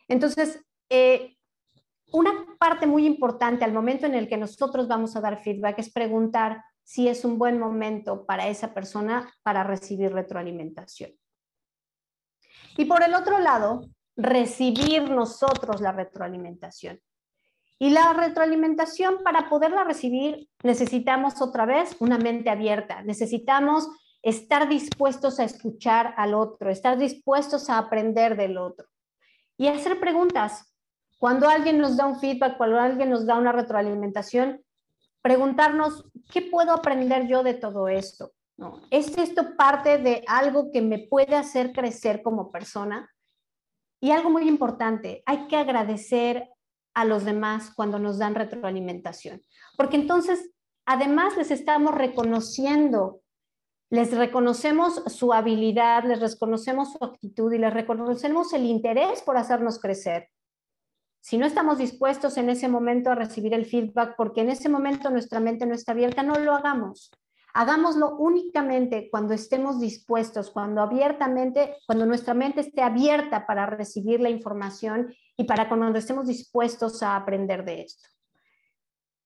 Entonces, 0.08 0.64
eh, 0.88 1.36
una 2.12 2.46
parte 2.58 2.86
muy 2.86 3.06
importante 3.06 3.64
al 3.64 3.72
momento 3.72 4.06
en 4.06 4.14
el 4.14 4.28
que 4.28 4.38
nosotros 4.38 4.88
vamos 4.88 5.14
a 5.14 5.20
dar 5.20 5.42
feedback 5.42 5.78
es 5.78 5.92
preguntar 5.92 6.62
si 6.82 7.08
es 7.08 7.26
un 7.26 7.38
buen 7.38 7.58
momento 7.58 8.24
para 8.24 8.48
esa 8.48 8.72
persona 8.72 9.30
para 9.42 9.62
recibir 9.62 10.10
retroalimentación. 10.10 11.10
Y 12.78 12.86
por 12.86 13.02
el 13.02 13.14
otro 13.14 13.38
lado, 13.38 13.82
recibir 14.18 15.08
nosotros 15.08 15.80
la 15.80 15.92
retroalimentación. 15.92 17.00
Y 17.78 17.90
la 17.90 18.12
retroalimentación, 18.12 19.22
para 19.22 19.48
poderla 19.48 19.84
recibir, 19.84 20.48
necesitamos 20.64 21.40
otra 21.40 21.64
vez 21.64 21.96
una 22.00 22.18
mente 22.18 22.50
abierta, 22.50 23.02
necesitamos 23.02 23.88
estar 24.20 24.68
dispuestos 24.68 25.38
a 25.38 25.44
escuchar 25.44 26.14
al 26.16 26.34
otro, 26.34 26.70
estar 26.70 26.98
dispuestos 26.98 27.70
a 27.70 27.78
aprender 27.78 28.36
del 28.36 28.58
otro 28.58 28.88
y 29.56 29.68
hacer 29.68 30.00
preguntas. 30.00 30.74
Cuando 31.20 31.48
alguien 31.48 31.78
nos 31.78 31.96
da 31.96 32.06
un 32.06 32.18
feedback, 32.18 32.56
cuando 32.56 32.80
alguien 32.80 33.10
nos 33.10 33.24
da 33.24 33.38
una 33.38 33.52
retroalimentación, 33.52 34.60
preguntarnos, 35.22 36.10
¿qué 36.32 36.42
puedo 36.42 36.72
aprender 36.72 37.28
yo 37.28 37.44
de 37.44 37.54
todo 37.54 37.86
esto? 37.86 38.32
¿No? 38.56 38.80
¿Es 38.90 39.16
esto 39.16 39.56
parte 39.56 39.98
de 39.98 40.24
algo 40.26 40.72
que 40.72 40.82
me 40.82 40.98
puede 40.98 41.36
hacer 41.36 41.72
crecer 41.72 42.22
como 42.22 42.50
persona? 42.50 43.08
Y 44.00 44.12
algo 44.12 44.30
muy 44.30 44.48
importante, 44.48 45.22
hay 45.26 45.46
que 45.48 45.56
agradecer 45.56 46.48
a 46.94 47.04
los 47.04 47.24
demás 47.24 47.72
cuando 47.74 47.98
nos 47.98 48.18
dan 48.18 48.34
retroalimentación, 48.34 49.42
porque 49.76 49.96
entonces 49.96 50.50
además 50.84 51.36
les 51.36 51.50
estamos 51.50 51.94
reconociendo, 51.94 53.20
les 53.90 54.12
reconocemos 54.16 55.02
su 55.06 55.32
habilidad, 55.32 56.04
les 56.04 56.20
reconocemos 56.20 56.92
su 56.92 57.04
actitud 57.04 57.52
y 57.52 57.58
les 57.58 57.72
reconocemos 57.72 58.52
el 58.52 58.66
interés 58.66 59.22
por 59.22 59.36
hacernos 59.36 59.78
crecer. 59.78 60.28
Si 61.20 61.38
no 61.38 61.46
estamos 61.46 61.78
dispuestos 61.78 62.36
en 62.36 62.50
ese 62.50 62.68
momento 62.68 63.10
a 63.10 63.14
recibir 63.14 63.54
el 63.54 63.66
feedback 63.66 64.14
porque 64.16 64.40
en 64.40 64.50
ese 64.50 64.68
momento 64.68 65.10
nuestra 65.10 65.40
mente 65.40 65.66
no 65.66 65.74
está 65.74 65.92
abierta, 65.92 66.22
no 66.22 66.38
lo 66.38 66.54
hagamos. 66.54 67.10
Hagámoslo 67.54 68.16
únicamente 68.16 69.08
cuando 69.10 69.34
estemos 69.34 69.80
dispuestos, 69.80 70.50
cuando 70.50 70.82
abiertamente, 70.82 71.76
cuando 71.86 72.06
nuestra 72.06 72.34
mente 72.34 72.60
esté 72.60 72.82
abierta 72.82 73.46
para 73.46 73.66
recibir 73.66 74.20
la 74.20 74.30
información 74.30 75.14
y 75.36 75.44
para 75.44 75.68
cuando 75.68 75.98
estemos 75.98 76.26
dispuestos 76.26 77.02
a 77.02 77.16
aprender 77.16 77.64
de 77.64 77.82
esto. 77.82 78.08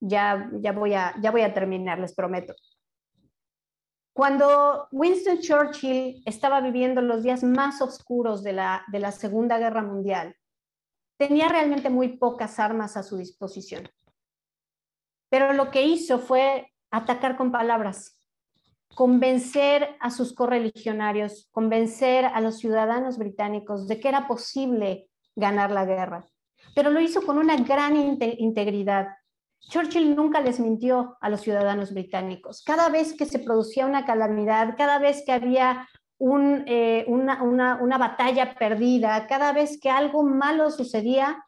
Ya, 0.00 0.50
ya, 0.60 0.72
voy, 0.72 0.94
a, 0.94 1.14
ya 1.20 1.30
voy 1.30 1.42
a 1.42 1.54
terminar, 1.54 1.98
les 1.98 2.14
prometo. 2.14 2.54
Cuando 4.12 4.88
Winston 4.92 5.38
Churchill 5.38 6.22
estaba 6.26 6.60
viviendo 6.60 7.00
los 7.00 7.22
días 7.22 7.42
más 7.42 7.80
oscuros 7.80 8.42
de 8.42 8.52
la, 8.52 8.84
de 8.88 8.98
la 8.98 9.10
Segunda 9.10 9.58
Guerra 9.58 9.82
Mundial, 9.82 10.36
tenía 11.16 11.48
realmente 11.48 11.88
muy 11.88 12.18
pocas 12.18 12.58
armas 12.58 12.96
a 12.96 13.02
su 13.02 13.16
disposición. 13.16 13.88
Pero 15.30 15.52
lo 15.54 15.70
que 15.70 15.82
hizo 15.82 16.18
fue 16.18 16.71
atacar 16.92 17.36
con 17.36 17.50
palabras, 17.50 18.18
convencer 18.94 19.96
a 19.98 20.10
sus 20.10 20.34
correligionarios, 20.34 21.48
convencer 21.50 22.26
a 22.26 22.40
los 22.40 22.58
ciudadanos 22.58 23.18
británicos 23.18 23.88
de 23.88 23.98
que 23.98 24.08
era 24.08 24.28
posible 24.28 25.08
ganar 25.34 25.70
la 25.70 25.86
guerra. 25.86 26.26
Pero 26.74 26.90
lo 26.90 27.00
hizo 27.00 27.22
con 27.22 27.38
una 27.38 27.56
gran 27.56 27.96
integridad. 27.96 29.08
Churchill 29.60 30.14
nunca 30.14 30.40
les 30.40 30.60
mintió 30.60 31.16
a 31.20 31.30
los 31.30 31.40
ciudadanos 31.40 31.92
británicos. 31.92 32.62
Cada 32.62 32.88
vez 32.88 33.14
que 33.14 33.26
se 33.26 33.38
producía 33.38 33.86
una 33.86 34.04
calamidad, 34.04 34.76
cada 34.76 34.98
vez 34.98 35.22
que 35.24 35.32
había 35.32 35.88
eh, 36.66 37.04
una, 37.08 37.42
una 37.42 37.98
batalla 37.98 38.54
perdida, 38.54 39.26
cada 39.26 39.52
vez 39.52 39.80
que 39.80 39.90
algo 39.90 40.22
malo 40.22 40.70
sucedía, 40.70 41.44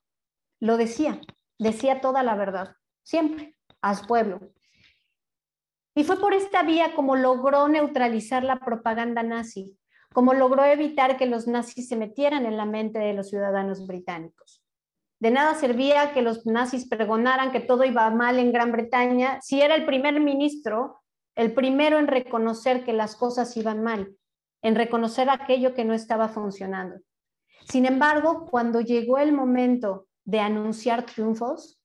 lo 0.61 0.77
decía, 0.77 1.21
decía 1.59 2.01
toda 2.01 2.23
la 2.23 2.35
verdad, 2.35 2.77
siempre, 3.03 3.57
al 3.83 3.99
pueblo. 4.07 4.41
Y 5.95 6.05
fue 6.05 6.19
por 6.19 6.35
esta 6.35 6.63
vía 6.63 6.95
como 6.95 7.17
logró 7.17 7.69
neutralizar 7.69 8.43
la 8.43 8.59
propaganda 8.59 9.23
nazi, 9.23 9.77
como 10.13 10.35
logró 10.35 10.65
evitar 10.65 11.17
que 11.17 11.27
los 11.27 11.47
nazis 11.47 11.89
se 11.89 11.97
metieran 11.97 12.47
en 12.47 12.57
la 12.57 12.67
mente 12.67 12.99
de 12.99 13.15
los 13.15 13.31
ciudadanos 13.31 13.87
británicos. 13.87 14.63
De 15.21 15.31
nada 15.31 15.55
servía 15.55 16.13
que 16.13 16.23
los 16.23 16.45
nazis 16.47 16.89
pregonaran 16.89 17.53
que 17.53 17.61
todo 17.61 17.85
iba 17.85 18.11
mal 18.11 18.39
en 18.39 18.53
Gran 18.53 18.73
Bretaña 18.73 19.41
si 19.41 19.61
era 19.61 19.75
el 19.75 19.87
primer 19.87 20.21
ministro 20.21 21.01
el 21.35 21.53
primero 21.53 21.99
en 21.99 22.07
reconocer 22.07 22.85
que 22.85 22.93
las 22.93 23.17
cosas 23.17 23.57
iban 23.57 23.83
mal 23.83 24.17
en 24.63 24.77
reconocer 24.77 25.29
aquello 25.29 25.75
que 25.75 25.85
no 25.85 25.93
estaba 25.93 26.29
funcionando. 26.29 26.97
Sin 27.69 27.85
embargo, 27.85 28.47
cuando 28.51 28.81
llegó 28.81 29.19
el 29.19 29.33
momento 29.33 30.07
de 30.25 30.41
anunciar 30.41 31.05
triunfos, 31.05 31.81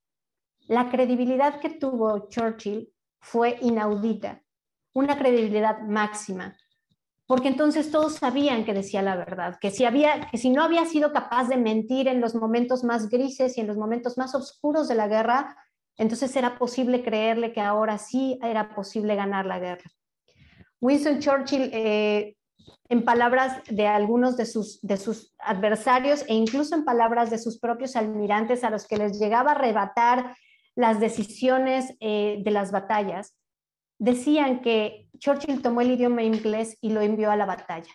la 0.68 0.90
credibilidad 0.90 1.60
que 1.60 1.72
tuvo 1.72 2.30
Churchill 2.30 2.90
fue 3.20 3.58
inaudita, 3.62 4.42
una 4.94 5.18
credibilidad 5.18 5.82
máxima, 5.82 6.58
porque 7.28 7.48
entonces 7.48 7.92
todos 7.92 8.16
sabían 8.16 8.66
que 8.66 8.74
decía 8.74 9.02
la 9.02 9.16
verdad, 9.16 9.58
que 9.62 9.72
si, 9.72 9.86
había, 9.86 10.30
que 10.32 10.38
si 10.38 10.50
no 10.50 10.64
había 10.64 10.86
sido 10.86 11.14
capaz 11.14 11.48
de 11.48 11.58
mentir 11.58 12.08
en 12.08 12.22
los 12.22 12.34
momentos 12.34 12.84
más 12.84 13.10
grises 13.10 13.58
y 13.58 13.62
en 13.62 13.68
los 13.68 13.78
momentos 13.78 14.18
más 14.18 14.34
oscuros 14.34 14.88
de 14.88 14.96
la 14.96 15.08
guerra, 15.08 15.56
entonces 15.98 16.36
era 16.36 16.58
posible 16.58 17.04
creerle 17.04 17.54
que 17.54 17.62
ahora 17.62 17.98
sí 17.98 18.40
era 18.42 18.74
posible 18.74 19.16
ganar 19.16 19.46
la 19.46 19.60
guerra. 19.60 19.92
Winston 20.82 21.20
Churchill 21.20 21.70
eh, 21.74 22.36
en 22.90 23.06
palabras 23.06 23.62
de 23.70 23.86
algunos 23.86 24.36
de 24.36 24.46
sus, 24.46 24.82
de 24.82 24.98
sus 24.98 25.34
adversarios 25.38 26.26
e 26.28 26.34
incluso 26.34 26.74
en 26.74 26.86
palabras 26.86 27.30
de 27.30 27.38
sus 27.38 27.60
propios 27.60 27.96
almirantes 27.96 28.64
a 28.64 28.70
los 28.70 28.88
que 28.88 28.98
les 28.98 29.20
llegaba 29.20 29.52
a 29.52 29.56
arrebatar 29.56 30.36
las 30.80 31.02
decisiones 31.02 31.94
eh, 32.00 32.42
de 32.42 32.52
las 32.52 32.72
batallas, 32.72 33.36
decían 34.00 34.62
que 34.62 35.10
Churchill 35.18 35.62
tomó 35.62 35.82
el 35.82 35.92
idioma 35.92 36.24
inglés 36.24 36.78
y 36.80 36.92
lo 36.92 37.02
envió 37.02 37.32
a 37.32 37.36
la 37.36 37.46
batalla. 37.46 37.92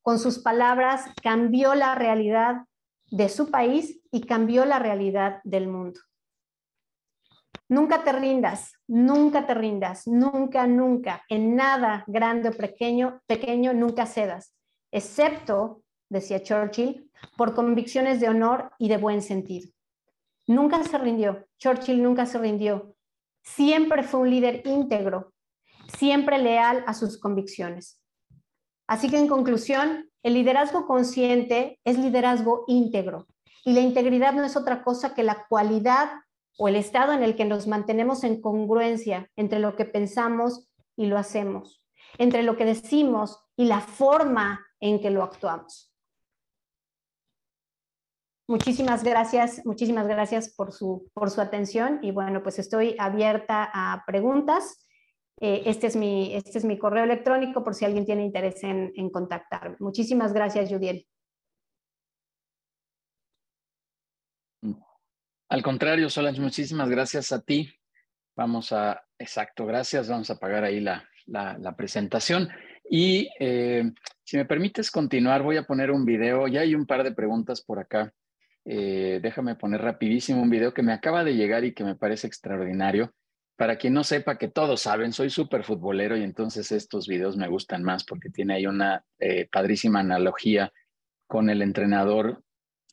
Con 0.00 0.18
sus 0.18 0.38
palabras 0.38 1.04
cambió 1.22 1.74
la 1.74 1.94
realidad 1.94 2.62
de 3.10 3.28
su 3.28 3.50
país 3.50 4.00
y 4.10 4.22
cambió 4.22 4.64
la 4.64 4.78
realidad 4.78 5.40
del 5.44 5.68
mundo. 5.68 6.00
Nunca 7.68 8.02
te 8.02 8.12
rindas, 8.12 8.72
nunca 8.88 9.46
te 9.46 9.52
rindas, 9.52 10.06
nunca, 10.06 10.66
nunca, 10.66 11.22
en 11.28 11.54
nada 11.54 12.04
grande 12.06 12.48
o 12.48 12.52
pequeño, 12.52 13.20
pequeño, 13.26 13.74
nunca 13.74 14.06
cedas, 14.06 14.54
excepto, 14.90 15.82
decía 16.08 16.42
Churchill, 16.42 17.10
por 17.36 17.54
convicciones 17.54 18.20
de 18.20 18.30
honor 18.30 18.72
y 18.78 18.88
de 18.88 18.96
buen 18.96 19.20
sentido. 19.20 19.70
Nunca 20.50 20.82
se 20.82 20.98
rindió, 20.98 21.46
Churchill 21.60 22.02
nunca 22.02 22.26
se 22.26 22.36
rindió, 22.36 22.96
siempre 23.40 24.02
fue 24.02 24.18
un 24.18 24.30
líder 24.30 24.62
íntegro, 24.64 25.32
siempre 25.96 26.38
leal 26.38 26.82
a 26.88 26.94
sus 26.94 27.20
convicciones. 27.20 28.02
Así 28.88 29.08
que 29.08 29.18
en 29.18 29.28
conclusión, 29.28 30.10
el 30.24 30.34
liderazgo 30.34 30.88
consciente 30.88 31.78
es 31.84 31.98
liderazgo 32.00 32.64
íntegro 32.66 33.28
y 33.64 33.74
la 33.74 33.80
integridad 33.80 34.32
no 34.32 34.42
es 34.42 34.56
otra 34.56 34.82
cosa 34.82 35.14
que 35.14 35.22
la 35.22 35.46
cualidad 35.48 36.10
o 36.58 36.66
el 36.66 36.74
estado 36.74 37.12
en 37.12 37.22
el 37.22 37.36
que 37.36 37.44
nos 37.44 37.68
mantenemos 37.68 38.24
en 38.24 38.40
congruencia 38.40 39.30
entre 39.36 39.60
lo 39.60 39.76
que 39.76 39.84
pensamos 39.84 40.68
y 40.96 41.06
lo 41.06 41.16
hacemos, 41.16 41.80
entre 42.18 42.42
lo 42.42 42.56
que 42.56 42.64
decimos 42.64 43.38
y 43.54 43.66
la 43.66 43.80
forma 43.80 44.66
en 44.80 45.00
que 45.00 45.10
lo 45.10 45.22
actuamos. 45.22 45.89
Muchísimas 48.50 49.04
gracias, 49.04 49.64
muchísimas 49.64 50.08
gracias 50.08 50.52
por 50.52 50.72
su, 50.72 51.08
por 51.14 51.30
su 51.30 51.40
atención 51.40 52.00
y 52.02 52.10
bueno, 52.10 52.42
pues 52.42 52.58
estoy 52.58 52.96
abierta 52.98 53.70
a 53.72 54.02
preguntas. 54.08 54.88
Eh, 55.40 55.62
este, 55.66 55.86
es 55.86 55.94
mi, 55.94 56.34
este 56.34 56.58
es 56.58 56.64
mi 56.64 56.76
correo 56.76 57.04
electrónico 57.04 57.62
por 57.62 57.76
si 57.76 57.84
alguien 57.84 58.04
tiene 58.04 58.24
interés 58.24 58.64
en, 58.64 58.92
en 58.96 59.08
contactarme. 59.10 59.76
Muchísimas 59.78 60.32
gracias, 60.32 60.68
Judiel. 60.68 61.06
Al 65.48 65.62
contrario, 65.62 66.10
Solange, 66.10 66.40
muchísimas 66.40 66.90
gracias 66.90 67.30
a 67.30 67.42
ti. 67.42 67.72
Vamos 68.34 68.72
a, 68.72 69.00
exacto, 69.16 69.64
gracias. 69.64 70.08
Vamos 70.08 70.28
a 70.28 70.32
apagar 70.32 70.64
ahí 70.64 70.80
la, 70.80 71.08
la, 71.26 71.76
presentación. 71.76 72.48
Y 72.90 73.28
eh, 73.38 73.92
si 74.24 74.36
me 74.38 74.44
permites 74.44 74.90
continuar, 74.90 75.44
voy 75.44 75.56
a 75.56 75.62
poner 75.62 75.92
un 75.92 76.04
video. 76.04 76.48
Ya 76.48 76.62
hay 76.62 76.74
un 76.74 76.84
par 76.84 77.04
de 77.04 77.12
preguntas 77.12 77.62
por 77.62 77.78
acá. 77.78 78.12
Eh, 78.64 79.20
déjame 79.22 79.54
poner 79.54 79.80
rapidísimo 79.80 80.42
un 80.42 80.50
video 80.50 80.74
que 80.74 80.82
me 80.82 80.92
acaba 80.92 81.24
de 81.24 81.34
llegar 81.34 81.64
y 81.64 81.72
que 81.72 81.84
me 81.84 81.96
parece 81.96 82.26
extraordinario. 82.26 83.12
para 83.56 83.76
quien 83.76 83.92
no 83.92 84.04
sepa, 84.04 84.38
que 84.38 84.48
todos 84.48 84.80
saben, 84.80 85.12
soy 85.12 85.28
súper 85.28 85.64
futbolero 85.64 86.16
y 86.16 86.22
entonces 86.22 86.72
estos 86.72 87.06
videos 87.06 87.36
me 87.36 87.46
gustan 87.46 87.82
más 87.82 88.04
porque 88.04 88.30
tiene 88.30 88.54
ahí 88.54 88.64
una 88.66 89.04
eh, 89.18 89.48
padrísima 89.52 90.00
analogía 90.00 90.72
con 91.26 91.50
el 91.50 91.60
entrenador 91.60 92.42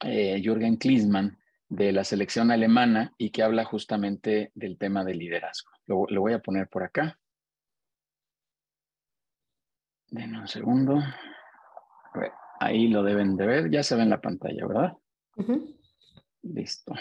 eh, 0.04 0.42
Jürgen 0.44 0.76
Klinsmann 0.76 1.38
de 1.70 1.92
la 1.94 2.04
selección 2.04 2.52
alemana 2.52 3.14
y 3.18 3.30
que 3.30 3.44
habla 3.44 3.64
justamente 3.64 4.52
del 4.56 4.78
tema 4.78 5.04
del 5.06 5.20
liderazgo. 5.20 5.72
Lo, 5.86 6.22
voy 6.22 6.34
a 6.34 6.40
poner 6.40 6.68
por 6.68 6.84
acá. 6.84 7.18
Denme 10.10 10.40
un 10.40 10.48
segundo. 10.48 11.02
ahí 12.60 12.90
lo 12.90 13.04
deben 13.04 13.38
de 13.38 13.46
ver. 13.46 13.72
Ya 13.72 13.84
se 13.84 13.96
ve 13.96 14.04
en 14.04 14.10
la 14.10 14.22
pantalla, 14.22 14.68
¿verdad? 14.68 14.98
Listo. 16.44 16.94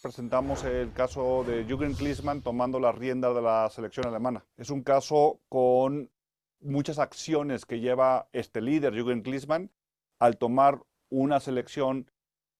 presentamos 0.00 0.64
el 0.64 0.92
caso 0.92 1.44
de 1.44 1.64
Jürgen 1.64 1.94
Klinsmann 1.94 2.42
tomando 2.42 2.80
la 2.80 2.92
rienda 2.92 3.32
de 3.34 3.42
la 3.42 3.68
selección 3.68 4.06
alemana. 4.06 4.44
Es 4.56 4.70
un 4.70 4.82
caso 4.82 5.40
con 5.48 6.10
muchas 6.60 6.98
acciones 6.98 7.66
que 7.66 7.80
lleva 7.80 8.28
este 8.32 8.60
líder, 8.60 8.94
Jürgen 8.94 9.22
Klinsmann, 9.22 9.70
al 10.18 10.38
tomar 10.38 10.82
una 11.10 11.40
selección 11.40 12.10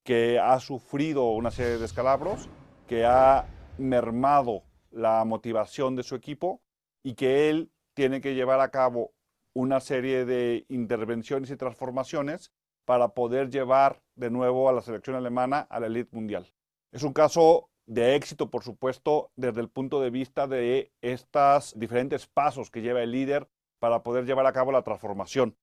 que 0.04 0.38
ha 0.38 0.58
sufrido 0.60 1.30
una 1.30 1.50
serie 1.50 1.72
de 1.72 1.78
descalabros, 1.78 2.48
que 2.86 3.04
ha 3.04 3.46
mermado 3.78 4.62
la 4.90 5.24
motivación 5.24 5.96
de 5.96 6.02
su 6.02 6.14
equipo 6.14 6.60
y 7.02 7.14
que 7.14 7.48
él 7.48 7.70
tiene 7.94 8.20
que 8.20 8.34
llevar 8.34 8.60
a 8.60 8.70
cabo 8.70 9.12
una 9.54 9.80
serie 9.80 10.24
de 10.24 10.64
intervenciones 10.68 11.50
y 11.50 11.56
transformaciones 11.56 12.52
para 12.84 13.08
poder 13.08 13.50
llevar 13.50 14.02
de 14.16 14.30
nuevo 14.30 14.68
a 14.68 14.72
la 14.72 14.82
selección 14.82 15.16
alemana 15.16 15.60
a 15.60 15.80
la 15.80 15.86
elite 15.86 16.14
mundial. 16.14 16.52
Es 16.92 17.02
un 17.02 17.12
caso 17.12 17.70
de 17.86 18.14
éxito, 18.14 18.50
por 18.50 18.62
supuesto, 18.62 19.32
desde 19.36 19.60
el 19.60 19.68
punto 19.68 20.00
de 20.00 20.10
vista 20.10 20.46
de 20.46 20.92
estos 21.00 21.78
diferentes 21.78 22.26
pasos 22.26 22.70
que 22.70 22.82
lleva 22.82 23.02
el 23.02 23.12
líder 23.12 23.48
para 23.80 24.02
poder 24.02 24.26
llevar 24.26 24.46
a 24.46 24.52
cabo 24.52 24.72
la 24.72 24.82
transformación. 24.82 25.56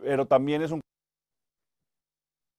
Pero 0.00 0.26
también 0.26 0.62
es 0.62 0.70
un 0.70 0.80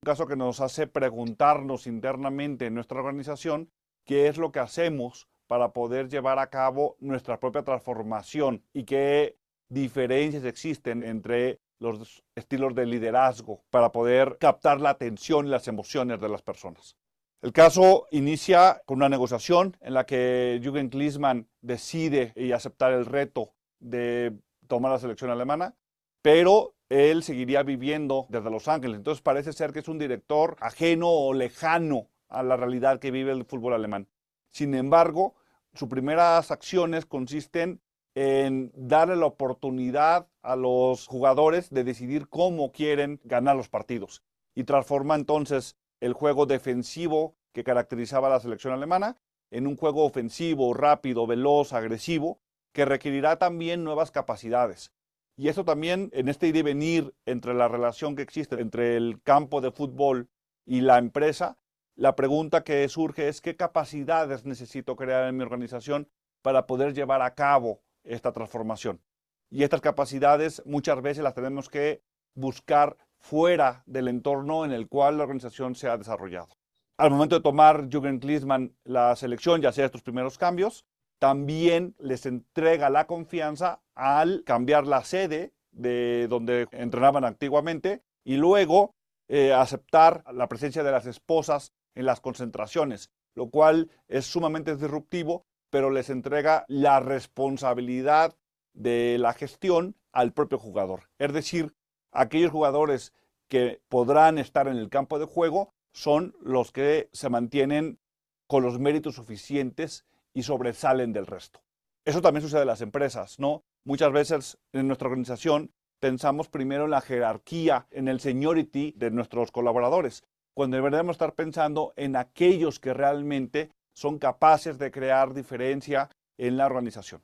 caso 0.04 0.28
que 0.28 0.36
nos 0.36 0.60
hace 0.60 0.88
preguntarnos 0.88 1.88
internamente 1.88 2.66
en 2.66 2.76
nuestra 2.76 3.00
organización 3.00 3.72
qué 4.06 4.28
es 4.28 4.38
lo 4.38 4.52
que 4.52 4.60
hacemos 4.60 5.30
para 5.48 5.72
poder 5.72 6.10
llevar 6.10 6.40
a 6.40 6.50
cabo 6.50 6.98
nuestra 7.00 7.40
propia 7.40 7.64
transformación 7.64 8.64
y 8.74 8.84
qué 8.84 9.38
diferencias 9.74 10.46
existen 10.46 11.04
entre 11.04 11.60
los 11.80 12.24
estilos 12.36 12.74
de 12.76 12.86
liderazgo 12.86 13.64
para 13.70 13.92
poder 13.92 14.38
captar 14.40 14.80
la 14.80 14.92
atención 14.92 15.48
y 15.48 15.50
las 15.50 15.68
emociones 15.68 16.22
de 16.22 16.30
las 16.30 16.42
personas. 16.42 16.96
El 17.42 17.52
caso 17.52 18.08
inicia 18.12 18.82
con 18.86 18.98
una 18.98 19.10
negociación 19.10 19.76
en 19.82 19.94
la 19.94 20.06
que 20.06 20.62
Jürgen 20.64 20.90
Klinsmann 20.90 21.50
decide 21.62 22.32
y 22.38 22.54
aceptar 22.54 22.94
el 22.94 23.06
reto 23.06 23.54
de 23.80 24.34
tomar 24.68 24.94
la 24.94 25.00
selección 25.00 25.30
alemana, 25.30 25.76
pero 26.22 26.76
él 26.88 27.22
seguiría 27.22 27.64
viviendo 27.64 28.28
desde 28.30 28.50
Los 28.50 28.70
Ángeles. 28.70 28.98
Entonces 28.98 29.22
parece 29.22 29.52
ser 29.52 29.74
que 29.74 29.80
es 29.80 29.88
un 29.90 30.00
director 30.00 30.56
ajeno 30.62 31.10
o 31.10 31.34
lejano 31.34 32.08
a 32.30 32.44
la 32.44 32.56
realidad 32.56 33.00
que 33.00 33.12
vive 33.12 33.34
el 33.34 33.46
fútbol 33.46 33.74
alemán. 33.74 34.08
Sin 34.50 34.74
embargo, 34.74 35.36
sus 35.74 35.90
primeras 35.90 36.50
acciones 36.50 37.06
consisten 37.06 37.82
en 38.16 38.72
darle 38.76 39.16
la 39.16 39.26
oportunidad 39.26 40.28
a 40.42 40.56
los 40.56 41.08
jugadores 41.08 41.70
de 41.70 41.84
decidir 41.84 42.28
cómo 42.30 42.72
quieren 42.72 43.20
ganar 43.24 43.56
los 43.56 43.70
partidos 43.70 44.24
y 44.56 44.66
transforma 44.66 45.16
entonces 45.16 45.78
el 46.00 46.14
juego 46.14 46.46
defensivo 46.46 47.36
que 47.54 47.64
caracterizaba 47.64 48.28
a 48.28 48.32
la 48.32 48.40
selección 48.40 48.74
alemana 48.74 49.18
en 49.52 49.68
un 49.68 49.78
juego 49.78 50.04
ofensivo, 50.06 50.74
rápido, 50.74 51.28
veloz, 51.28 51.74
agresivo, 51.74 52.40
que 52.72 52.86
requerirá 52.86 53.38
también 53.38 53.84
nuevas 53.84 54.10
capacidades. 54.10 54.92
Y 55.38 55.48
eso 55.48 55.64
también 55.64 56.10
en 56.14 56.28
este 56.28 56.48
ir 56.48 56.56
y 56.56 56.62
venir 56.62 57.14
entre 57.26 57.54
la 57.54 57.68
relación 57.68 58.16
que 58.16 58.24
existe 58.24 58.60
entre 58.60 58.98
el 58.98 59.22
campo 59.22 59.62
de 59.62 59.72
fútbol 59.72 60.30
y 60.66 60.82
la 60.82 60.98
empresa, 60.98 61.58
la 61.96 62.16
pregunta 62.16 62.64
que 62.64 62.88
surge 62.90 63.28
es 63.28 63.42
qué 63.42 63.56
capacidades 63.56 64.46
necesito 64.46 64.96
crear 64.96 65.28
en 65.28 65.38
mi 65.38 65.44
organización 65.44 66.10
para 66.42 66.66
poder 66.66 66.94
llevar 66.94 67.22
a 67.22 67.36
cabo 67.36 67.82
esta 68.04 68.32
transformación. 68.32 69.02
Y 69.50 69.64
estas 69.64 69.82
capacidades 69.82 70.64
muchas 70.66 71.02
veces 71.02 71.24
las 71.24 71.36
tenemos 71.36 71.70
que 71.70 72.02
buscar 72.36 72.98
fuera 73.18 73.84
del 73.86 74.08
entorno 74.08 74.66
en 74.66 74.72
el 74.72 74.88
cual 74.88 75.18
la 75.18 75.24
organización 75.24 75.76
se 75.76 75.88
ha 75.88 75.98
desarrollado. 75.98 76.50
Al 76.98 77.12
momento 77.12 77.36
de 77.36 77.42
tomar 77.42 77.90
Jürgen 77.90 78.20
Klinsmann 78.20 78.76
la 78.84 79.16
selección 79.16 79.62
y 79.62 79.66
hacer 79.66 79.86
estos 79.86 80.04
primeros 80.04 80.38
cambios, 80.38 80.86
también 81.20 81.96
les 82.00 82.26
entrega 82.26 82.90
la 82.90 83.08
confianza 83.08 83.82
al 83.96 84.44
cambiar 84.44 84.86
la 84.86 85.04
sede 85.04 85.54
de 85.72 86.28
donde 86.30 86.68
entrenaban 86.72 87.24
antiguamente 87.24 88.04
y 88.24 88.36
luego 88.36 88.96
eh, 89.30 89.54
aceptar 89.54 90.24
la 90.34 90.48
presencia 90.48 90.84
de 90.84 90.92
las 90.92 91.06
esposas 91.06 91.72
en 91.96 92.06
las 92.06 92.20
concentraciones, 92.20 93.10
lo 93.36 93.50
cual 93.50 93.90
es 94.08 94.26
sumamente 94.26 94.76
disruptivo, 94.76 95.46
pero 95.74 95.90
les 95.90 96.12
entrega 96.12 96.66
la 96.68 97.00
responsabilidad 97.00 98.36
de 98.74 99.18
la 99.18 99.34
gestión 99.34 99.96
al 100.12 100.32
propio 100.32 100.60
jugador. 100.60 101.10
Es 101.18 101.34
decir, 101.34 101.74
aquellos 102.12 102.52
jugadores 102.52 103.12
que 103.48 103.82
podrán 103.90 104.38
estar 104.38 104.68
en 104.68 104.78
el 104.78 104.92
campo 104.92 105.18
de 105.18 105.26
juego 105.26 105.74
son 105.92 106.36
los 106.44 106.72
que 106.72 107.10
se 107.12 107.28
mantienen 107.28 107.98
con 108.46 108.62
los 108.62 108.78
méritos 108.78 109.16
suficientes 109.16 110.06
y 110.32 110.44
sobresalen 110.44 111.12
del 111.12 111.26
resto. 111.26 111.64
Eso 112.06 112.22
también 112.22 112.44
sucede 112.44 112.62
en 112.62 112.68
las 112.68 112.82
empresas, 112.82 113.40
¿no? 113.40 113.64
Muchas 113.84 114.12
veces 114.12 114.60
en 114.74 114.86
nuestra 114.86 115.08
organización 115.08 115.72
pensamos 116.00 116.50
primero 116.50 116.84
en 116.84 116.92
la 116.92 117.02
jerarquía, 117.02 117.88
en 117.90 118.08
el 118.08 118.20
seniority 118.20 118.94
de 118.96 119.10
nuestros 119.10 119.52
colaboradores, 119.52 120.22
cuando 120.54 120.78
deberíamos 120.78 121.16
estar 121.16 121.34
pensando 121.34 121.94
en 121.96 122.16
aquellos 122.16 122.80
que 122.80 122.94
realmente 122.94 123.72
son 123.94 124.20
capaces 124.20 124.78
de 124.78 124.92
crear 124.92 125.34
diferencia 125.34 126.10
en 126.38 126.58
la 126.58 126.66
organización. 126.66 127.22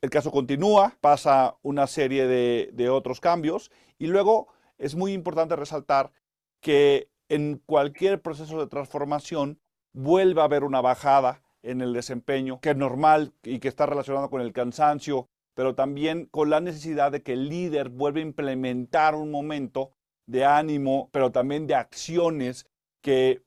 El 0.00 0.10
caso 0.10 0.32
continúa, 0.32 0.96
pasa 1.00 1.56
una 1.62 1.86
serie 1.86 2.26
de, 2.26 2.90
otros 2.90 3.20
cambios 3.20 3.70
y 3.98 4.08
luego 4.08 4.48
es 4.78 4.96
muy 4.96 5.12
importante 5.12 5.54
resaltar 5.54 6.12
que 6.60 7.08
en 7.28 7.62
cualquier 7.64 8.20
proceso 8.20 8.58
de 8.58 8.66
transformación 8.66 9.60
vuelve 9.92 10.40
a 10.40 10.44
haber 10.44 10.64
una 10.64 10.80
bajada 10.80 11.42
en 11.62 11.80
el 11.80 11.92
desempeño, 11.92 12.60
que 12.60 12.70
es 12.70 12.76
normal 12.76 13.32
y 13.44 13.60
que 13.60 13.68
está 13.68 13.86
relacionado 13.86 14.28
con 14.28 14.40
el 14.40 14.52
cansancio, 14.52 15.28
pero 15.54 15.76
también 15.76 16.26
con 16.26 16.50
la 16.50 16.60
necesidad 16.60 17.12
de 17.12 17.22
que 17.22 17.34
el 17.34 17.48
líder 17.48 17.88
vuelva 17.88 18.18
a 18.18 18.22
implementar 18.22 19.14
un 19.14 19.30
momento 19.30 19.92
de 20.26 20.44
ánimo, 20.44 21.10
pero 21.12 21.30
también 21.30 21.68
de 21.68 21.76
acciones 21.76 22.66
que 23.02 23.42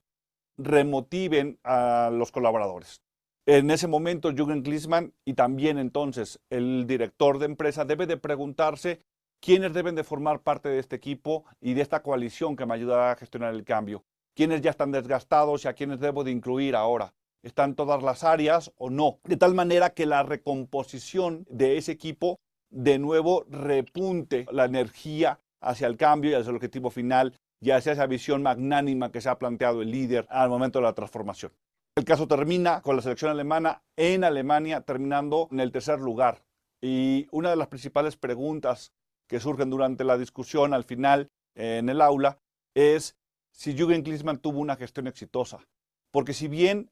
remotiven 0.58 1.58
a 1.64 2.10
los 2.12 2.32
colaboradores. 2.32 3.02
En 3.46 3.70
ese 3.70 3.86
momento, 3.86 4.32
Jürgen 4.32 4.62
Klinsmann 4.62 5.12
y 5.24 5.34
también 5.34 5.78
entonces 5.78 6.40
el 6.50 6.86
director 6.86 7.38
de 7.38 7.46
empresa 7.46 7.84
debe 7.84 8.06
de 8.06 8.16
preguntarse 8.16 9.00
quiénes 9.40 9.72
deben 9.72 9.94
de 9.94 10.02
formar 10.02 10.40
parte 10.40 10.68
de 10.68 10.80
este 10.80 10.96
equipo 10.96 11.44
y 11.60 11.74
de 11.74 11.82
esta 11.82 12.02
coalición 12.02 12.56
que 12.56 12.66
me 12.66 12.74
ayudará 12.74 13.12
a 13.12 13.16
gestionar 13.16 13.54
el 13.54 13.64
cambio, 13.64 14.04
quiénes 14.34 14.62
ya 14.62 14.70
están 14.70 14.90
desgastados 14.90 15.64
y 15.64 15.68
a 15.68 15.74
quiénes 15.74 16.00
debo 16.00 16.24
de 16.24 16.32
incluir 16.32 16.74
ahora. 16.74 17.14
¿Están 17.44 17.76
todas 17.76 18.02
las 18.02 18.24
áreas 18.24 18.72
o 18.76 18.90
no? 18.90 19.20
De 19.22 19.36
tal 19.36 19.54
manera 19.54 19.90
que 19.90 20.06
la 20.06 20.24
recomposición 20.24 21.46
de 21.48 21.76
ese 21.76 21.92
equipo 21.92 22.40
de 22.70 22.98
nuevo 22.98 23.44
repunte 23.48 24.46
la 24.50 24.64
energía 24.64 25.38
hacia 25.60 25.86
el 25.86 25.96
cambio 25.96 26.32
y 26.32 26.34
hacia 26.34 26.50
el 26.50 26.56
objetivo 26.56 26.90
final 26.90 27.34
y 27.60 27.70
hacia 27.70 27.92
esa 27.92 28.06
visión 28.06 28.42
magnánima 28.42 29.10
que 29.10 29.20
se 29.20 29.28
ha 29.28 29.38
planteado 29.38 29.82
el 29.82 29.90
líder 29.90 30.26
al 30.30 30.48
momento 30.48 30.78
de 30.78 30.84
la 30.84 30.94
transformación. 30.94 31.52
El 31.96 32.04
caso 32.04 32.28
termina 32.28 32.82
con 32.82 32.96
la 32.96 33.02
selección 33.02 33.30
alemana 33.30 33.82
en 33.96 34.24
Alemania 34.24 34.82
terminando 34.82 35.48
en 35.50 35.60
el 35.60 35.72
tercer 35.72 35.98
lugar. 35.98 36.44
Y 36.82 37.26
una 37.30 37.50
de 37.50 37.56
las 37.56 37.68
principales 37.68 38.16
preguntas 38.16 38.92
que 39.26 39.40
surgen 39.40 39.70
durante 39.70 40.04
la 40.04 40.18
discusión 40.18 40.74
al 40.74 40.84
final 40.84 41.30
en 41.54 41.88
el 41.88 42.02
aula 42.02 42.38
es 42.74 43.16
si 43.50 43.74
Jürgen 43.74 44.02
Klinsmann 44.02 44.38
tuvo 44.38 44.60
una 44.60 44.76
gestión 44.76 45.06
exitosa. 45.06 45.66
Porque 46.10 46.34
si 46.34 46.48
bien 46.48 46.90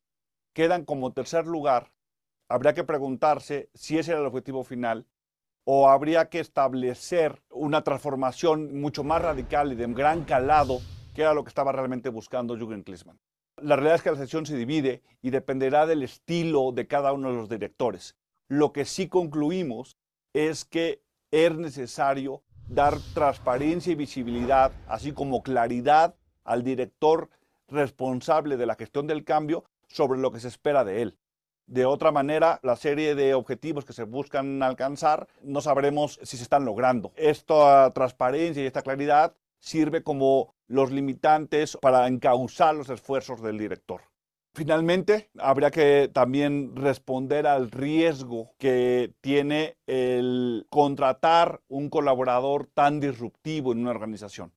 quedan 0.55 0.87
como 0.87 1.12
tercer 1.12 1.47
lugar, 1.47 1.93
habría 2.49 2.73
que 2.73 2.85
preguntarse 2.85 3.69
si 3.75 3.99
ese 3.99 4.12
era 4.12 4.21
el 4.21 4.27
objetivo 4.27 4.65
final 4.65 5.07
o 5.65 5.89
habría 5.89 6.29
que 6.29 6.41
establecer 6.41 7.43
una 7.51 7.83
transformación 7.83 8.81
mucho 8.81 9.03
más 9.03 9.23
radical 9.23 9.73
y 9.73 9.77
de 9.77 9.87
gran 9.87 10.25
calado, 10.25 10.81
que 11.15 11.23
era 11.23 11.35
lo 11.35 11.45
que 11.45 11.49
estaba 11.49 11.73
realmente 11.73 12.11
buscando 12.11 12.57
Jürgen 12.57 12.83
Klinsmann. 12.83 13.19
La 13.62 13.77
realidad 13.77 13.97
es 13.97 14.03
que 14.03 14.11
la 14.11 14.17
sesión 14.17 14.47
se 14.47 14.57
divide 14.57 15.03
y 15.23 15.31
dependerá 15.31 15.87
del 15.87 16.03
estilo 16.03 16.73
de 16.73 16.87
cada 16.87 17.12
uno 17.12 17.31
de 17.31 17.37
los 17.37 17.49
directores. 17.49 18.17
Lo 18.49 18.73
que 18.73 18.85
sí 18.85 19.09
concluimos 19.09 19.97
es 20.35 20.65
que 20.65 21.03
es 21.31 21.55
necesario 21.55 22.43
dar 22.69 22.99
transparencia 23.15 23.93
y 23.93 23.97
visibilidad, 23.97 24.73
así 24.87 25.12
como 25.12 25.43
claridad 25.43 26.15
al 26.45 26.62
director 26.62 27.31
responsable 27.69 28.57
de 28.57 28.67
la 28.67 28.75
gestión 28.75 29.07
del 29.07 29.25
cambio 29.25 29.65
sobre 29.89 30.19
lo 30.19 30.31
que 30.31 30.41
se 30.41 30.49
espera 30.49 30.85
de 30.85 31.03
él. 31.03 31.19
De 31.67 31.87
otra 31.87 32.12
manera, 32.12 32.61
la 32.62 32.77
serie 32.77 33.15
de 33.15 33.35
objetivos 33.35 33.85
que 33.85 33.95
se 33.95 34.05
buscan 34.05 34.62
alcanzar 34.62 35.29
no 35.43 35.61
sabremos 35.61 36.21
si 36.23 36.37
se 36.37 36.43
están 36.43 36.65
logrando. 36.65 37.12
Esta 37.17 37.91
transparencia 37.93 38.62
y 38.62 38.67
esta 38.67 38.83
claridad 38.83 39.35
sirve 39.61 40.03
como 40.03 40.55
los 40.67 40.91
limitantes 40.91 41.79
para 41.81 42.07
encauzar 42.07 42.75
los 42.75 42.91
esfuerzos 42.91 43.41
del 43.43 43.59
director. 43.59 44.03
Finalmente, 44.53 45.31
habría 45.39 45.71
que 45.73 46.09
también 46.12 46.77
responder 46.77 47.47
al 47.47 47.73
riesgo 47.73 48.53
que 48.59 49.12
tiene 49.21 49.77
el 49.87 50.67
contratar 50.71 51.61
un 51.67 51.91
colaborador 51.91 52.69
tan 52.73 53.01
disruptivo 53.01 53.73
en 53.73 53.81
una 53.81 53.91
organización. 53.91 54.53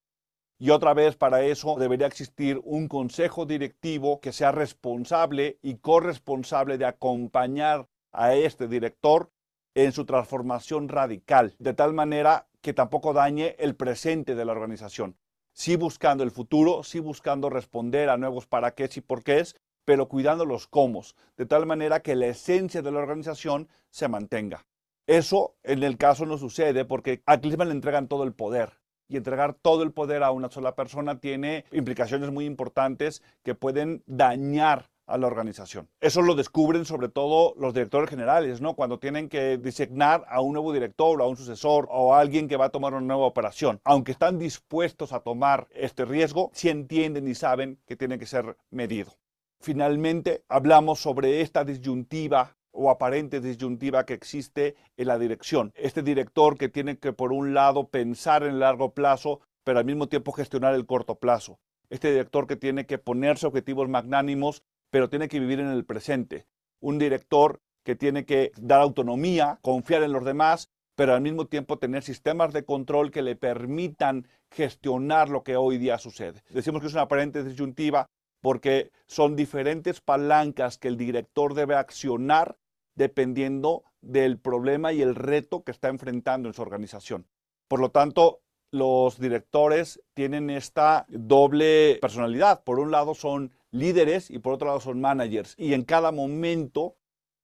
Y 0.60 0.72
otra 0.72 0.96
vez 0.96 1.16
para 1.16 1.44
eso 1.44 1.76
debería 1.78 2.08
existir 2.08 2.60
un 2.64 2.88
consejo 2.88 3.46
directivo 3.46 4.20
que 4.20 4.34
sea 4.34 4.52
responsable 4.52 5.60
y 5.62 5.76
corresponsable 5.76 6.80
de 6.80 6.86
acompañar 6.86 7.88
a 8.12 8.34
este 8.34 8.68
director 8.68 9.32
en 9.76 9.92
su 9.92 10.06
transformación 10.06 10.90
radical, 10.90 11.54
de 11.60 11.76
tal 11.76 11.94
manera 11.94 12.48
que 12.62 12.74
tampoco 12.74 13.14
dañe 13.14 13.56
el 13.60 13.76
presente 13.76 14.34
de 14.34 14.46
la 14.46 14.54
organización. 14.54 15.16
Sí 15.54 15.76
buscando 15.76 16.24
el 16.24 16.32
futuro, 16.32 16.84
sí 16.84 17.00
buscando 17.00 17.52
responder 17.52 18.10
a 18.10 18.18
nuevos 18.18 18.48
para 18.48 18.72
qué 18.72 18.90
y 18.96 19.02
por 19.02 19.24
qué, 19.24 19.44
pero 19.86 20.08
cuidando 20.08 20.44
los 20.46 20.66
cómo, 20.66 21.04
de 21.38 21.46
tal 21.46 21.68
manera 21.68 22.02
que 22.02 22.16
la 22.16 22.28
esencia 22.28 22.82
de 22.82 22.92
la 22.92 23.00
organización 23.00 23.70
se 23.92 24.08
mantenga. 24.08 24.66
Eso 25.06 25.56
en 25.62 25.84
el 25.84 25.98
caso 25.98 26.26
no 26.26 26.40
sucede 26.40 26.84
porque 26.84 27.22
a 27.28 27.40
Klinsmann 27.40 27.70
le 27.70 27.76
entregan 27.76 28.08
todo 28.08 28.24
el 28.24 28.34
poder 28.34 28.77
y 29.08 29.18
entregar 29.18 29.54
todo 29.54 29.84
el 29.84 29.92
poder 29.92 30.24
a 30.24 30.32
una 30.32 30.50
sola 30.50 30.76
persona 30.76 31.20
tiene 31.20 31.66
implicaciones 31.72 32.32
muy 32.32 32.46
importantes 32.46 33.24
que 33.44 33.56
pueden 33.56 34.04
dañar 34.06 34.90
a 35.08 35.18
la 35.18 35.28
organización. 35.28 35.88
Eso 36.02 36.22
lo 36.22 36.36
descubren 36.36 36.86
sobre 36.86 37.08
todo 37.08 37.56
los 37.58 37.74
directores 37.74 38.10
generales, 38.10 38.62
¿no? 38.62 38.76
Cuando 38.76 39.00
tienen 39.00 39.30
que 39.30 39.58
designar 39.58 40.26
a 40.28 40.42
un 40.42 40.54
nuevo 40.54 40.74
director 40.74 41.22
o 41.22 41.24
a 41.24 41.28
un 41.28 41.38
sucesor 41.38 41.88
o 41.90 42.14
a 42.14 42.20
alguien 42.20 42.48
que 42.50 42.58
va 42.58 42.66
a 42.66 42.70
tomar 42.70 42.94
una 42.94 43.06
nueva 43.06 43.26
operación. 43.26 43.80
Aunque 43.86 44.12
están 44.12 44.38
dispuestos 44.38 45.14
a 45.14 45.22
tomar 45.22 45.68
este 45.72 46.04
riesgo, 46.04 46.52
sí 46.54 46.70
entienden 46.70 47.28
y 47.28 47.36
saben 47.36 47.80
que 47.86 47.96
tiene 47.96 48.20
que 48.20 48.26
ser 48.26 48.58
medido. 48.70 49.14
Finalmente, 49.60 50.44
hablamos 50.50 51.00
sobre 51.00 51.42
esta 51.42 51.64
disyuntiva 51.64 52.57
o 52.72 52.90
aparente 52.90 53.42
disyuntiva 53.42 54.06
que 54.06 54.14
existe 54.14 54.76
en 54.98 55.08
la 55.08 55.18
dirección. 55.18 55.72
Este 55.76 56.04
director 56.04 56.58
que 56.58 56.70
tiene 56.70 56.98
que, 56.98 57.14
por 57.14 57.32
un 57.32 57.54
lado, 57.54 57.90
pensar 57.90 58.44
en 58.44 58.60
largo 58.60 58.94
plazo, 58.94 59.42
pero 59.64 59.80
al 59.80 59.86
mismo 59.86 60.08
tiempo 60.08 60.32
gestionar 60.32 60.74
el 60.76 60.86
corto 60.86 61.16
plazo. 61.16 61.60
Este 61.90 62.12
director 62.12 62.48
que 62.48 62.56
tiene 62.56 62.86
que 62.86 62.98
ponerse 62.98 63.48
objetivos 63.48 63.90
magnánimos, 63.90 64.64
pero 64.90 65.10
tiene 65.10 65.28
que 65.28 65.40
vivir 65.40 65.60
en 65.60 65.68
el 65.68 65.86
presente. 65.86 66.46
Un 66.80 67.00
director 67.00 67.60
que 67.84 67.96
tiene 67.96 68.26
que 68.26 68.52
dar 68.58 68.82
autonomía, 68.82 69.60
confiar 69.62 70.04
en 70.04 70.12
los 70.12 70.26
demás, 70.26 70.70
pero 70.96 71.14
al 71.14 71.22
mismo 71.22 71.46
tiempo 71.46 71.78
tener 71.78 72.04
sistemas 72.04 72.54
de 72.54 72.66
control 72.66 73.12
que 73.12 73.22
le 73.22 73.36
permitan 73.36 74.28
gestionar 74.52 75.30
lo 75.30 75.44
que 75.44 75.56
hoy 75.56 75.78
día 75.78 75.98
sucede. 75.98 76.42
Decimos 76.50 76.82
que 76.82 76.88
es 76.88 76.94
una 76.94 77.04
aparente 77.04 77.44
disyuntiva 77.44 78.08
porque 78.42 78.92
son 79.08 79.36
diferentes 79.36 80.02
palancas 80.02 80.78
que 80.78 80.88
el 80.88 80.98
director 80.98 81.54
debe 81.54 81.76
accionar 81.76 82.58
dependiendo 82.96 83.84
del 84.02 84.40
problema 84.40 84.94
y 84.94 85.02
el 85.02 85.16
reto 85.16 85.64
que 85.64 85.72
está 85.72 85.90
enfrentando 85.90 86.50
en 86.50 86.54
su 86.54 86.62
organización. 86.62 87.28
Por 87.68 87.80
lo 87.80 87.92
tanto, 87.92 88.42
los 88.72 89.20
directores 89.20 90.02
tienen 90.14 90.50
esta 90.50 91.06
doble 91.10 92.00
personalidad. 92.02 92.64
Por 92.64 92.80
un 92.80 92.92
lado 92.92 93.16
son 93.16 93.54
líderes 93.72 94.30
y 94.30 94.40
por 94.40 94.54
otro 94.54 94.68
lado 94.68 94.80
son 94.80 95.00
managers. 95.00 95.56
Y 95.58 95.74
en 95.74 95.84
cada 95.84 96.12
momento, 96.12 96.96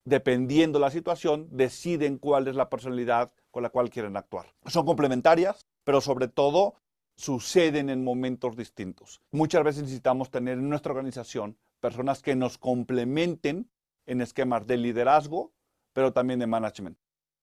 dependiendo 0.05 0.79
la 0.79 0.91
situación, 0.91 1.47
deciden 1.51 2.17
cuál 2.17 2.47
es 2.47 2.55
la 2.55 2.69
personalidad 2.69 3.31
con 3.51 3.63
la 3.63 3.69
cual 3.69 3.89
quieren 3.89 4.17
actuar. 4.17 4.53
Son 4.65 4.85
complementarias, 4.85 5.65
pero 5.83 6.01
sobre 6.01 6.27
todo 6.27 6.75
suceden 7.15 7.89
en 7.89 8.03
momentos 8.03 8.55
distintos. 8.55 9.21
Muchas 9.31 9.63
veces 9.63 9.83
necesitamos 9.83 10.31
tener 10.31 10.57
en 10.57 10.69
nuestra 10.69 10.91
organización 10.91 11.57
personas 11.79 12.21
que 12.21 12.35
nos 12.35 12.57
complementen 12.57 13.69
en 14.05 14.21
esquemas 14.21 14.65
de 14.67 14.77
liderazgo, 14.77 15.53
pero 15.93 16.13
también 16.13 16.39
de 16.39 16.47
management. 16.47 16.97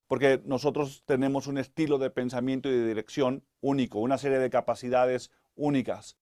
Porque 0.07 0.43
nosotros 0.45 1.05
tenemos 1.07 1.47
un 1.47 1.59
estilo 1.59 1.99
de 1.99 2.11
pensamiento 2.11 2.69
y 2.69 2.73
de 2.73 2.87
dirección 2.87 3.45
único, 3.61 4.01
una 4.01 4.19
serie 4.19 4.39
de 4.39 4.51
capacidades 4.51 5.31
únicas 5.55 6.17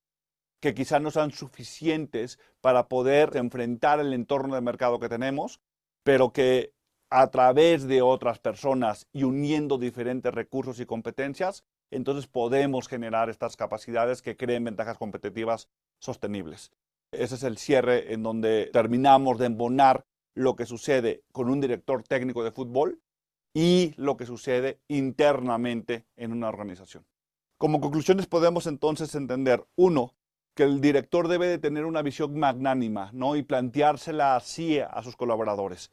que 0.61 0.75
quizás 0.75 1.01
no 1.01 1.11
sean 1.11 1.31
suficientes 1.31 2.39
para 2.61 2.89
poder 2.89 3.37
enfrentar 3.37 4.01
el 4.01 4.13
entorno 4.13 4.55
de 4.55 4.61
mercado 4.61 4.99
que 4.99 5.09
tenemos, 5.09 5.61
pero 6.03 6.33
que 6.33 6.75
a 7.11 7.31
través 7.31 7.87
de 7.87 8.03
otras 8.03 8.39
personas 8.39 9.07
y 9.13 9.23
uniendo 9.23 9.79
diferentes 9.79 10.35
recursos 10.35 10.81
y 10.81 10.87
competencias, 10.87 11.65
entonces 11.91 12.27
podemos 12.27 12.89
generar 12.89 13.31
estas 13.31 13.57
capacidades 13.57 14.23
que 14.23 14.37
creen 14.37 14.65
ventajas 14.65 14.99
competitivas 14.99 15.69
sostenibles. 15.99 16.73
Ese 17.13 17.37
es 17.37 17.43
el 17.43 17.57
cierre 17.59 18.13
en 18.13 18.23
donde 18.23 18.71
terminamos 18.73 19.39
de 19.39 19.47
embonar 19.47 20.05
lo 20.35 20.57
que 20.57 20.67
sucede 20.67 21.23
con 21.33 21.49
un 21.49 21.61
director 21.61 22.03
técnico 22.03 22.45
de 22.45 22.53
fútbol 22.53 23.01
y 23.55 23.95
lo 23.97 24.17
que 24.17 24.27
sucede 24.27 24.81
internamente 24.89 26.05
en 26.17 26.33
una 26.33 26.49
organización. 26.49 27.07
Como 27.57 27.81
conclusiones 27.81 28.27
podemos 28.27 28.67
entonces 28.67 29.15
entender, 29.15 29.67
uno, 29.75 30.15
que 30.55 30.65
el 30.65 30.81
director 30.81 31.29
debe 31.29 31.47
de 31.47 31.59
tener 31.59 31.85
una 31.85 32.03
visión 32.03 32.39
magnánima 32.39 33.11
¿no? 33.13 33.37
y 33.37 33.43
planteársela 33.43 34.37
así 34.37 34.79
a 34.81 35.03
sus 35.03 35.17
colaboradores. 35.17 35.91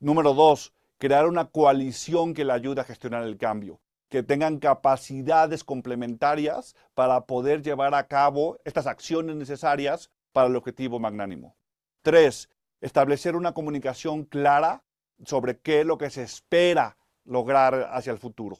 Número 0.00 0.34
dos, 0.34 0.72
crear 0.98 1.26
una 1.26 1.46
coalición 1.46 2.34
que 2.34 2.44
le 2.44 2.52
ayude 2.52 2.80
a 2.80 2.84
gestionar 2.84 3.24
el 3.24 3.36
cambio, 3.36 3.80
que 4.08 4.22
tengan 4.22 4.58
capacidades 4.58 5.64
complementarias 5.64 6.76
para 6.94 7.26
poder 7.26 7.62
llevar 7.62 7.94
a 7.94 8.06
cabo 8.06 8.58
estas 8.64 8.86
acciones 8.86 9.36
necesarias 9.36 10.10
para 10.32 10.48
el 10.48 10.56
objetivo 10.56 10.98
magnánimo. 10.98 11.56
Tres, 12.02 12.50
establecer 12.80 13.34
una 13.34 13.52
comunicación 13.52 14.24
clara 14.24 14.84
sobre 15.24 15.58
qué 15.58 15.80
es 15.80 15.86
lo 15.86 15.98
que 15.98 16.10
se 16.10 16.22
espera 16.22 16.96
lograr 17.24 17.88
hacia 17.92 18.12
el 18.12 18.18
futuro. 18.18 18.58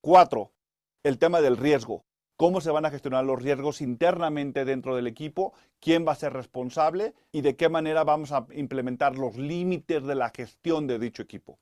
Cuatro, 0.00 0.52
el 1.02 1.18
tema 1.18 1.40
del 1.40 1.56
riesgo. 1.56 2.04
Cómo 2.36 2.60
se 2.60 2.70
van 2.70 2.84
a 2.84 2.90
gestionar 2.90 3.24
los 3.24 3.40
riesgos 3.40 3.80
internamente 3.80 4.64
dentro 4.64 4.94
del 4.94 5.06
equipo, 5.06 5.54
quién 5.80 6.06
va 6.06 6.12
a 6.12 6.16
ser 6.16 6.34
responsable 6.34 7.14
y 7.32 7.40
de 7.40 7.56
qué 7.56 7.68
manera 7.68 8.04
vamos 8.04 8.32
a 8.32 8.46
implementar 8.52 9.16
los 9.16 9.36
límites 9.36 10.04
de 10.04 10.14
la 10.14 10.30
gestión 10.30 10.86
de 10.86 10.98
dicho 10.98 11.22
equipo. 11.22 11.58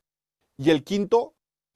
Y 0.57 0.70
el 0.70 0.82
quinto, 0.82 1.35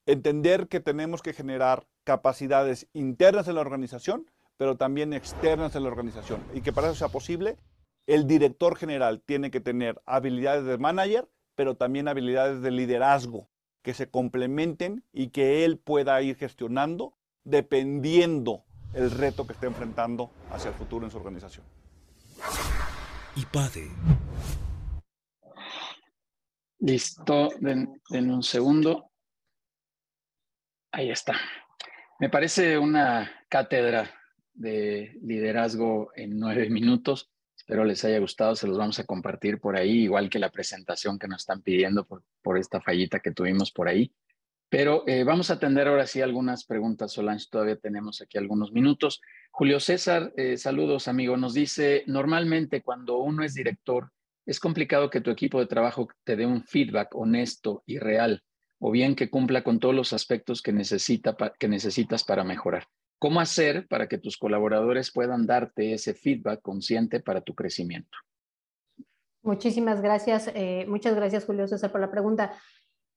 entender 0.09 0.69
que 0.69 0.81
tenemos 0.81 1.21
que 1.21 1.35
generar 1.35 1.87
capacidades 2.03 2.89
internas 2.95 3.47
en 3.47 3.57
la 3.57 3.61
organización, 3.61 4.31
pero 4.57 4.77
también 4.79 5.13
externas 5.13 5.77
en 5.77 5.83
la 5.83 5.91
organización. 5.91 6.43
Y 6.55 6.63
que 6.63 6.73
para 6.73 6.89
eso 6.89 6.97
sea 6.97 7.09
posible, 7.09 7.59
el 8.07 8.27
director 8.27 8.77
general 8.77 9.21
tiene 9.21 9.51
que 9.51 9.61
tener 9.61 10.01
habilidades 10.07 10.65
de 10.65 10.79
manager, 10.79 11.29
pero 11.55 11.77
también 11.77 12.09
habilidades 12.09 12.63
de 12.63 12.71
liderazgo 12.71 13.51
que 13.83 13.93
se 13.93 14.09
complementen 14.09 15.05
y 15.13 15.29
que 15.29 15.67
él 15.67 15.79
pueda 15.79 16.21
ir 16.23 16.37
gestionando 16.37 17.15
dependiendo 17.45 18.65
el 18.95 19.11
reto 19.11 19.47
que 19.47 19.53
esté 19.53 19.67
enfrentando 19.67 20.31
hacia 20.51 20.71
el 20.71 20.75
futuro 20.75 21.05
en 21.05 21.11
su 21.11 21.19
organización. 21.19 21.67
Y 23.37 23.45
padre. 23.45 23.91
Listo, 26.79 27.51
en 27.61 28.31
un 28.31 28.43
segundo. 28.43 29.08
Ahí 30.91 31.11
está. 31.11 31.35
Me 32.19 32.31
parece 32.31 32.79
una 32.79 33.31
cátedra 33.49 34.11
de 34.55 35.17
liderazgo 35.23 36.11
en 36.17 36.39
nueve 36.39 36.71
minutos. 36.71 37.31
Espero 37.57 37.85
les 37.85 38.05
haya 38.05 38.19
gustado, 38.19 38.57
se 38.57 38.67
los 38.67 38.79
vamos 38.79 38.99
a 38.99 39.05
compartir 39.05 39.61
por 39.61 39.77
ahí, 39.77 40.05
igual 40.05 40.31
que 40.31 40.39
la 40.39 40.51
presentación 40.51 41.19
que 41.19 41.29
nos 41.29 41.43
están 41.43 41.63
pidiendo 41.63 42.07
por, 42.07 42.59
esta 42.59 42.81
fallita 42.81 43.21
que 43.21 43.33
tuvimos 43.33 43.71
por 43.71 43.89
ahí. 43.89 44.13
Pero 44.71 45.05
eh, 45.07 45.25
vamos 45.25 45.51
a 45.51 45.55
atender 45.55 45.89
ahora 45.89 46.07
sí 46.07 46.23
algunas 46.23 46.65
preguntas, 46.65 47.13
Solange, 47.13 47.47
todavía 47.51 47.77
tenemos 47.77 48.21
aquí 48.21 48.39
algunos 48.39 48.73
minutos. 48.73 49.21
Julio 49.51 49.81
César, 49.81 50.33
eh, 50.37 50.57
saludos 50.57 51.09
amigo, 51.09 51.37
nos 51.37 51.55
dice, 51.55 52.05
normalmente 52.07 52.83
cuando 52.83 53.19
uno 53.19 53.45
es 53.45 53.55
director, 53.55 54.11
es 54.47 54.61
complicado 54.61 55.11
que 55.11 55.21
tu 55.21 55.31
equipo 55.31 55.61
de 55.61 55.67
trabajo 55.67 56.09
te 56.25 56.37
dé 56.37 56.47
un 56.47 56.65
feedback 56.65 57.15
honesto 57.15 57.83
y 57.87 57.99
real, 57.99 58.43
o 58.79 58.91
bien 58.91 59.15
que 59.17 59.31
cumpla 59.31 59.63
con 59.63 59.79
todos 59.79 59.95
los 59.95 60.13
aspectos 60.13 60.63
que, 60.63 60.73
necesita, 60.73 61.37
que 61.59 61.69
necesitas 61.69 62.25
para 62.25 62.45
mejorar. 62.45 62.85
¿Cómo 63.19 63.41
hacer 63.41 63.89
para 63.89 64.09
que 64.09 64.19
tus 64.19 64.37
colaboradores 64.37 65.11
puedan 65.11 65.47
darte 65.47 65.93
ese 65.93 66.15
feedback 66.15 66.63
consciente 66.63 67.21
para 67.21 67.41
tu 67.41 67.55
crecimiento? 67.55 68.17
Muchísimas 69.43 70.01
gracias. 70.01 70.51
Eh, 70.55 70.87
muchas 70.89 71.17
gracias, 71.17 71.45
Julio 71.45 71.67
César, 71.67 71.91
por 71.91 72.01
la 72.01 72.11
pregunta. 72.11 72.53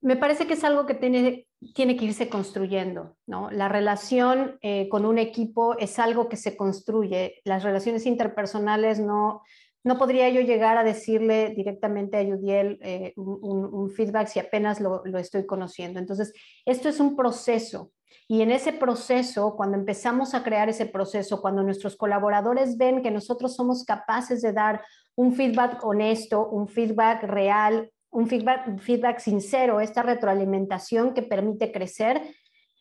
Me 0.01 0.16
parece 0.16 0.47
que 0.47 0.53
es 0.53 0.64
algo 0.64 0.88
que 0.88 0.95
tiene, 0.95 1.47
tiene 1.76 1.95
que 1.95 2.05
irse 2.05 2.28
construyendo, 2.28 3.18
¿no? 3.28 3.51
La 3.51 3.70
relación 3.70 4.57
eh, 4.62 4.89
con 4.89 5.05
un 5.05 5.20
equipo 5.20 5.78
es 5.78 5.99
algo 5.99 6.28
que 6.28 6.38
se 6.38 6.57
construye. 6.57 7.41
Las 7.43 7.62
relaciones 7.62 8.07
interpersonales 8.07 8.99
no, 8.99 9.43
no 9.84 9.97
podría 9.97 10.29
yo 10.29 10.41
llegar 10.41 10.77
a 10.77 10.84
decirle 10.84 11.53
directamente 11.55 12.17
a 12.17 12.23
Yudiel 12.23 12.77
eh, 12.82 13.13
un, 13.15 13.89
feedback 13.91 14.27
si 14.27 14.39
apenas 14.39 14.79
lo, 14.79 15.01
lo 15.05 15.17
estoy 15.17 15.45
conociendo. 15.45 15.99
Entonces, 15.99 16.34
esto 16.65 16.89
es 16.89 16.99
un 16.99 17.15
proceso. 17.15 17.91
Y 18.27 18.41
en 18.41 18.51
ese 18.51 18.73
proceso, 18.73 19.55
cuando 19.55 19.77
empezamos 19.77 20.34
a 20.34 20.43
crear 20.43 20.69
ese 20.69 20.86
proceso, 20.86 21.41
cuando 21.41 21.63
nuestros 21.63 21.95
colaboradores 21.95 22.77
ven 22.77 23.01
que 23.01 23.11
nosotros 23.11 23.55
somos 23.55 23.84
capaces 23.84 24.41
de 24.41 24.53
dar 24.53 24.82
un 25.15 25.34
feedback 25.34 25.84
honesto, 25.84 26.47
un 26.49 26.67
feedback 26.67 27.23
real, 27.23 27.91
un 28.09 28.27
feedback, 28.27 28.79
feedback 28.79 29.19
sincero, 29.19 29.79
esta 29.79 30.03
retroalimentación 30.03 31.13
que 31.13 31.23
permite 31.23 31.71
crecer, 31.71 32.21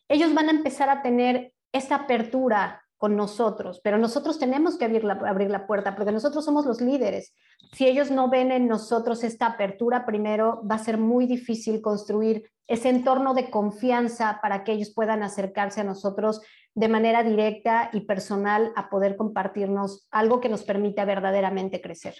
ellos 0.09 0.35
van 0.35 0.49
a 0.49 0.53
empezar 0.53 0.89
a 0.89 1.03
tener 1.03 1.53
esta 1.73 1.95
apertura 1.95 2.83
con 3.01 3.17
nosotros, 3.17 3.81
pero 3.83 3.97
nosotros 3.97 4.39
tenemos 4.39 4.77
que 4.77 4.85
abrir 4.85 5.05
la, 5.05 5.15
abrir 5.15 5.51
la 5.51 5.67
puerta 5.67 5.97
porque 5.97 6.13
nosotros 6.13 6.45
somos 6.45 6.67
los 6.67 6.83
líderes. 6.83 7.35
Si 7.73 7.87
ellos 7.87 8.11
no 8.11 8.29
ven 8.29 8.53
en 8.53 8.69
nosotros 8.69 9.25
esta 9.25 9.47
apertura, 9.47 10.05
primero 10.05 10.63
va 10.71 10.75
a 10.75 10.85
ser 10.85 10.99
muy 10.99 11.25
difícil 11.25 11.81
construir 11.81 12.51
ese 12.67 12.91
entorno 12.91 13.33
de 13.33 13.49
confianza 13.49 14.39
para 14.43 14.65
que 14.65 14.73
ellos 14.73 14.93
puedan 14.95 15.23
acercarse 15.23 15.81
a 15.81 15.85
nosotros 15.85 16.43
de 16.75 16.89
manera 16.89 17.23
directa 17.23 17.89
y 17.95 18.03
personal 18.03 18.71
a 18.77 18.91
poder 18.91 19.17
compartirnos 19.17 20.07
algo 20.11 20.43
que 20.43 20.51
nos 20.51 20.63
permita 20.65 21.07
verdaderamente 21.07 21.81
crecer. 21.81 22.17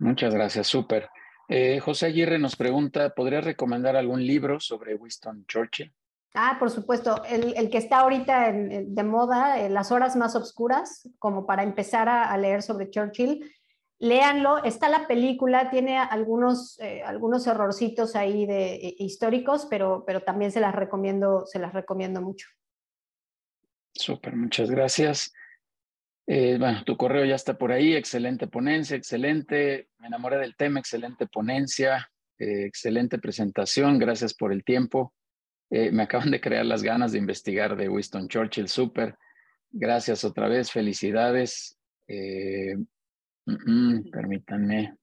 Muchas 0.00 0.34
gracias, 0.34 0.66
súper. 0.66 1.08
Eh, 1.48 1.78
José 1.78 2.06
Aguirre 2.06 2.40
nos 2.40 2.56
pregunta, 2.56 3.10
¿podría 3.10 3.40
recomendar 3.40 3.94
algún 3.94 4.26
libro 4.26 4.58
sobre 4.58 4.96
Winston 4.96 5.46
Churchill? 5.46 5.94
Ah, 6.34 6.56
por 6.58 6.70
supuesto, 6.70 7.22
el, 7.24 7.68
que 7.68 7.76
está 7.76 8.00
ahorita 8.00 8.52
de 8.52 9.02
moda, 9.02 9.60
eh, 9.60 9.68
Las 9.68 9.92
horas 9.92 10.16
más 10.16 10.34
oscuras, 10.34 11.08
como 11.18 11.46
para 11.46 11.62
empezar 11.62 12.08
a, 12.08 12.34
leer 12.38 12.62
sobre 12.62 12.88
Churchill. 12.88 13.52
Léanlo, 13.98 14.64
está 14.64 14.88
la 14.88 15.06
película, 15.06 15.70
tiene 15.70 15.98
algunos, 15.98 16.80
eh, 16.80 17.02
algunos 17.04 17.46
errorcitos 17.46 18.16
ahí 18.16 18.46
de, 18.46 18.74
eh, 18.74 18.94
históricos, 18.98 19.66
pero, 19.68 20.04
pero 20.06 20.22
también 20.22 20.50
se 20.50 20.60
las 20.60 20.74
recomiendo, 20.74 21.44
se 21.46 21.58
las 21.58 21.72
recomiendo 21.74 22.22
mucho. 22.22 22.48
Súper, 23.94 24.34
muchas 24.34 24.70
gracias. 24.70 25.34
bueno, 26.26 26.82
tu 26.84 26.96
correo 26.96 27.26
ya 27.26 27.34
está 27.34 27.58
por 27.58 27.72
ahí, 27.72 27.94
excelente 27.94 28.46
ponencia, 28.46 28.96
excelente, 28.96 29.88
me 29.98 30.06
enamoré 30.06 30.38
del 30.38 30.56
tema, 30.56 30.80
excelente 30.80 31.26
ponencia, 31.26 32.10
excelente 32.38 33.18
presentación, 33.18 33.98
gracias 33.98 34.32
por 34.32 34.50
el 34.50 34.64
tiempo. 34.64 35.12
Eh, 35.74 35.90
me 35.90 36.02
acaban 36.02 36.30
de 36.30 36.40
crear 36.40 36.66
las 36.66 36.82
ganas 36.82 37.12
de 37.12 37.18
investigar 37.18 37.76
de 37.76 37.88
Winston 37.88 38.28
Churchill, 38.28 38.68
súper. 38.68 39.16
Gracias 39.70 40.22
otra 40.22 40.46
vez, 40.46 40.70
felicidades. 40.70 41.78
Eh, 42.06 42.76
mm, 43.46 43.96
mm, 43.96 44.10
permítanme 44.10 44.94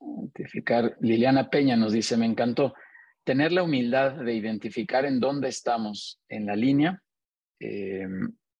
identificar. 0.00 0.98
Liliana 1.00 1.48
Peña 1.48 1.76
nos 1.76 1.94
dice, 1.94 2.18
me 2.18 2.26
encantó 2.26 2.74
tener 3.24 3.52
la 3.52 3.62
humildad 3.62 4.16
de 4.16 4.34
identificar 4.34 5.06
en 5.06 5.18
dónde 5.18 5.48
estamos 5.48 6.20
en 6.28 6.44
la 6.44 6.54
línea, 6.54 7.02
eh, 7.58 8.06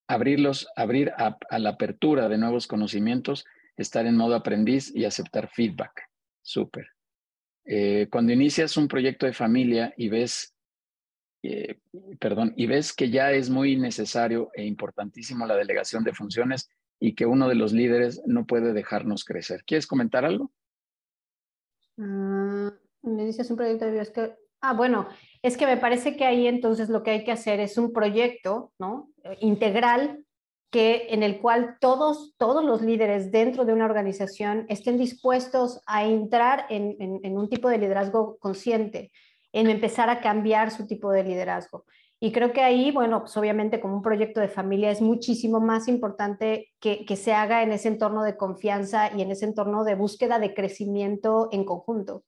abrirlos, 0.08 0.68
abrir 0.74 1.12
a, 1.18 1.36
la 1.58 1.68
apertura 1.68 2.30
de 2.30 2.38
nuevos 2.38 2.66
conocimientos, 2.66 3.44
estar 3.76 4.06
en 4.06 4.16
modo 4.16 4.34
aprendiz 4.34 4.90
y 4.96 5.04
aceptar 5.04 5.50
feedback. 5.50 6.08
Súper. 6.40 6.86
cuando 8.08 8.32
inicias 8.32 8.78
un 8.78 8.88
proyecto 8.88 9.26
de 9.26 9.34
familia 9.34 9.92
y 9.98 10.08
ves 10.08 10.54
eh, 11.42 11.78
perdón, 12.18 12.52
y 12.56 12.66
ves 12.66 12.92
que 12.92 13.10
ya 13.10 13.30
es 13.32 13.48
muy 13.48 13.76
necesario 13.76 14.50
e 14.54 14.64
importantísimo 14.64 15.46
la 15.46 15.56
delegación 15.56 16.02
de 16.04 16.12
funciones 16.12 16.68
y 16.98 17.14
que 17.14 17.26
uno 17.26 17.48
de 17.48 17.54
los 17.54 17.72
líderes 17.72 18.22
no 18.26 18.44
puede 18.44 18.72
dejarnos 18.72 19.24
crecer. 19.24 19.62
¿Quieres 19.64 19.86
comentar 19.86 20.24
algo? 20.24 20.50
Mm, 21.96 22.68
me 23.02 23.24
dices 23.24 23.50
un 23.50 23.56
proyecto 23.56 23.86
de 23.86 24.00
es 24.00 24.10
que, 24.10 24.34
ah, 24.60 24.72
bueno, 24.72 25.08
es 25.42 25.56
que 25.56 25.66
me 25.66 25.76
parece 25.76 26.16
que 26.16 26.24
ahí 26.24 26.48
entonces 26.48 26.88
lo 26.88 27.04
que 27.04 27.12
hay 27.12 27.24
que 27.24 27.32
hacer 27.32 27.60
es 27.60 27.78
un 27.78 27.92
proyecto, 27.92 28.72
¿no? 28.78 29.10
Eh, 29.22 29.36
integral 29.40 30.24
que 30.70 31.06
en 31.10 31.22
el 31.22 31.40
cual 31.40 31.76
todos, 31.80 32.34
todos 32.36 32.62
los 32.64 32.82
líderes 32.82 33.30
dentro 33.30 33.64
de 33.64 33.72
una 33.72 33.86
organización 33.86 34.66
estén 34.68 34.98
dispuestos 34.98 35.80
a 35.86 36.04
entrar 36.04 36.66
en, 36.68 36.96
en 36.98 37.38
un 37.38 37.48
tipo 37.48 37.70
de 37.70 37.78
liderazgo 37.78 38.36
consciente 38.38 39.10
en 39.52 39.70
empezar 39.70 40.10
a 40.10 40.20
cambiar 40.20 40.70
su 40.70 40.86
tipo 40.86 41.10
de 41.10 41.24
liderazgo. 41.24 41.84
Y 42.20 42.32
creo 42.32 42.52
que 42.52 42.62
ahí, 42.62 42.90
bueno, 42.90 43.20
pues 43.20 43.36
obviamente 43.36 43.80
como 43.80 43.94
un 43.94 44.02
proyecto 44.02 44.40
de 44.40 44.48
familia 44.48 44.90
es 44.90 45.00
muchísimo 45.00 45.60
más 45.60 45.86
importante 45.86 46.72
que, 46.80 47.04
se 47.16 47.32
haga 47.32 47.62
en 47.62 47.70
ese 47.70 47.88
entorno 47.88 48.24
de 48.24 48.36
confianza 48.36 49.14
y 49.16 49.22
en 49.22 49.30
ese 49.30 49.44
entorno 49.44 49.84
de 49.84 49.94
búsqueda 49.94 50.40
de 50.40 50.52
crecimiento 50.52 51.48
en 51.52 51.64
conjunto. 51.64 52.24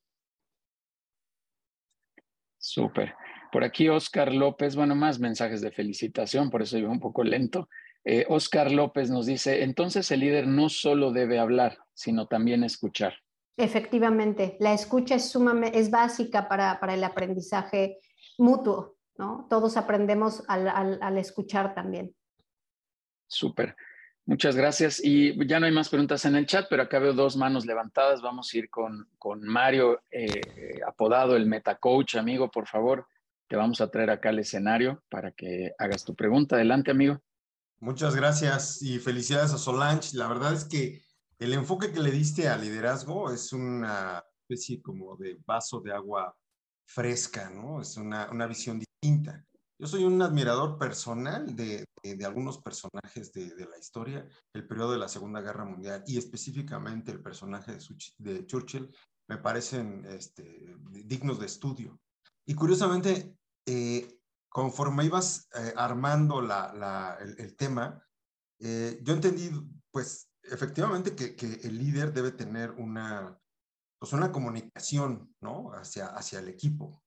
Súper. 2.59 3.15
Por 3.51 3.65
aquí 3.65 3.89
Oscar 3.89 4.33
López, 4.33 4.77
bueno, 4.77 4.95
más 4.95 5.19
mensajes 5.19 5.61
de 5.61 5.73
felicitación, 5.73 6.51
por 6.51 6.63
eso 6.63 6.79
iba 6.79 6.91
un 6.91 7.01
poco 7.01 7.25
lento. 7.25 7.69
Eh, 8.05 8.25
Oscar 8.29 8.71
López 8.71 9.11
nos 9.11 9.27
dice, 9.27 9.65
entonces 9.65 10.09
el 10.13 10.21
líder 10.21 10.47
no 10.47 10.69
solo 10.69 11.11
debe 11.11 11.41
hablar, 11.41 11.79
sino 11.95 12.29
también 12.29 12.63
escuchar. 12.63 13.15
Efectivamente, 13.57 14.57
la 14.61 14.73
escucha 14.73 15.17
es, 15.17 15.31
sumamente, 15.31 15.79
es 15.79 15.91
básica 15.91 16.49
para, 16.49 16.79
el 16.95 17.05
aprendizaje 17.05 17.99
mutuo, 18.39 18.97
¿no? 19.19 19.47
Todos 19.51 19.77
aprendemos 19.77 20.43
al, 20.49 21.19
escuchar 21.19 21.75
también. 21.75 22.15
Súper. 23.27 23.77
Muchas 24.27 24.55
gracias. 24.57 25.01
Y 25.03 25.47
ya 25.47 25.61
no 25.61 25.67
hay 25.67 25.73
más 25.73 25.89
preguntas 25.89 26.25
en 26.25 26.37
el 26.37 26.47
chat, 26.47 26.67
pero 26.71 26.83
acá 26.83 26.99
veo 26.99 27.13
dos 27.13 27.37
manos 27.37 27.67
levantadas. 27.67 28.23
Vamos 28.23 28.53
a 28.53 28.59
ir 28.59 28.71
con, 28.71 29.09
con 29.19 29.43
Mario, 29.43 30.01
eh, 30.11 30.81
apodado 30.87 31.37
el 31.37 31.47
Metacoach, 31.47 32.17
amigo, 32.17 32.51
por 32.51 32.67
favor. 32.67 33.07
Te 33.49 33.57
vamos 33.57 33.81
a 33.81 33.91
traer 33.91 34.11
acá 34.11 34.29
al 34.29 34.39
escenario 34.39 35.03
para 35.09 35.33
que 35.33 35.73
hagas 35.79 36.05
tu 36.05 36.15
pregunta. 36.15 36.55
Adelante, 36.55 36.93
amigo. 36.93 37.21
Muchas 37.81 38.15
gracias 38.15 38.83
y 38.83 38.99
felicidades 38.99 39.53
a 39.53 39.59
Solange. 39.59 40.17
La 40.17 40.29
verdad 40.29 40.53
es 40.53 40.65
que 40.65 41.03
el 41.41 41.55
enfoque 41.55 41.91
que 41.91 42.01
le 42.01 42.11
diste 42.11 42.49
al 42.49 42.61
liderazgo 42.61 43.31
es 43.31 43.53
una 43.55 44.23
especie 44.43 44.83
como 44.83 45.17
de 45.17 45.39
vaso 45.47 45.81
de 45.81 45.93
agua 45.93 46.37
fresca, 46.87 47.49
¿no? 47.49 47.81
Es 47.81 47.97
una, 47.97 48.47
visión 48.47 48.79
distinta. 48.79 49.43
Yo 49.79 49.87
soy 49.87 50.05
un 50.05 50.21
admirador 50.21 50.77
personal 50.79 51.57
de, 51.57 51.87
algunos 52.27 52.59
personajes 52.59 53.33
de, 53.33 53.55
la 53.57 53.79
historia, 53.79 54.29
el 54.53 54.67
periodo 54.67 54.93
de 54.93 54.99
la 54.99 55.09
Segunda 55.09 55.41
Guerra 55.41 55.65
Mundial 55.65 56.05
y 56.07 56.19
específicamente 56.19 57.11
el 57.11 57.23
personaje 57.23 57.79
de, 58.19 58.47
Churchill 58.47 58.95
me 59.27 59.39
parecen 59.39 60.05
este, 60.05 60.77
dignos 60.91 61.41
de 61.41 61.47
estudio. 61.47 61.99
Y 62.45 62.55
curiosamente, 62.55 63.35
eh, 63.65 64.19
conforme 64.51 65.07
ibas 65.07 65.49
eh, 65.55 65.73
armando 65.75 66.41
el, 66.41 67.57
tema, 67.57 68.07
eh, 68.59 69.01
yo 69.03 69.15
entendí, 69.15 69.51
pues, 69.91 70.30
efectivamente 70.51 71.15
que, 71.15 71.61
el 71.63 71.79
líder 71.79 72.13
debe 72.13 72.33
tener 72.33 72.71
una, 72.73 73.39
pues 73.99 74.13
una 74.13 74.33
comunicación, 74.33 75.35
¿no? 75.41 75.73
Hacia, 75.73 76.07
hacia 76.07 76.41
el 76.41 76.49
equipo, 76.49 77.03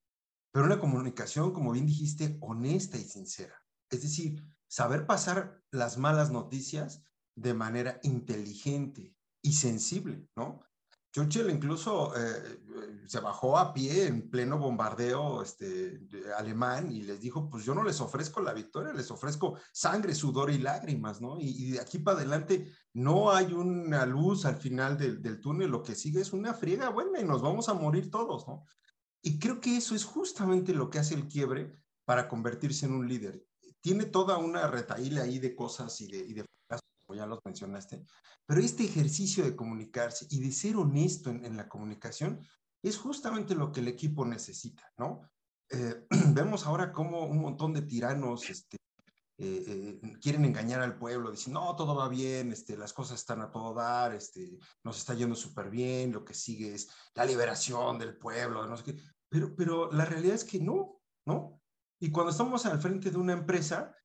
pero 0.51 0.65
una 0.65 0.79
comunicación, 0.79 1.51
como 1.51 1.71
bien 1.71 1.85
dijiste, 1.85 2.37
honesta 2.41 2.97
y 2.97 3.03
sincera. 3.03 3.55
Es 3.89 4.01
decir, 4.01 4.43
saber 4.67 5.05
pasar 5.05 5.61
las 5.71 5.97
malas 5.97 6.31
noticias 6.31 7.03
de 7.35 7.53
manera 7.53 7.99
inteligente 8.03 9.15
y 9.43 9.53
sensible, 9.53 10.27
¿no? 10.35 10.61
Churchill 11.13 11.51
incluso 11.51 12.11
eh, 12.17 12.59
se 13.05 13.19
bajó 13.19 13.55
a 13.59 13.71
pie 13.71 14.07
en 14.07 14.31
pleno 14.31 14.57
bombardeo 14.57 15.43
este, 15.43 16.01
alemán 16.35 16.91
y 16.91 17.03
les 17.03 17.21
dijo, 17.21 17.47
pues 17.51 17.63
yo 17.63 17.75
no 17.75 17.83
les 17.83 18.01
ofrezco 18.01 18.41
la 18.41 18.51
victoria, 18.51 18.93
les 18.93 19.11
ofrezco 19.11 19.59
sangre, 19.71 20.15
sudor 20.15 20.49
y 20.49 20.57
lágrimas, 20.57 21.21
¿no? 21.21 21.37
Y, 21.39 21.69
de 21.69 21.79
aquí 21.79 21.99
para 21.99 22.17
adelante 22.17 22.67
no 22.93 23.31
hay 23.31 23.53
una 23.53 24.07
luz 24.07 24.45
al 24.45 24.55
final 24.55 24.97
del, 24.97 25.21
del, 25.21 25.39
túnel, 25.39 25.69
lo 25.69 25.83
que 25.83 25.93
sigue 25.93 26.19
es 26.19 26.33
una 26.33 26.55
friega 26.55 26.89
buena 26.89 27.19
y 27.19 27.25
nos 27.25 27.43
vamos 27.43 27.69
a 27.69 27.75
morir 27.75 28.09
todos, 28.09 28.47
¿no? 28.47 28.65
Y 29.21 29.37
creo 29.37 29.61
que 29.61 29.77
eso 29.77 29.93
es 29.93 30.05
justamente 30.05 30.73
lo 30.73 30.89
que 30.89 30.97
hace 30.97 31.13
el 31.13 31.27
quiebre 31.27 31.77
para 32.05 32.27
convertirse 32.27 32.87
en 32.87 32.93
un 32.93 33.07
líder. 33.07 33.45
Tiene 33.81 34.05
toda 34.05 34.37
una 34.37 34.65
retaíla 34.65 35.21
ahí 35.21 35.37
de 35.37 35.55
cosas 35.55 36.01
y 36.01 36.07
de, 36.07 36.17
y 36.17 36.33
de 36.33 36.45
como 37.13 37.21
ya 37.21 37.25
los 37.25 37.39
mencionaste, 37.45 38.03
pero 38.45 38.59
este 38.59 38.83
ejercicio 38.83 39.43
de 39.43 39.55
comunicarse 39.55 40.25
y 40.29 40.39
de 40.39 40.51
ser 40.51 40.75
honesto 40.77 41.29
en, 41.29 41.55
la 41.55 41.67
comunicación 41.69 42.41
es 42.81 42.97
justamente 42.97 43.55
lo 43.55 43.71
que 43.71 43.81
el 43.81 43.87
equipo 43.87 44.25
necesita, 44.25 44.91
¿no? 44.97 45.21
Eh, 45.69 46.05
vemos 46.33 46.65
ahora 46.65 46.91
cómo 46.91 47.25
un 47.25 47.39
montón 47.39 47.73
de 47.73 47.83
tiranos 47.83 48.49
este, 48.49 48.77
eh, 49.37 49.99
eh, 50.01 50.17
quieren 50.21 50.45
engañar 50.45 50.81
al 50.81 50.97
pueblo, 50.97 51.31
dicen, 51.31 51.53
no, 51.53 51.75
todo 51.75 51.95
va 51.95 52.09
bien, 52.09 52.51
este, 52.51 52.77
las 52.77 52.93
cosas 52.93 53.19
están 53.19 53.41
a 53.41 53.51
todo 53.51 53.73
dar, 53.73 54.13
este, 54.13 54.57
nos 54.83 54.97
está 54.97 55.13
yendo 55.13 55.35
súper 55.35 55.69
bien, 55.69 56.11
lo 56.11 56.25
que 56.25 56.33
sigue 56.33 56.73
es 56.73 56.89
la 57.15 57.25
liberación 57.25 57.99
del 57.99 58.17
pueblo. 58.17 58.67
Pero, 59.29 59.55
pero 59.55 59.91
la 59.91 60.05
realidad 60.05 60.35
es 60.35 60.43
que 60.43 60.59
no, 60.59 60.99
¿no? 61.25 61.61
Y 61.99 62.11
cuando 62.11 62.31
estamos 62.31 62.65
al 62.65 62.81
frente 62.81 63.11
de 63.11 63.17
una 63.17 63.33
empresa, 63.33 63.95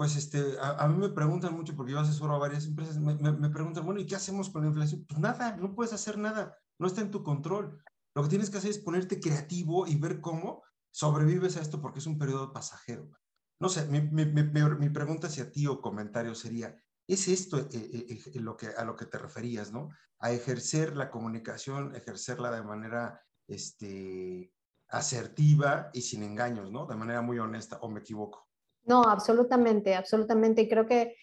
pues 0.00 0.16
este, 0.16 0.56
a, 0.62 0.88
mí 0.88 0.96
me 0.96 1.10
preguntan 1.10 1.54
mucho, 1.54 1.76
porque 1.76 1.92
yo 1.92 2.00
asesoro 2.00 2.34
a 2.34 2.38
varias 2.38 2.64
empresas, 2.64 2.96
me, 2.98 3.50
preguntan, 3.50 3.84
bueno, 3.84 4.00
¿y 4.00 4.06
qué 4.06 4.16
hacemos 4.16 4.48
con 4.48 4.62
la 4.62 4.68
inflación? 4.68 5.04
Pues 5.06 5.20
nada, 5.20 5.58
no 5.58 5.74
puedes 5.74 5.92
hacer 5.92 6.16
nada, 6.16 6.56
no 6.78 6.86
está 6.86 7.02
en 7.02 7.10
tu 7.10 7.22
control. 7.22 7.84
Lo 8.14 8.22
que 8.22 8.30
tienes 8.30 8.48
que 8.48 8.56
hacer 8.56 8.70
es 8.70 8.78
ponerte 8.78 9.20
creativo 9.20 9.86
y 9.86 9.96
ver 9.96 10.22
cómo 10.22 10.62
sobrevives 10.90 11.58
a 11.58 11.60
esto 11.60 11.82
porque 11.82 11.98
es 11.98 12.06
un 12.06 12.16
periodo 12.16 12.50
pasajero. 12.50 13.10
No 13.58 13.68
sé, 13.68 13.86
mi 13.90 14.88
pregunta 14.88 15.26
hacia 15.26 15.52
ti 15.52 15.66
o 15.66 15.82
comentario 15.82 16.34
sería, 16.34 16.74
¿es 17.06 17.28
esto 17.28 17.58
eh, 17.58 17.68
eh, 17.70 18.20
eh, 18.24 18.40
lo 18.40 18.56
que, 18.56 18.68
a 18.68 18.86
lo 18.86 18.96
que 18.96 19.04
te 19.04 19.18
referías, 19.18 19.70
no? 19.70 19.90
A 20.20 20.32
ejercer 20.32 20.96
la 20.96 21.10
comunicación, 21.10 21.94
ejercerla 21.94 22.50
de 22.50 22.62
manera 22.62 23.20
este, 23.46 24.50
asertiva 24.88 25.90
y 25.92 26.00
sin 26.00 26.22
engaños, 26.22 26.72
¿no? 26.72 26.86
De 26.86 26.96
manera 26.96 27.20
muy 27.20 27.38
honesta, 27.38 27.76
¿o 27.82 27.90
me 27.90 28.00
equivoco? 28.00 28.49
No, 28.84 29.02
absolutamente, 29.02 29.94
absolutamente. 29.94 30.62
Y 30.62 30.68
creo 30.68 30.86
que 30.86 31.16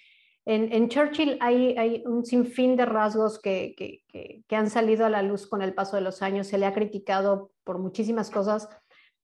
en, 0.45 0.87
Churchill 0.87 1.37
hay, 1.41 1.77
hay, 1.77 2.03
un 2.05 2.25
sinfín 2.25 2.77
de 2.77 2.85
rasgos 2.85 3.39
que, 3.41 4.03
han 4.49 4.69
salido 4.69 5.05
a 5.05 5.09
la 5.09 5.21
luz 5.21 5.45
con 5.45 5.61
el 5.61 5.73
paso 5.73 5.97
de 5.97 6.01
los 6.01 6.21
años. 6.21 6.47
Se 6.47 6.57
le 6.57 6.65
ha 6.65 6.73
criticado 6.73 7.51
por 7.65 7.79
muchísimas 7.79 8.29
cosas, 8.29 8.69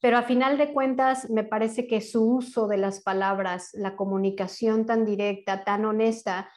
pero 0.02 0.18
a 0.18 0.24
final 0.24 0.58
de 0.58 0.74
cuentas 0.74 1.30
me 1.30 1.46
parece 1.46 1.88
que 1.88 2.02
su 2.02 2.26
uso 2.26 2.68
de 2.68 2.78
las 2.78 3.02
palabras, 3.02 3.70
la 3.74 3.96
comunicación 3.96 4.86
tan 4.86 5.06
directa, 5.06 5.64
tan 5.64 5.86
honesta, 5.86 6.50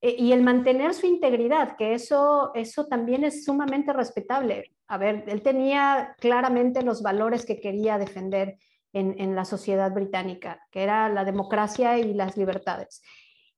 eh, 0.00 0.16
y 0.18 0.32
el 0.32 0.42
mantener 0.42 0.94
su 0.94 1.06
integridad, 1.06 1.76
que 1.76 1.92
eso, 1.92 2.52
eso 2.54 2.86
también 2.86 3.24
es 3.24 3.44
sumamente 3.44 3.92
respetable. 3.92 4.76
A 4.86 4.98
ver, 4.98 5.24
él 5.26 5.42
tenía 5.42 6.14
claramente 6.20 6.82
los 6.82 7.02
valores 7.02 7.44
que 7.44 7.60
quería 7.60 7.98
defender 7.98 8.56
en, 8.96 9.34
la 9.34 9.44
sociedad 9.44 9.92
británica, 9.92 10.60
que 10.70 10.82
era 10.82 11.08
la 11.08 11.24
democracia 11.24 11.98
y 11.98 12.14
las 12.14 12.36
libertades. 12.36 13.02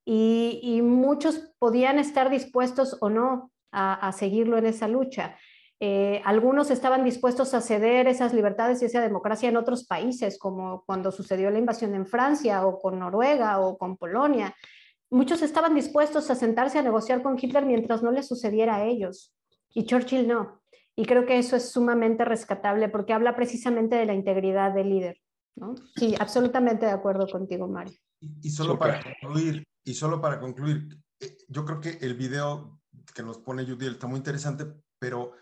Y, 0.05 0.81
muchos 0.83 1.53
podían 1.59 1.99
estar 1.99 2.31
dispuestos 2.31 2.97
o 3.01 3.11
no 3.11 3.53
a, 3.71 4.11
seguirlo 4.13 4.59
en 4.59 4.67
esa 4.67 4.89
lucha. 4.89 5.37
Eh, 5.81 6.21
algunos 6.25 6.73
estaban 6.73 7.05
dispuestos 7.05 7.55
a 7.55 7.61
ceder 7.61 8.09
esas 8.09 8.35
libertades 8.35 8.83
y 8.83 8.87
esa 8.87 9.01
democracia 9.01 9.49
en 9.49 9.57
otros 9.57 9.87
países, 9.87 10.39
como 10.39 10.83
cuando 10.87 11.13
sucedió 11.13 11.51
la 11.51 11.59
invasión 11.59 11.95
en 11.95 12.07
Francia 12.07 12.67
o 12.67 12.81
con 12.81 12.99
Noruega 12.99 13.61
o 13.61 13.79
con 13.79 13.97
Polonia. 13.97 14.57
Muchos 15.11 15.43
estaban 15.43 15.75
dispuestos 15.75 16.31
a 16.31 16.35
sentarse 16.35 16.79
a 16.79 16.83
negociar 16.83 17.23
con 17.23 17.39
Hitler 17.41 17.65
mientras 17.65 18.03
no 18.03 18.11
le 18.11 18.23
sucediera 18.25 18.77
a 18.77 18.85
ellos. 18.85 19.33
Y 19.73 19.85
Churchill 19.85 20.27
no. 20.27 20.61
Y 20.97 21.05
creo 21.05 21.27
que 21.27 21.39
eso 21.39 21.55
es 21.55 21.71
sumamente 21.71 22.25
rescatable 22.25 22.89
porque 22.89 23.13
habla 23.13 23.37
precisamente 23.37 23.95
de 23.95 24.07
la 24.07 24.15
integridad 24.15 24.73
del 24.73 24.91
líder. 24.91 25.19
Sí, 25.97 26.15
absolutamente 26.19 26.87
de 26.87 26.93
acuerdo 26.93 27.27
contigo, 27.27 27.69
Mario. 27.69 27.97
Y, 28.21 28.51
solo 28.51 28.79
para 28.79 29.03
concluir, 29.03 29.65
y 29.85 29.95
solo 29.95 30.21
para 30.21 30.41
concluir, 30.41 30.99
eh, 31.21 31.37
yo 31.49 31.65
creo 31.65 31.81
que 31.81 31.99
el 32.01 32.15
video 32.15 32.81
que 33.15 33.23
nos 33.23 33.39
pone 33.39 33.65
Judy 33.65 33.87
está 33.87 34.07
muy 34.07 34.19
interesante, 34.19 34.67
pero 34.99 35.33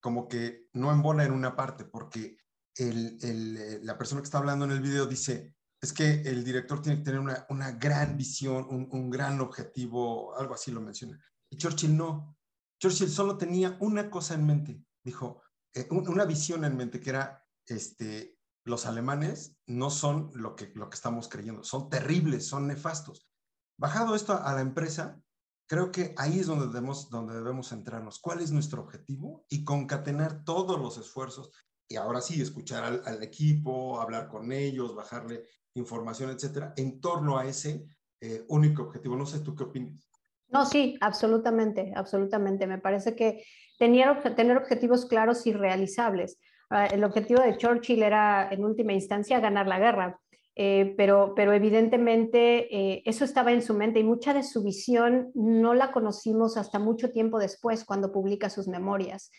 como 0.00 0.28
que 0.28 0.68
no 0.74 0.92
embona 0.92 1.24
en 1.24 1.32
una 1.32 1.56
parte, 1.56 1.84
porque 1.84 2.36
el, 2.76 3.18
el, 3.22 3.56
eh, 3.56 3.80
la 3.82 3.96
persona 3.96 4.20
que 4.20 4.26
está 4.26 4.38
hablando 4.38 4.64
en 4.64 4.72
el 4.72 4.80
video 4.80 5.06
dice, 5.06 5.54
es 5.80 5.92
que 5.92 6.22
el 6.22 6.44
director 6.44 6.80
tiene 6.80 6.98
que 6.98 7.04
tener 7.04 7.20
una, 7.20 7.46
una 7.48 7.72
gran 7.72 8.16
visión, 8.16 8.66
un, 8.70 8.88
un, 8.90 9.10
gran 9.10 9.40
objetivo, 9.40 10.36
algo 10.36 10.54
así 10.54 10.70
lo 10.70 10.80
menciona. 10.80 11.18
Y 11.50 11.56
Churchill 11.56 11.96
no. 11.96 12.36
Churchill 12.80 13.08
solo 13.08 13.38
tenía 13.38 13.76
una 13.80 14.10
cosa 14.10 14.34
en 14.34 14.46
mente, 14.46 14.84
dijo, 15.04 15.42
eh, 15.74 15.86
una 15.90 16.24
visión 16.24 16.64
en 16.64 16.76
mente, 16.76 17.00
que 17.00 17.10
era 17.10 17.44
este, 17.66 18.35
los 18.66 18.84
alemanes 18.84 19.56
no 19.66 19.90
son 19.90 20.30
lo 20.34 20.56
que, 20.56 20.72
lo 20.74 20.90
que 20.90 20.96
estamos 20.96 21.28
creyendo, 21.28 21.62
son 21.62 21.88
terribles, 21.88 22.48
son 22.48 22.66
nefastos. 22.66 23.30
Bajado 23.78 24.16
esto 24.16 24.34
a 24.42 24.54
la 24.54 24.60
empresa, 24.60 25.20
creo 25.68 25.92
que 25.92 26.14
ahí 26.16 26.40
es 26.40 26.48
donde 26.48 26.66
debemos, 26.66 27.08
donde 27.08 27.34
debemos 27.34 27.68
centrarnos. 27.68 28.18
¿Cuál 28.18 28.40
es 28.40 28.50
nuestro 28.50 28.82
objetivo? 28.82 29.46
Y 29.48 29.62
concatenar 29.64 30.44
todos 30.44 30.80
los 30.80 30.98
esfuerzos. 30.98 31.52
Y 31.88 31.94
ahora 31.94 32.20
sí, 32.20 32.42
escuchar 32.42 33.02
al, 33.04 33.22
equipo, 33.22 34.00
hablar 34.00 34.26
con 34.28 34.50
ellos, 34.50 34.96
bajarle 34.96 35.44
información, 35.74 36.30
etcétera, 36.30 36.74
en 36.76 37.00
torno 37.00 37.38
a 37.38 37.46
ese 37.46 37.86
eh, 38.20 38.44
único 38.48 38.82
objetivo. 38.82 39.14
No 39.14 39.26
sé, 39.26 39.40
¿tú 39.40 39.54
qué 39.54 39.62
opinas? 39.62 40.08
No, 40.48 40.66
sí, 40.66 40.96
absolutamente, 41.00 41.92
absolutamente. 41.94 42.66
Me 42.66 42.78
parece 42.78 43.14
que 43.14 43.44
tener, 43.78 44.34
tener 44.34 44.56
objetivos 44.56 45.06
claros 45.06 45.46
y 45.46 45.52
realizables. 45.52 46.40
Ah, 46.70 46.86
el 46.86 47.04
objetivo 47.04 47.42
de 47.42 47.56
Churchill 47.56 48.02
era, 48.02 48.48
en 48.50 48.64
última 48.64 48.92
instancia, 48.92 49.40
ganar 49.40 49.66
la 49.66 49.78
guerra. 49.78 50.20
Eh, 50.58 50.94
pero, 50.96 51.34
pero 51.36 51.52
evidentemente 51.52 52.74
eh, 52.74 53.02
eso 53.04 53.26
estaba 53.26 53.52
en 53.52 53.60
su 53.60 53.74
mente 53.74 54.00
y 54.00 54.04
mucha 54.04 54.32
de 54.32 54.42
su 54.42 54.62
visión 54.62 55.30
no 55.34 55.74
la 55.74 55.92
conocimos 55.92 56.56
hasta 56.56 56.78
mucho 56.78 57.10
tiempo 57.10 57.38
después 57.38 57.84
cuando 57.84 58.10
publica 58.10 58.48
sus 58.48 58.66
memorias. 58.66 59.30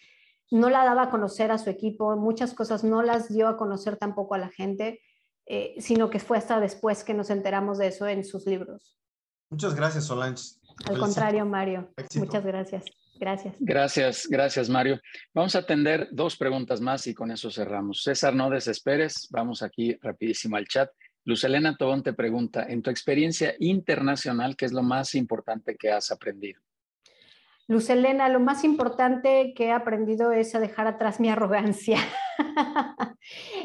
No 0.51 0.69
la 0.69 0.85
daba 0.85 1.03
a 1.03 1.09
conocer 1.09 1.51
a 1.51 1.57
su 1.57 1.71
equipo, 1.71 2.15
muchas 2.15 2.53
cosas 2.53 2.83
no 2.83 3.01
las 3.01 3.29
dio 3.29 3.47
a 3.47 3.57
conocer 3.57 3.97
tampoco 3.97 4.35
a 4.35 4.37
la 4.37 4.49
gente, 4.49 5.01
eh, 5.47 5.73
sino 5.79 6.11
que 6.11 6.19
fue 6.19 6.37
hasta 6.37 6.59
después 6.59 7.03
que 7.03 7.15
nos 7.15 7.31
enteramos 7.31 7.79
de 7.79 7.87
eso 7.87 8.07
en 8.07 8.23
sus 8.23 8.45
libros. 8.45 8.95
Muchas 9.49 9.73
gracias, 9.73 10.05
Solange. 10.05 10.43
Al 10.85 10.99
contrario, 10.99 11.45
Mario. 11.45 11.89
Muchas 12.15 12.45
gracias. 12.45 12.85
Gracias. 13.19 13.55
Gracias, 13.59 14.27
gracias 14.29 14.69
Mario. 14.69 14.99
Vamos 15.33 15.55
a 15.55 15.59
atender 15.59 16.07
dos 16.11 16.37
preguntas 16.37 16.81
más 16.81 17.07
y 17.07 17.13
con 17.13 17.31
eso 17.31 17.49
cerramos. 17.51 18.03
César, 18.03 18.35
no 18.35 18.49
desesperes, 18.49 19.27
vamos 19.31 19.63
aquí 19.63 19.97
rapidísimo 20.01 20.55
al 20.55 20.67
chat. 20.67 20.89
Luz 21.25 21.43
Elena 21.43 21.75
Tobón 21.75 22.03
te 22.03 22.13
pregunta, 22.13 22.65
en 22.69 22.81
tu 22.81 22.89
experiencia 22.89 23.53
internacional, 23.59 24.55
¿qué 24.55 24.65
es 24.65 24.71
lo 24.71 24.81
más 24.81 25.13
importante 25.13 25.75
que 25.75 25.91
has 25.91 26.09
aprendido? 26.09 26.61
Luz 27.67 27.89
Elena, 27.89 28.29
lo 28.29 28.39
más 28.39 28.63
importante 28.63 29.53
que 29.53 29.65
he 29.65 29.71
aprendido 29.73 30.31
es 30.31 30.55
a 30.55 30.59
dejar 30.61 30.87
atrás 30.87 31.19
mi 31.19 31.29
arrogancia. 31.29 31.97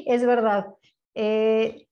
es 0.07 0.27
verdad. 0.27 0.75
Eh, 1.15 1.87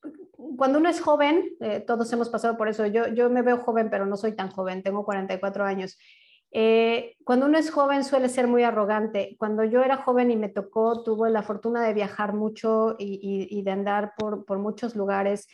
cuando 0.57 0.79
uno 0.79 0.89
es 0.89 1.01
joven, 1.01 1.51
eh, 1.61 1.81
todos 1.87 2.13
hemos 2.13 2.29
pasado 2.31 2.57
por 2.57 2.69
eso, 2.69 2.87
yo, 2.87 3.07
yo 3.15 3.31
me 3.31 3.43
veo 3.43 3.59
joven, 3.59 3.91
pero 3.91 4.07
no 4.07 4.17
soy 4.17 4.33
tan 4.33 4.51
joven, 4.51 4.83
tengo 4.83 5.05
44 5.05 5.65
años. 5.65 5.99
Eh, 6.53 7.17
cuando 7.25 7.47
uno 7.47 7.59
es 7.59 7.71
joven 7.71 8.03
suele 8.05 8.29
ser 8.29 8.49
muy 8.49 8.63
arrogante. 8.63 9.37
Cuando 9.39 9.65
yo 9.65 9.83
era 9.83 9.99
joven 9.99 10.31
y 10.31 10.37
me 10.37 10.49
tocó, 10.49 11.03
tuve 11.03 11.31
la 11.31 11.43
fortuna 11.43 11.83
de 11.83 11.95
viajar 11.95 12.35
mucho 12.35 12.97
y, 12.99 13.63
de 13.63 13.71
andar 13.71 14.15
por, 14.17 14.59
muchos 14.59 14.97
lugares 14.97 15.47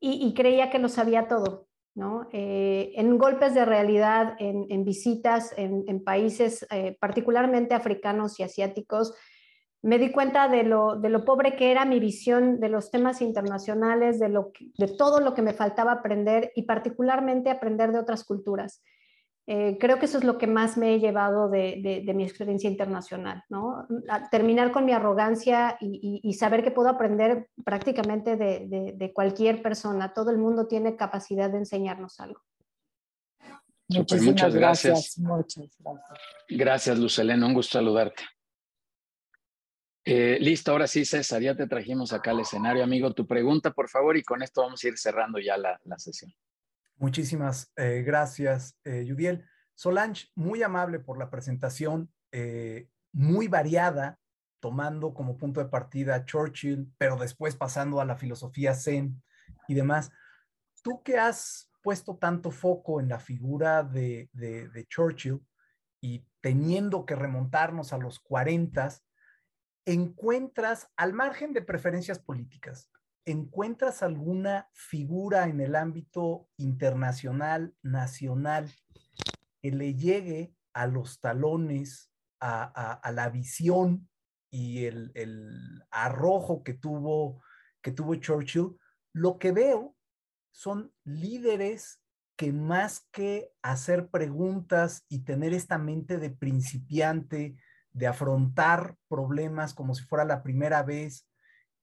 y, 0.00 0.34
creía 0.34 0.70
que 0.70 0.78
lo 0.78 0.88
sabía 0.88 1.28
todo. 1.28 1.68
¿no? 1.94 2.28
Eh, 2.32 2.92
en 2.96 3.16
golpes 3.16 3.54
de 3.54 3.64
realidad, 3.64 4.36
en, 4.38 4.84
visitas 4.84 5.54
en, 5.56 6.04
países 6.04 6.66
eh, 6.70 6.96
particularmente 7.00 7.74
africanos 7.74 8.38
y 8.38 8.42
asiáticos, 8.42 9.14
me 9.82 9.98
di 9.98 10.10
cuenta 10.10 10.48
de 10.48 10.64
lo, 10.64 10.96
de 10.96 11.10
lo, 11.10 11.24
pobre 11.24 11.54
que 11.54 11.70
era 11.70 11.84
mi 11.84 12.00
visión 12.00 12.58
de 12.58 12.68
los 12.68 12.90
temas 12.90 13.22
internacionales, 13.22 14.18
de, 14.18 14.28
lo 14.28 14.50
de 14.76 14.88
todo 14.88 15.20
lo 15.20 15.32
que 15.32 15.42
me 15.42 15.54
faltaba 15.54 15.92
aprender 15.92 16.50
y 16.56 16.62
particularmente 16.62 17.50
aprender 17.50 17.92
de 17.92 18.00
otras 18.00 18.24
culturas. 18.24 18.82
Eh, 19.48 19.76
creo 19.78 20.00
que 20.00 20.06
eso 20.06 20.18
es 20.18 20.24
lo 20.24 20.38
que 20.38 20.48
más 20.48 20.76
me 20.76 20.94
he 20.94 20.98
llevado 20.98 21.48
de, 21.48 22.02
mi 22.14 22.24
experiencia 22.24 22.68
internacional, 22.68 23.44
¿no? 23.48 23.86
terminar 24.32 24.72
con 24.72 24.84
mi 24.84 24.92
arrogancia 24.92 25.78
y, 25.80 26.32
saber 26.34 26.64
que 26.64 26.72
puedo 26.72 26.88
aprender 26.88 27.48
prácticamente 27.64 28.36
de, 28.36 29.12
cualquier 29.14 29.62
persona. 29.62 30.12
Todo 30.12 30.30
el 30.30 30.38
mundo 30.38 30.66
tiene 30.66 30.96
capacidad 30.96 31.48
de 31.48 31.58
enseñarnos 31.58 32.18
algo. 32.18 32.42
muchas 33.88 34.54
gracias. 34.54 35.16
Muchas 35.18 35.70
gracias. 35.78 36.18
Gracias, 36.48 36.98
Lucelena. 36.98 37.46
Un 37.46 37.54
gusto 37.54 37.78
saludarte. 37.78 38.24
Eh, 40.04 40.38
listo, 40.40 40.72
ahora 40.72 40.88
sí, 40.88 41.04
César, 41.04 41.42
ya 41.42 41.54
te 41.56 41.66
trajimos 41.68 42.12
acá 42.12 42.32
al 42.32 42.40
escenario, 42.40 42.82
amigo. 42.82 43.12
Tu 43.12 43.26
pregunta, 43.26 43.72
por 43.72 43.88
favor, 43.88 44.16
y 44.16 44.24
con 44.24 44.42
esto 44.42 44.62
vamos 44.62 44.82
a 44.82 44.88
ir 44.88 44.98
cerrando 44.98 45.38
ya 45.38 45.56
la 45.56 45.98
sesión. 45.98 46.32
Muchísimas 46.98 47.72
eh, 47.76 48.02
gracias, 48.04 48.78
eh, 48.84 49.04
Yudiel. 49.04 49.44
Solange, 49.74 50.28
muy 50.34 50.62
amable 50.62 50.98
por 50.98 51.18
la 51.18 51.30
presentación, 51.30 52.10
eh, 52.32 52.88
muy 53.12 53.48
variada, 53.48 54.18
tomando 54.60 55.12
como 55.12 55.36
punto 55.36 55.60
de 55.60 55.68
partida 55.68 56.24
Churchill, 56.24 56.90
pero 56.96 57.16
después 57.16 57.54
pasando 57.54 58.00
a 58.00 58.06
la 58.06 58.16
filosofía 58.16 58.74
Zen 58.74 59.22
y 59.68 59.74
demás. 59.74 60.10
Tú 60.82 61.02
que 61.02 61.18
has 61.18 61.70
puesto 61.82 62.16
tanto 62.16 62.50
foco 62.50 63.00
en 63.00 63.10
la 63.10 63.20
figura 63.20 63.82
de, 63.82 64.30
de 64.32 64.86
Churchill 64.88 65.40
y 66.00 66.26
teniendo 66.40 67.04
que 67.04 67.14
remontarnos 67.14 67.92
a 67.92 67.98
los 67.98 68.18
40, 68.20 68.88
encuentras, 69.84 70.88
al 70.96 71.12
margen 71.12 71.52
de 71.52 71.62
preferencias 71.62 72.18
políticas, 72.18 72.90
¿encuentras 73.26 74.04
alguna 74.04 74.70
figura 74.72 75.48
en 75.48 75.60
el 75.60 75.74
ámbito 75.74 76.48
internacional, 76.56 77.74
nacional, 77.82 78.72
que 79.60 79.72
le 79.72 79.94
llegue 79.94 80.54
a 80.72 80.86
los 80.86 81.20
talones, 81.20 82.10
a, 82.40 83.10
la 83.12 83.28
visión 83.28 84.08
y 84.50 84.84
el, 84.84 85.82
arrojo 85.90 86.62
que 86.62 86.74
tuvo, 86.74 87.42
que 87.82 87.90
tuvo 87.90 88.14
Churchill? 88.14 88.78
Lo 89.12 89.38
que 89.38 89.50
veo 89.50 89.96
son 90.52 90.92
líderes 91.04 92.00
que 92.36 92.52
más 92.52 93.08
que 93.10 93.50
hacer 93.62 94.08
preguntas 94.08 95.04
y 95.08 95.24
tener 95.24 95.52
esta 95.52 95.78
mente 95.78 96.18
de 96.18 96.30
principiante, 96.30 97.58
de 97.90 98.06
afrontar 98.06 98.96
problemas 99.08 99.74
como 99.74 99.94
si 99.94 100.04
fuera 100.04 100.24
la 100.24 100.42
primera 100.42 100.82
vez 100.82 101.26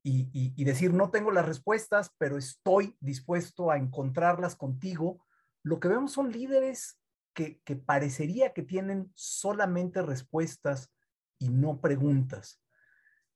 y, 0.03 0.63
decir, 0.65 0.93
no 0.93 1.11
tengo 1.11 1.31
las 1.31 1.45
respuestas, 1.45 2.11
pero 2.17 2.37
estoy 2.37 2.97
dispuesto 2.99 3.71
a 3.71 3.77
encontrarlas 3.77 4.55
contigo, 4.55 5.25
lo 5.63 5.79
que 5.79 5.87
vemos 5.87 6.11
son 6.11 6.31
líderes 6.31 6.99
que, 7.33 7.61
que 7.63 7.77
parecería 7.77 8.53
que 8.53 8.63
tienen 8.63 9.11
solamente 9.15 10.01
respuestas 10.01 10.93
y 11.39 11.49
no 11.49 11.79
preguntas. 11.79 12.61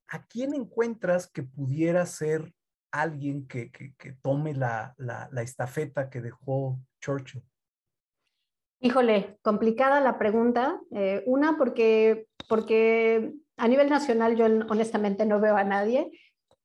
¿A 0.09 0.25
quién 0.27 0.53
encuentras 0.53 1.29
que 1.31 1.43
pudiera 1.43 2.05
ser 2.05 2.53
alguien 2.91 3.47
que, 3.47 3.71
tome 4.21 4.53
la, 4.53 4.95
estafeta 5.41 6.09
que 6.09 6.21
dejó 6.21 6.79
Churchill? 7.01 7.43
Híjole, 8.79 9.39
complicada 9.41 10.01
la 10.01 10.17
pregunta. 10.17 10.79
Eh, 10.91 11.23
una, 11.25 11.57
porque, 11.57 12.27
porque 12.47 13.33
a 13.57 13.67
nivel 13.67 13.89
nacional 13.89 14.35
yo 14.35 14.45
honestamente 14.45 15.25
no 15.25 15.39
veo 15.39 15.57
a 15.57 15.63
nadie. 15.63 16.11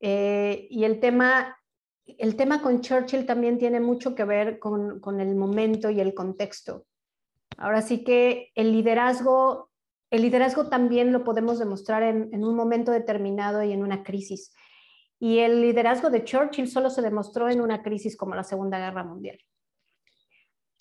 Eh, 0.02 0.66
y 0.68 0.84
el 0.84 1.00
tema, 1.00 1.56
el 2.04 2.36
tema 2.36 2.60
con 2.60 2.82
Churchill 2.82 3.24
también 3.24 3.56
tiene 3.56 3.80
mucho 3.80 4.14
que 4.14 4.24
ver 4.24 4.58
con, 4.58 5.00
el 5.20 5.34
momento 5.34 5.88
y 5.88 6.00
el 6.00 6.12
contexto. 6.12 6.84
Ahora 7.56 7.80
sí 7.80 8.04
que 8.04 8.50
el 8.54 8.72
liderazgo, 8.72 9.70
el 10.10 10.22
liderazgo 10.22 10.68
también 10.68 11.12
lo 11.12 11.24
podemos 11.24 11.58
demostrar 11.58 12.02
en, 12.02 12.28
en 12.32 12.44
un 12.44 12.54
momento 12.54 12.92
determinado 12.92 13.62
y 13.62 13.72
en 13.72 13.82
una 13.82 14.02
crisis. 14.02 14.52
Y 15.18 15.38
el 15.38 15.62
liderazgo 15.62 16.10
de 16.10 16.24
Churchill 16.24 16.68
solo 16.68 16.90
se 16.90 17.00
demostró 17.00 17.48
en 17.48 17.60
una 17.60 17.82
crisis 17.82 18.16
como 18.16 18.34
la 18.34 18.44
Segunda 18.44 18.78
Guerra 18.78 19.04
Mundial. 19.04 19.38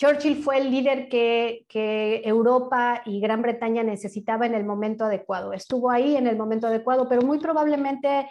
Churchill 0.02 0.42
fue 0.42 0.58
el 0.58 0.72
líder 0.72 1.10
que, 1.10 2.24
Europa 2.26 3.04
y 3.06 3.22
Gran 3.22 3.44
Bretaña 3.44 3.84
necesitaba 3.84 4.48
en 4.48 4.56
el 4.56 4.64
momento 4.64 5.06
adecuado. 5.06 5.54
Estuvo 5.54 5.92
ahí 5.92 6.16
en 6.16 6.26
el 6.26 6.38
momento 6.38 6.66
adecuado, 6.66 7.08
pero 7.08 7.22
muy 7.22 7.38
probablemente 7.38 8.28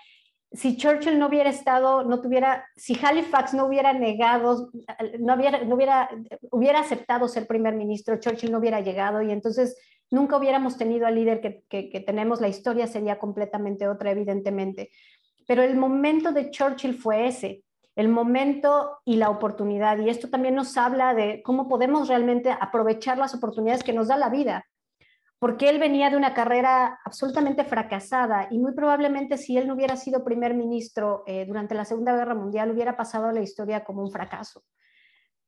si 0.52 0.76
Churchill 0.76 1.18
no 1.18 1.28
hubiera 1.28 1.50
estado, 1.50 2.02
no 2.02 2.20
tuviera, 2.20 2.66
si 2.76 2.98
Halifax 3.00 3.54
no 3.54 3.66
hubiera 3.66 3.92
negado, 3.92 4.70
no 5.20 5.34
hubiera, 5.34 5.64
no 5.64 5.74
hubiera, 5.76 6.10
hubiera 6.50 6.80
aceptado 6.80 7.28
ser 7.28 7.46
primer 7.46 7.74
ministro, 7.74 8.18
Churchill 8.18 8.50
no 8.50 8.58
hubiera 8.58 8.80
llegado 8.80 9.22
y 9.22 9.30
entonces 9.30 9.76
nunca 10.10 10.36
hubiéramos 10.36 10.76
tenido 10.76 11.06
al 11.06 11.14
líder 11.14 11.40
que, 11.40 11.64
que 11.68 12.00
tenemos. 12.00 12.40
La 12.40 12.48
historia 12.48 12.86
sería 12.86 13.18
completamente 13.18 13.86
otra, 13.86 14.10
evidentemente. 14.10 14.90
Pero 15.46 15.62
el 15.62 15.76
momento 15.76 16.32
de 16.32 16.50
Churchill 16.50 16.94
fue 16.94 17.28
ese, 17.28 17.62
el 17.96 18.08
momento 18.08 18.98
y 19.04 19.16
la 19.16 19.30
oportunidad. 19.30 19.98
Y 19.98 20.08
esto 20.08 20.30
también 20.30 20.54
nos 20.54 20.76
habla 20.76 21.14
de 21.14 21.42
cómo 21.42 21.68
podemos 21.68 22.08
realmente 22.08 22.50
aprovechar 22.50 23.18
las 23.18 23.34
oportunidades 23.34 23.84
que 23.84 23.92
nos 23.92 24.08
da 24.08 24.16
la 24.16 24.30
vida. 24.30 24.64
Porque 25.40 25.70
él 25.70 25.78
venía 25.78 26.10
de 26.10 26.18
una 26.18 26.34
carrera 26.34 27.00
absolutamente 27.02 27.64
fracasada 27.64 28.46
y 28.50 28.58
muy 28.58 28.72
probablemente 28.74 29.38
si 29.38 29.56
él 29.56 29.66
no 29.66 29.74
hubiera 29.74 29.96
sido 29.96 30.22
primer 30.22 30.52
ministro 30.54 31.24
eh, 31.26 31.46
durante 31.46 31.74
la 31.74 31.86
Segunda 31.86 32.14
Guerra 32.14 32.34
Mundial 32.34 32.70
hubiera 32.70 32.94
pasado 32.94 33.26
a 33.26 33.32
la 33.32 33.40
historia 33.40 33.82
como 33.82 34.02
un 34.02 34.12
fracaso. 34.12 34.62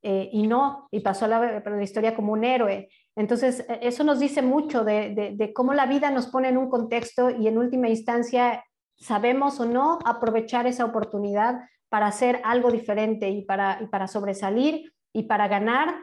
Eh, 0.00 0.30
y 0.32 0.46
no, 0.48 0.88
y 0.90 1.00
pasó 1.00 1.26
a 1.26 1.28
la, 1.28 1.82
historia 1.82 2.16
como 2.16 2.32
un 2.32 2.42
héroe. 2.42 2.88
Entonces, 3.14 3.60
e, 3.68 3.80
eso 3.82 4.02
nos 4.02 4.18
dice 4.18 4.40
mucho 4.40 4.82
de, 4.82 5.52
cómo 5.54 5.74
la 5.74 5.84
vida 5.84 6.10
nos 6.10 6.26
pone 6.26 6.48
en 6.48 6.56
un 6.56 6.70
contexto 6.70 7.28
y 7.28 7.46
en 7.46 7.58
última 7.58 7.88
instancia 7.88 8.64
sabemos 8.96 9.60
o 9.60 9.66
no 9.66 9.98
aprovechar 10.06 10.66
esa 10.66 10.86
oportunidad 10.86 11.60
para 11.90 12.06
hacer 12.06 12.40
algo 12.44 12.70
diferente 12.70 13.28
y 13.28 13.42
para 13.42 14.08
sobresalir 14.08 14.90
y 15.12 15.24
para 15.24 15.48
ganar 15.48 15.94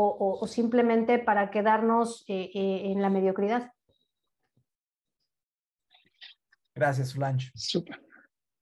o, 0.00 0.46
simplemente 0.46 1.18
para 1.18 1.50
quedarnos 1.50 2.24
eh, 2.28 2.50
eh, 2.54 2.92
en 2.92 3.02
la 3.02 3.10
mediocridad. 3.10 3.72
Gracias, 6.74 7.10
Solange. 7.10 7.50
Super. 7.54 8.00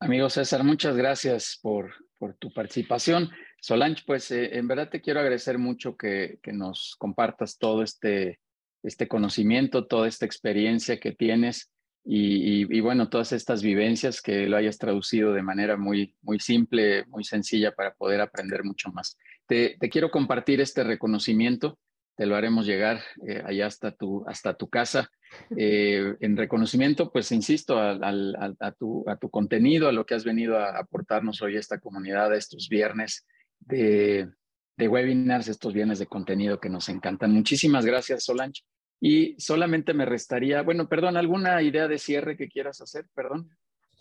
Amigo 0.01 0.31
César, 0.31 0.65
muchas 0.65 0.97
gracias 0.97 1.59
por, 1.63 1.93
por 2.19 2.35
tu 2.35 2.53
participación. 2.53 3.31
Solange, 3.61 4.03
pues 4.07 4.31
eh, 4.31 4.57
en 4.57 4.67
verdad 4.67 4.89
te 4.89 5.03
quiero 5.03 5.21
agradecer 5.21 5.59
mucho 5.59 5.97
que, 5.97 6.39
que 6.43 6.53
nos 6.53 6.97
compartas 6.99 7.59
todo 7.59 7.83
este, 7.83 8.41
este 8.83 9.07
conocimiento, 9.07 9.87
toda 9.87 10.09
esta 10.09 10.25
experiencia 10.25 10.99
que 10.99 11.13
tienes 11.13 11.71
y, 12.09 12.81
bueno, 12.81 13.09
todas 13.09 13.33
estas 13.33 13.63
vivencias 13.63 14.23
que 14.23 14.47
lo 14.47 14.57
hayas 14.57 14.79
traducido 14.79 15.33
de 15.33 15.43
manera 15.43 15.77
muy, 15.77 16.15
muy 16.23 16.39
simple, 16.39 17.05
muy 17.07 17.25
sencilla 17.25 17.73
para 17.73 17.95
poder 17.95 18.21
aprender 18.21 18.63
mucho 18.63 18.91
más. 18.93 19.19
Te, 19.47 19.77
quiero 19.91 20.11
compartir 20.11 20.61
este 20.61 20.85
reconocimiento, 20.85 21.79
te 22.17 22.27
lo 22.27 22.35
haremos 22.35 22.67
llegar 22.67 23.01
eh, 23.27 23.43
allá 23.45 23.67
hasta 23.67 23.93
tu, 23.93 24.25
hasta 24.27 24.55
tu 24.55 24.69
casa. 24.69 25.11
Eh, 25.57 26.15
en 26.21 26.37
reconocimiento, 26.37 27.13
pues 27.13 27.31
insisto, 27.33 27.79
a, 27.79 28.73
tu, 28.79 29.05
a 29.09 29.17
tu 29.17 29.31
contenido, 29.31 29.89
a 29.89 29.93
lo 29.93 30.07
que 30.07 30.15
has 30.15 30.25
venido 30.25 30.59
a 30.59 30.79
aportarnos 30.79 31.43
hoy 31.43 31.57
a 31.57 31.61
esta 31.61 31.79
comunidad, 31.79 32.33
a 32.33 32.37
estos 32.37 32.69
viernes 32.69 33.27
de, 33.61 34.29
de 34.77 34.89
webinars, 34.89 35.49
estos 35.49 35.73
viernes 35.73 35.99
de 35.99 36.07
contenido 36.07 36.61
que 36.61 36.71
nos 36.71 36.89
encantan. 36.89 37.33
Muchísimas 37.33 37.85
gracias, 37.85 38.25
Solange. 38.25 38.63
Y 39.01 39.39
solamente 39.39 39.93
me 39.93 40.07
restaría, 40.07 40.63
bueno, 40.63 40.89
perdón, 40.89 41.17
¿alguna 41.17 41.61
idea 41.63 41.87
de 41.87 41.99
cierre 41.99 42.37
que 42.37 42.49
quieras 42.49 42.81
hacer? 42.81 43.07
Perdón. 43.15 43.51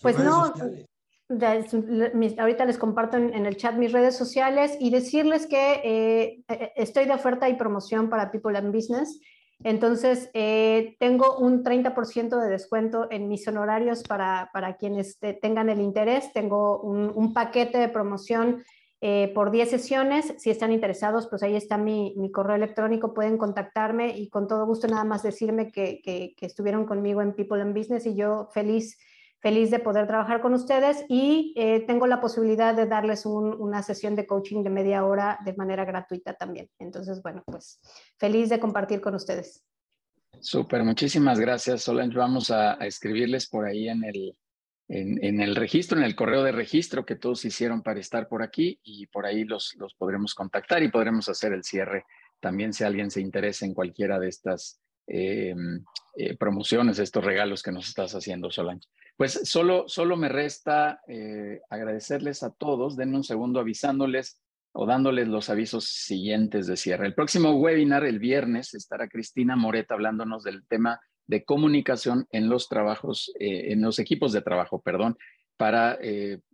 Pues 0.01 0.17
no, 0.19 0.53
ahorita 1.30 2.65
les 2.65 2.78
comparto 2.78 3.17
en, 3.17 3.45
el 3.45 3.57
chat 3.57 3.76
mis 3.76 3.91
redes 3.91 4.15
sociales 4.15 4.78
y 4.80 4.89
decirles 4.89 5.47
que 5.47 5.82
eh, 5.84 6.43
eh, 6.47 6.71
estoy 6.76 7.05
de 7.05 7.13
oferta 7.13 7.49
y 7.49 7.55
promoción 7.55 8.09
para 8.09 8.32
People 8.32 8.57
and 8.57 8.73
Business. 8.73 9.19
Entonces, 9.63 10.30
eh, 10.34 10.95
tengo 10.99 11.38
un 11.38 11.63
30% 11.63 12.41
de 12.41 12.49
descuento 12.49 13.07
en 13.09 13.28
mis 13.30 13.47
honorarios 13.47 14.03
para, 14.03 14.49
para 14.53 14.76
quienes 14.76 15.17
tengan 15.41 15.69
el 15.69 15.80
interés. 15.80 16.32
Tengo 16.34 16.82
un, 16.82 17.11
un 17.15 17.34
paquete 17.34 17.78
de 17.78 17.89
promoción 17.89 18.63
eh, 19.07 19.32
por 19.36 19.51
10 19.51 19.69
sesiones. 19.69 20.34
Si 20.39 20.49
están 20.49 20.71
interesados, 20.71 21.28
pues 21.28 21.43
ahí 21.43 21.55
está 21.55 21.78
mi, 21.78 22.16
correo 22.33 22.55
electrónico, 22.55 23.13
pueden 23.13 23.37
contactarme 23.37 24.17
y 24.17 24.29
con 24.29 24.47
todo 24.47 24.66
gusto 24.66 24.87
nada 24.87 25.04
más 25.04 25.21
decirme 25.21 25.71
que, 25.71 26.33
estuvieron 26.41 26.86
conmigo 26.86 27.21
en 27.21 27.33
People 27.33 27.62
and 27.62 27.78
Business 27.78 28.08
y 28.08 28.16
yo 28.16 28.49
feliz, 28.51 28.97
feliz 29.46 29.70
de 29.70 29.78
poder 29.78 30.08
trabajar 30.08 30.42
con 30.42 30.55
ustedes 30.55 31.05
y 31.08 31.54
eh, 31.55 31.82
tengo 31.86 32.08
la 32.08 32.20
posibilidad 32.20 32.74
de 32.74 32.88
darles 32.88 33.28
una 33.28 33.84
sesión 33.84 34.16
de 34.16 34.26
coaching 34.26 34.63
de 34.63 34.72
media 34.72 35.05
hora 35.05 35.38
de 35.46 35.54
manera 35.54 35.86
gratuita 35.86 36.34
también. 36.34 36.67
Entonces, 36.80 37.22
bueno, 37.22 37.43
pues 37.46 37.80
feliz 38.17 38.50
de 38.50 38.59
compartir 38.59 39.01
con 39.01 39.13
ustedes. 39.13 39.63
Súper, 40.39 40.84
muchísimas 40.84 41.39
gracias, 41.39 41.84
Solange. 41.84 42.17
Vamos 42.17 42.50
a 42.50 42.74
escribirles 42.88 43.47
por 43.47 43.67
ahí 43.67 43.88
en 43.88 44.04
el, 44.04 44.36
en, 44.88 45.39
el 45.39 45.55
registro, 45.55 46.00
en 46.00 46.05
el 46.05 46.16
correo 46.16 46.42
de 46.42 46.51
registro 46.51 47.05
que 47.05 47.16
todos 47.16 47.46
hicieron 47.46 47.84
para 47.84 48.00
estar 48.00 48.28
por 48.28 48.42
aquí 48.42 48.80
y 48.82 49.05
por 49.05 49.28
ahí 49.28 49.43
los, 49.43 49.76
los 49.76 49.93
podremos 49.93 50.34
contactar 50.34 50.82
y 50.82 50.89
podremos 50.89 51.30
hacer 51.30 51.54
el 51.54 51.63
cierre 51.63 52.05
también 52.39 52.74
si 52.74 52.84
alguien 52.84 53.12
se 53.12 53.22
interesa 53.22 53.63
en 53.67 53.76
cualquiera 53.76 54.17
de 54.17 54.28
estas 54.28 54.82
eh, 55.07 55.55
eh, 56.15 56.36
promociones, 56.37 56.97
estos 56.97 57.23
regalos 57.23 57.61
que 57.61 57.71
nos 57.71 57.87
estás 57.87 58.15
haciendo, 58.15 58.49
Solange. 58.49 58.87
Pues 59.17 59.41
solo, 59.43 59.86
solo 59.87 60.17
me 60.17 60.29
resta 60.29 61.01
eh, 61.07 61.61
agradecerles 61.69 62.43
a 62.43 62.51
todos, 62.51 62.97
denme 62.97 63.17
un 63.17 63.23
segundo 63.23 63.59
avisándoles 63.59 64.41
o 64.73 64.86
dándoles 64.86 65.27
los 65.27 65.49
avisos 65.49 65.86
siguientes 65.86 66.67
de 66.67 66.75
cierre. 66.75 67.05
El 67.05 67.13
próximo 67.13 67.51
webinar, 67.51 68.03
el 68.03 68.19
viernes, 68.19 68.73
estará 68.73 69.07
Cristina 69.07 69.55
Moreta 69.55 69.93
hablándonos 69.93 70.43
del 70.43 70.65
tema 70.67 70.99
de 71.27 71.45
comunicación 71.45 72.27
en 72.32 72.49
los 72.49 72.67
trabajos, 72.67 73.32
en 73.39 73.82
los 73.82 73.99
equipos 73.99 74.33
de 74.33 74.41
trabajo, 74.41 74.82
perdón, 74.82 75.17
para 75.55 75.97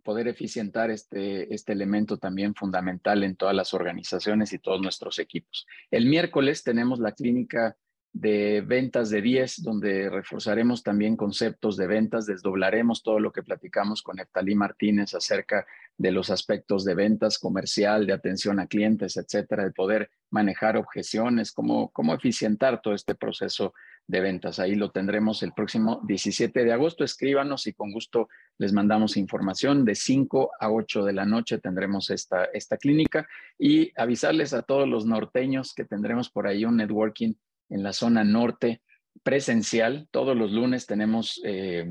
poder 0.04 0.28
eficientar 0.28 0.90
este, 0.92 1.52
este 1.52 1.72
elemento 1.72 2.16
también 2.16 2.54
fundamental 2.54 3.24
en 3.24 3.34
todas 3.34 3.56
las 3.56 3.74
organizaciones 3.74 4.52
y 4.52 4.60
todos 4.60 4.80
nuestros 4.80 5.18
equipos. 5.18 5.66
El 5.90 6.06
miércoles 6.06 6.62
tenemos 6.62 7.00
la 7.00 7.12
clínica 7.12 7.76
de 8.12 8.60
ventas 8.60 9.08
de 9.08 9.22
10, 9.22 9.62
donde 9.62 10.10
reforzaremos 10.10 10.82
también 10.82 11.16
conceptos 11.16 11.76
de 11.76 11.86
ventas, 11.86 12.26
desdoblaremos 12.26 13.02
todo 13.02 13.18
lo 13.18 13.32
que 13.32 13.42
platicamos 13.42 14.02
con 14.02 14.18
Eftalí 14.18 14.54
Martínez 14.54 15.14
acerca 15.14 15.66
de 15.96 16.12
los 16.12 16.28
aspectos 16.30 16.84
de 16.84 16.94
ventas 16.94 17.38
comercial, 17.38 18.06
de 18.06 18.12
atención 18.12 18.60
a 18.60 18.66
clientes, 18.66 19.16
etcétera, 19.16 19.64
de 19.64 19.70
poder 19.70 20.10
manejar 20.30 20.76
objeciones, 20.76 21.52
cómo, 21.52 21.90
cómo 21.90 22.14
eficientar 22.14 22.82
todo 22.82 22.94
este 22.94 23.14
proceso 23.14 23.72
de 24.06 24.20
ventas. 24.20 24.58
Ahí 24.58 24.74
lo 24.74 24.90
tendremos 24.90 25.42
el 25.42 25.52
próximo 25.52 26.00
17 26.04 26.64
de 26.64 26.72
agosto. 26.72 27.04
Escríbanos 27.04 27.66
y 27.66 27.72
con 27.72 27.92
gusto 27.92 28.28
les 28.58 28.72
mandamos 28.72 29.16
información. 29.16 29.84
De 29.84 29.94
5 29.94 30.50
a 30.58 30.70
8 30.70 31.04
de 31.04 31.12
la 31.12 31.24
noche 31.24 31.58
tendremos 31.58 32.10
esta, 32.10 32.44
esta 32.46 32.76
clínica 32.76 33.26
y 33.58 33.92
avisarles 33.96 34.52
a 34.52 34.62
todos 34.62 34.88
los 34.88 35.06
norteños 35.06 35.72
que 35.74 35.84
tendremos 35.84 36.30
por 36.30 36.46
ahí 36.46 36.64
un 36.64 36.76
networking 36.76 37.34
en 37.68 37.82
la 37.82 37.92
zona 37.92 38.24
norte 38.24 38.82
presencial. 39.22 40.08
Todos 40.10 40.36
los 40.36 40.52
lunes 40.52 40.86
tenemos 40.86 41.40
eh, 41.44 41.86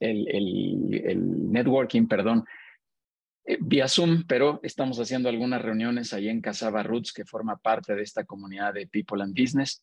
el, 0.00 1.52
networking, 1.52 2.06
perdón, 2.06 2.44
eh, 3.44 3.58
vía 3.60 3.88
Zoom, 3.88 4.24
pero 4.26 4.60
estamos 4.62 4.98
haciendo 4.98 5.28
algunas 5.28 5.62
reuniones 5.62 6.12
ahí 6.12 6.28
en 6.28 6.40
Casaba 6.40 6.82
Roots, 6.82 7.12
que 7.12 7.24
forma 7.24 7.56
parte 7.56 7.94
de 7.94 8.02
esta 8.02 8.24
comunidad 8.24 8.74
de 8.74 8.86
People 8.86 9.22
and 9.22 9.38
Business. 9.38 9.82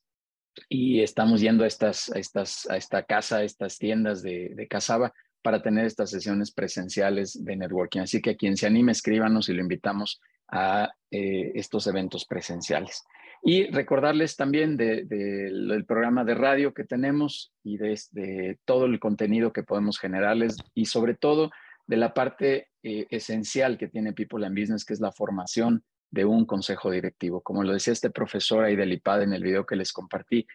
Y 0.70 1.02
estamos 1.02 1.42
yendo 1.42 1.66
a, 1.66 1.68
estas, 1.68 2.10
a, 2.12 2.20
estas, 2.20 2.70
a 2.70 2.78
esta 2.78 3.04
casa, 3.04 3.38
a 3.38 3.44
estas 3.44 3.78
tiendas 3.78 4.22
de, 4.22 4.68
Casaba 4.70 5.14
para 5.42 5.62
tener 5.62 5.86
estas 5.86 6.10
sesiones 6.10 6.52
presenciales 6.52 7.44
de 7.44 7.56
networking. 7.56 8.00
Así 8.00 8.22
que 8.22 8.36
quien 8.38 8.56
se 8.56 8.68
anime, 8.68 8.94
escríbanos 8.94 9.50
y 9.50 9.54
lo 9.54 9.62
invitamos 9.62 10.22
a 10.48 10.90
eh, 11.12 11.52
estos 11.56 11.88
eventos 11.88 12.26
presenciales. 12.26 13.04
Y 13.44 13.68
recordarles 13.72 14.36
también 14.36 14.78
del 14.78 15.86
programa 15.88 16.24
de 16.24 16.36
radio 16.36 16.74
que 16.74 16.84
tenemos 16.84 17.54
y 17.64 17.78
de, 17.78 18.00
de, 18.12 18.60
todo 18.66 18.86
el 18.86 19.00
contenido 19.00 19.54
que 19.54 19.64
podemos 19.64 20.00
generarles 20.00 20.58
y 20.74 20.86
sobre 20.86 21.14
todo 21.14 21.52
de 21.88 21.98
la 21.98 22.14
parte 22.14 22.70
eh, 22.82 23.06
esencial 23.10 23.78
que 23.78 23.88
tiene 23.88 24.14
People 24.14 24.46
and 24.46 24.60
Business, 24.60 24.86
que 24.86 24.94
es 24.94 25.00
la 25.00 25.12
formación 25.12 25.84
de 26.10 26.26
un 26.26 26.46
consejo 26.46 26.90
directivo. 26.90 27.42
Como 27.42 27.64
lo 27.64 27.74
decía 27.74 27.94
este 27.94 28.10
profesor 28.10 28.64
ahí 28.64 28.76
del 28.76 28.94
IPAD 28.94 29.24
en 29.24 29.34
el 29.34 29.44
video 29.44 29.66
que 29.66 29.76
les 29.76 29.94
compartí, 29.94 30.48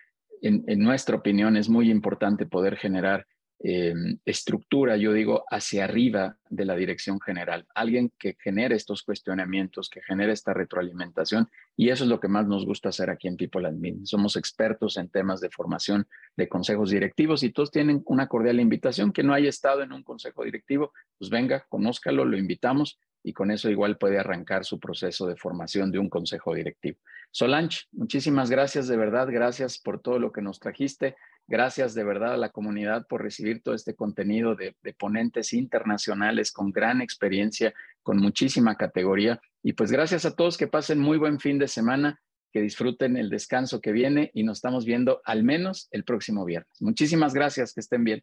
en 0.42 0.78
nuestra 0.78 1.16
opinión 1.16 1.58
es 1.58 1.68
muy 1.68 1.90
importante 1.90 2.46
poder 2.46 2.76
generar 2.76 3.26
eh, 3.62 3.94
estructura, 4.24 4.96
yo 4.96 5.12
digo, 5.12 5.44
hacia 5.50 5.84
arriba 5.84 6.38
de 6.48 6.64
la 6.64 6.74
dirección 6.76 7.20
general. 7.20 7.66
Alguien 7.74 8.10
que 8.18 8.34
genere 8.40 8.74
estos 8.74 9.02
cuestionamientos, 9.02 9.90
que 9.90 10.00
genere 10.00 10.32
esta 10.32 10.54
retroalimentación. 10.54 11.48
Y 11.76 11.90
eso 11.90 12.04
es 12.04 12.10
lo 12.10 12.20
que 12.20 12.28
más 12.28 12.46
nos 12.46 12.64
gusta 12.64 12.88
hacer 12.88 13.10
aquí 13.10 13.28
en 13.28 13.36
People 13.36 13.68
Admin. 13.68 14.06
Somos 14.06 14.36
expertos 14.36 14.96
en 14.96 15.10
temas 15.10 15.40
de 15.40 15.50
formación 15.50 16.06
de 16.36 16.48
consejos 16.48 16.90
directivos 16.90 17.42
y 17.42 17.52
todos 17.52 17.70
tienen 17.70 18.02
una 18.06 18.28
cordial 18.28 18.60
invitación. 18.60 19.12
Que 19.12 19.22
no 19.22 19.34
haya 19.34 19.50
estado 19.50 19.82
en 19.82 19.92
un 19.92 20.02
consejo 20.02 20.44
directivo, 20.44 20.92
pues 21.18 21.30
venga, 21.30 21.66
conózcalo, 21.68 22.24
lo 22.24 22.38
invitamos 22.38 22.98
y 23.22 23.32
con 23.32 23.50
eso 23.50 23.68
igual 23.68 23.98
puede 23.98 24.18
arrancar 24.18 24.64
su 24.64 24.80
proceso 24.80 25.26
de 25.26 25.36
formación 25.36 25.92
de 25.92 25.98
un 25.98 26.08
consejo 26.08 26.54
directivo. 26.54 26.98
Solange, 27.30 27.82
muchísimas 27.92 28.50
gracias 28.50 28.88
de 28.88 28.96
verdad, 28.96 29.28
gracias 29.30 29.78
por 29.78 30.00
todo 30.00 30.18
lo 30.18 30.32
que 30.32 30.42
nos 30.42 30.58
trajiste. 30.58 31.16
Gracias 31.50 31.94
de 31.94 32.04
verdad 32.04 32.34
a 32.34 32.36
la 32.36 32.50
comunidad 32.50 33.08
por 33.08 33.24
recibir 33.24 33.60
todo 33.60 33.74
este 33.74 33.96
contenido 33.96 34.54
de, 34.54 34.72
ponentes 34.96 35.52
internacionales 35.52 36.52
con 36.52 36.70
gran 36.70 37.02
experiencia, 37.02 37.74
con 38.04 38.18
muchísima 38.18 38.76
categoría. 38.76 39.40
Y 39.60 39.72
pues 39.72 39.90
gracias 39.90 40.24
a 40.24 40.36
todos 40.36 40.56
que 40.56 40.68
pasen 40.68 41.00
muy 41.00 41.18
buen 41.18 41.40
fin 41.40 41.58
de 41.58 41.66
semana, 41.66 42.20
que 42.52 42.60
disfruten 42.60 43.16
el 43.16 43.30
descanso 43.30 43.80
que 43.80 43.90
viene 43.90 44.30
y 44.32 44.44
nos 44.44 44.58
estamos 44.58 44.84
viendo 44.84 45.22
al 45.24 45.42
menos 45.42 45.88
el 45.90 46.04
próximo 46.04 46.44
viernes. 46.44 46.80
Muchísimas 46.80 47.34
gracias, 47.34 47.74
que 47.74 47.80
estén 47.80 48.04
bien. 48.04 48.22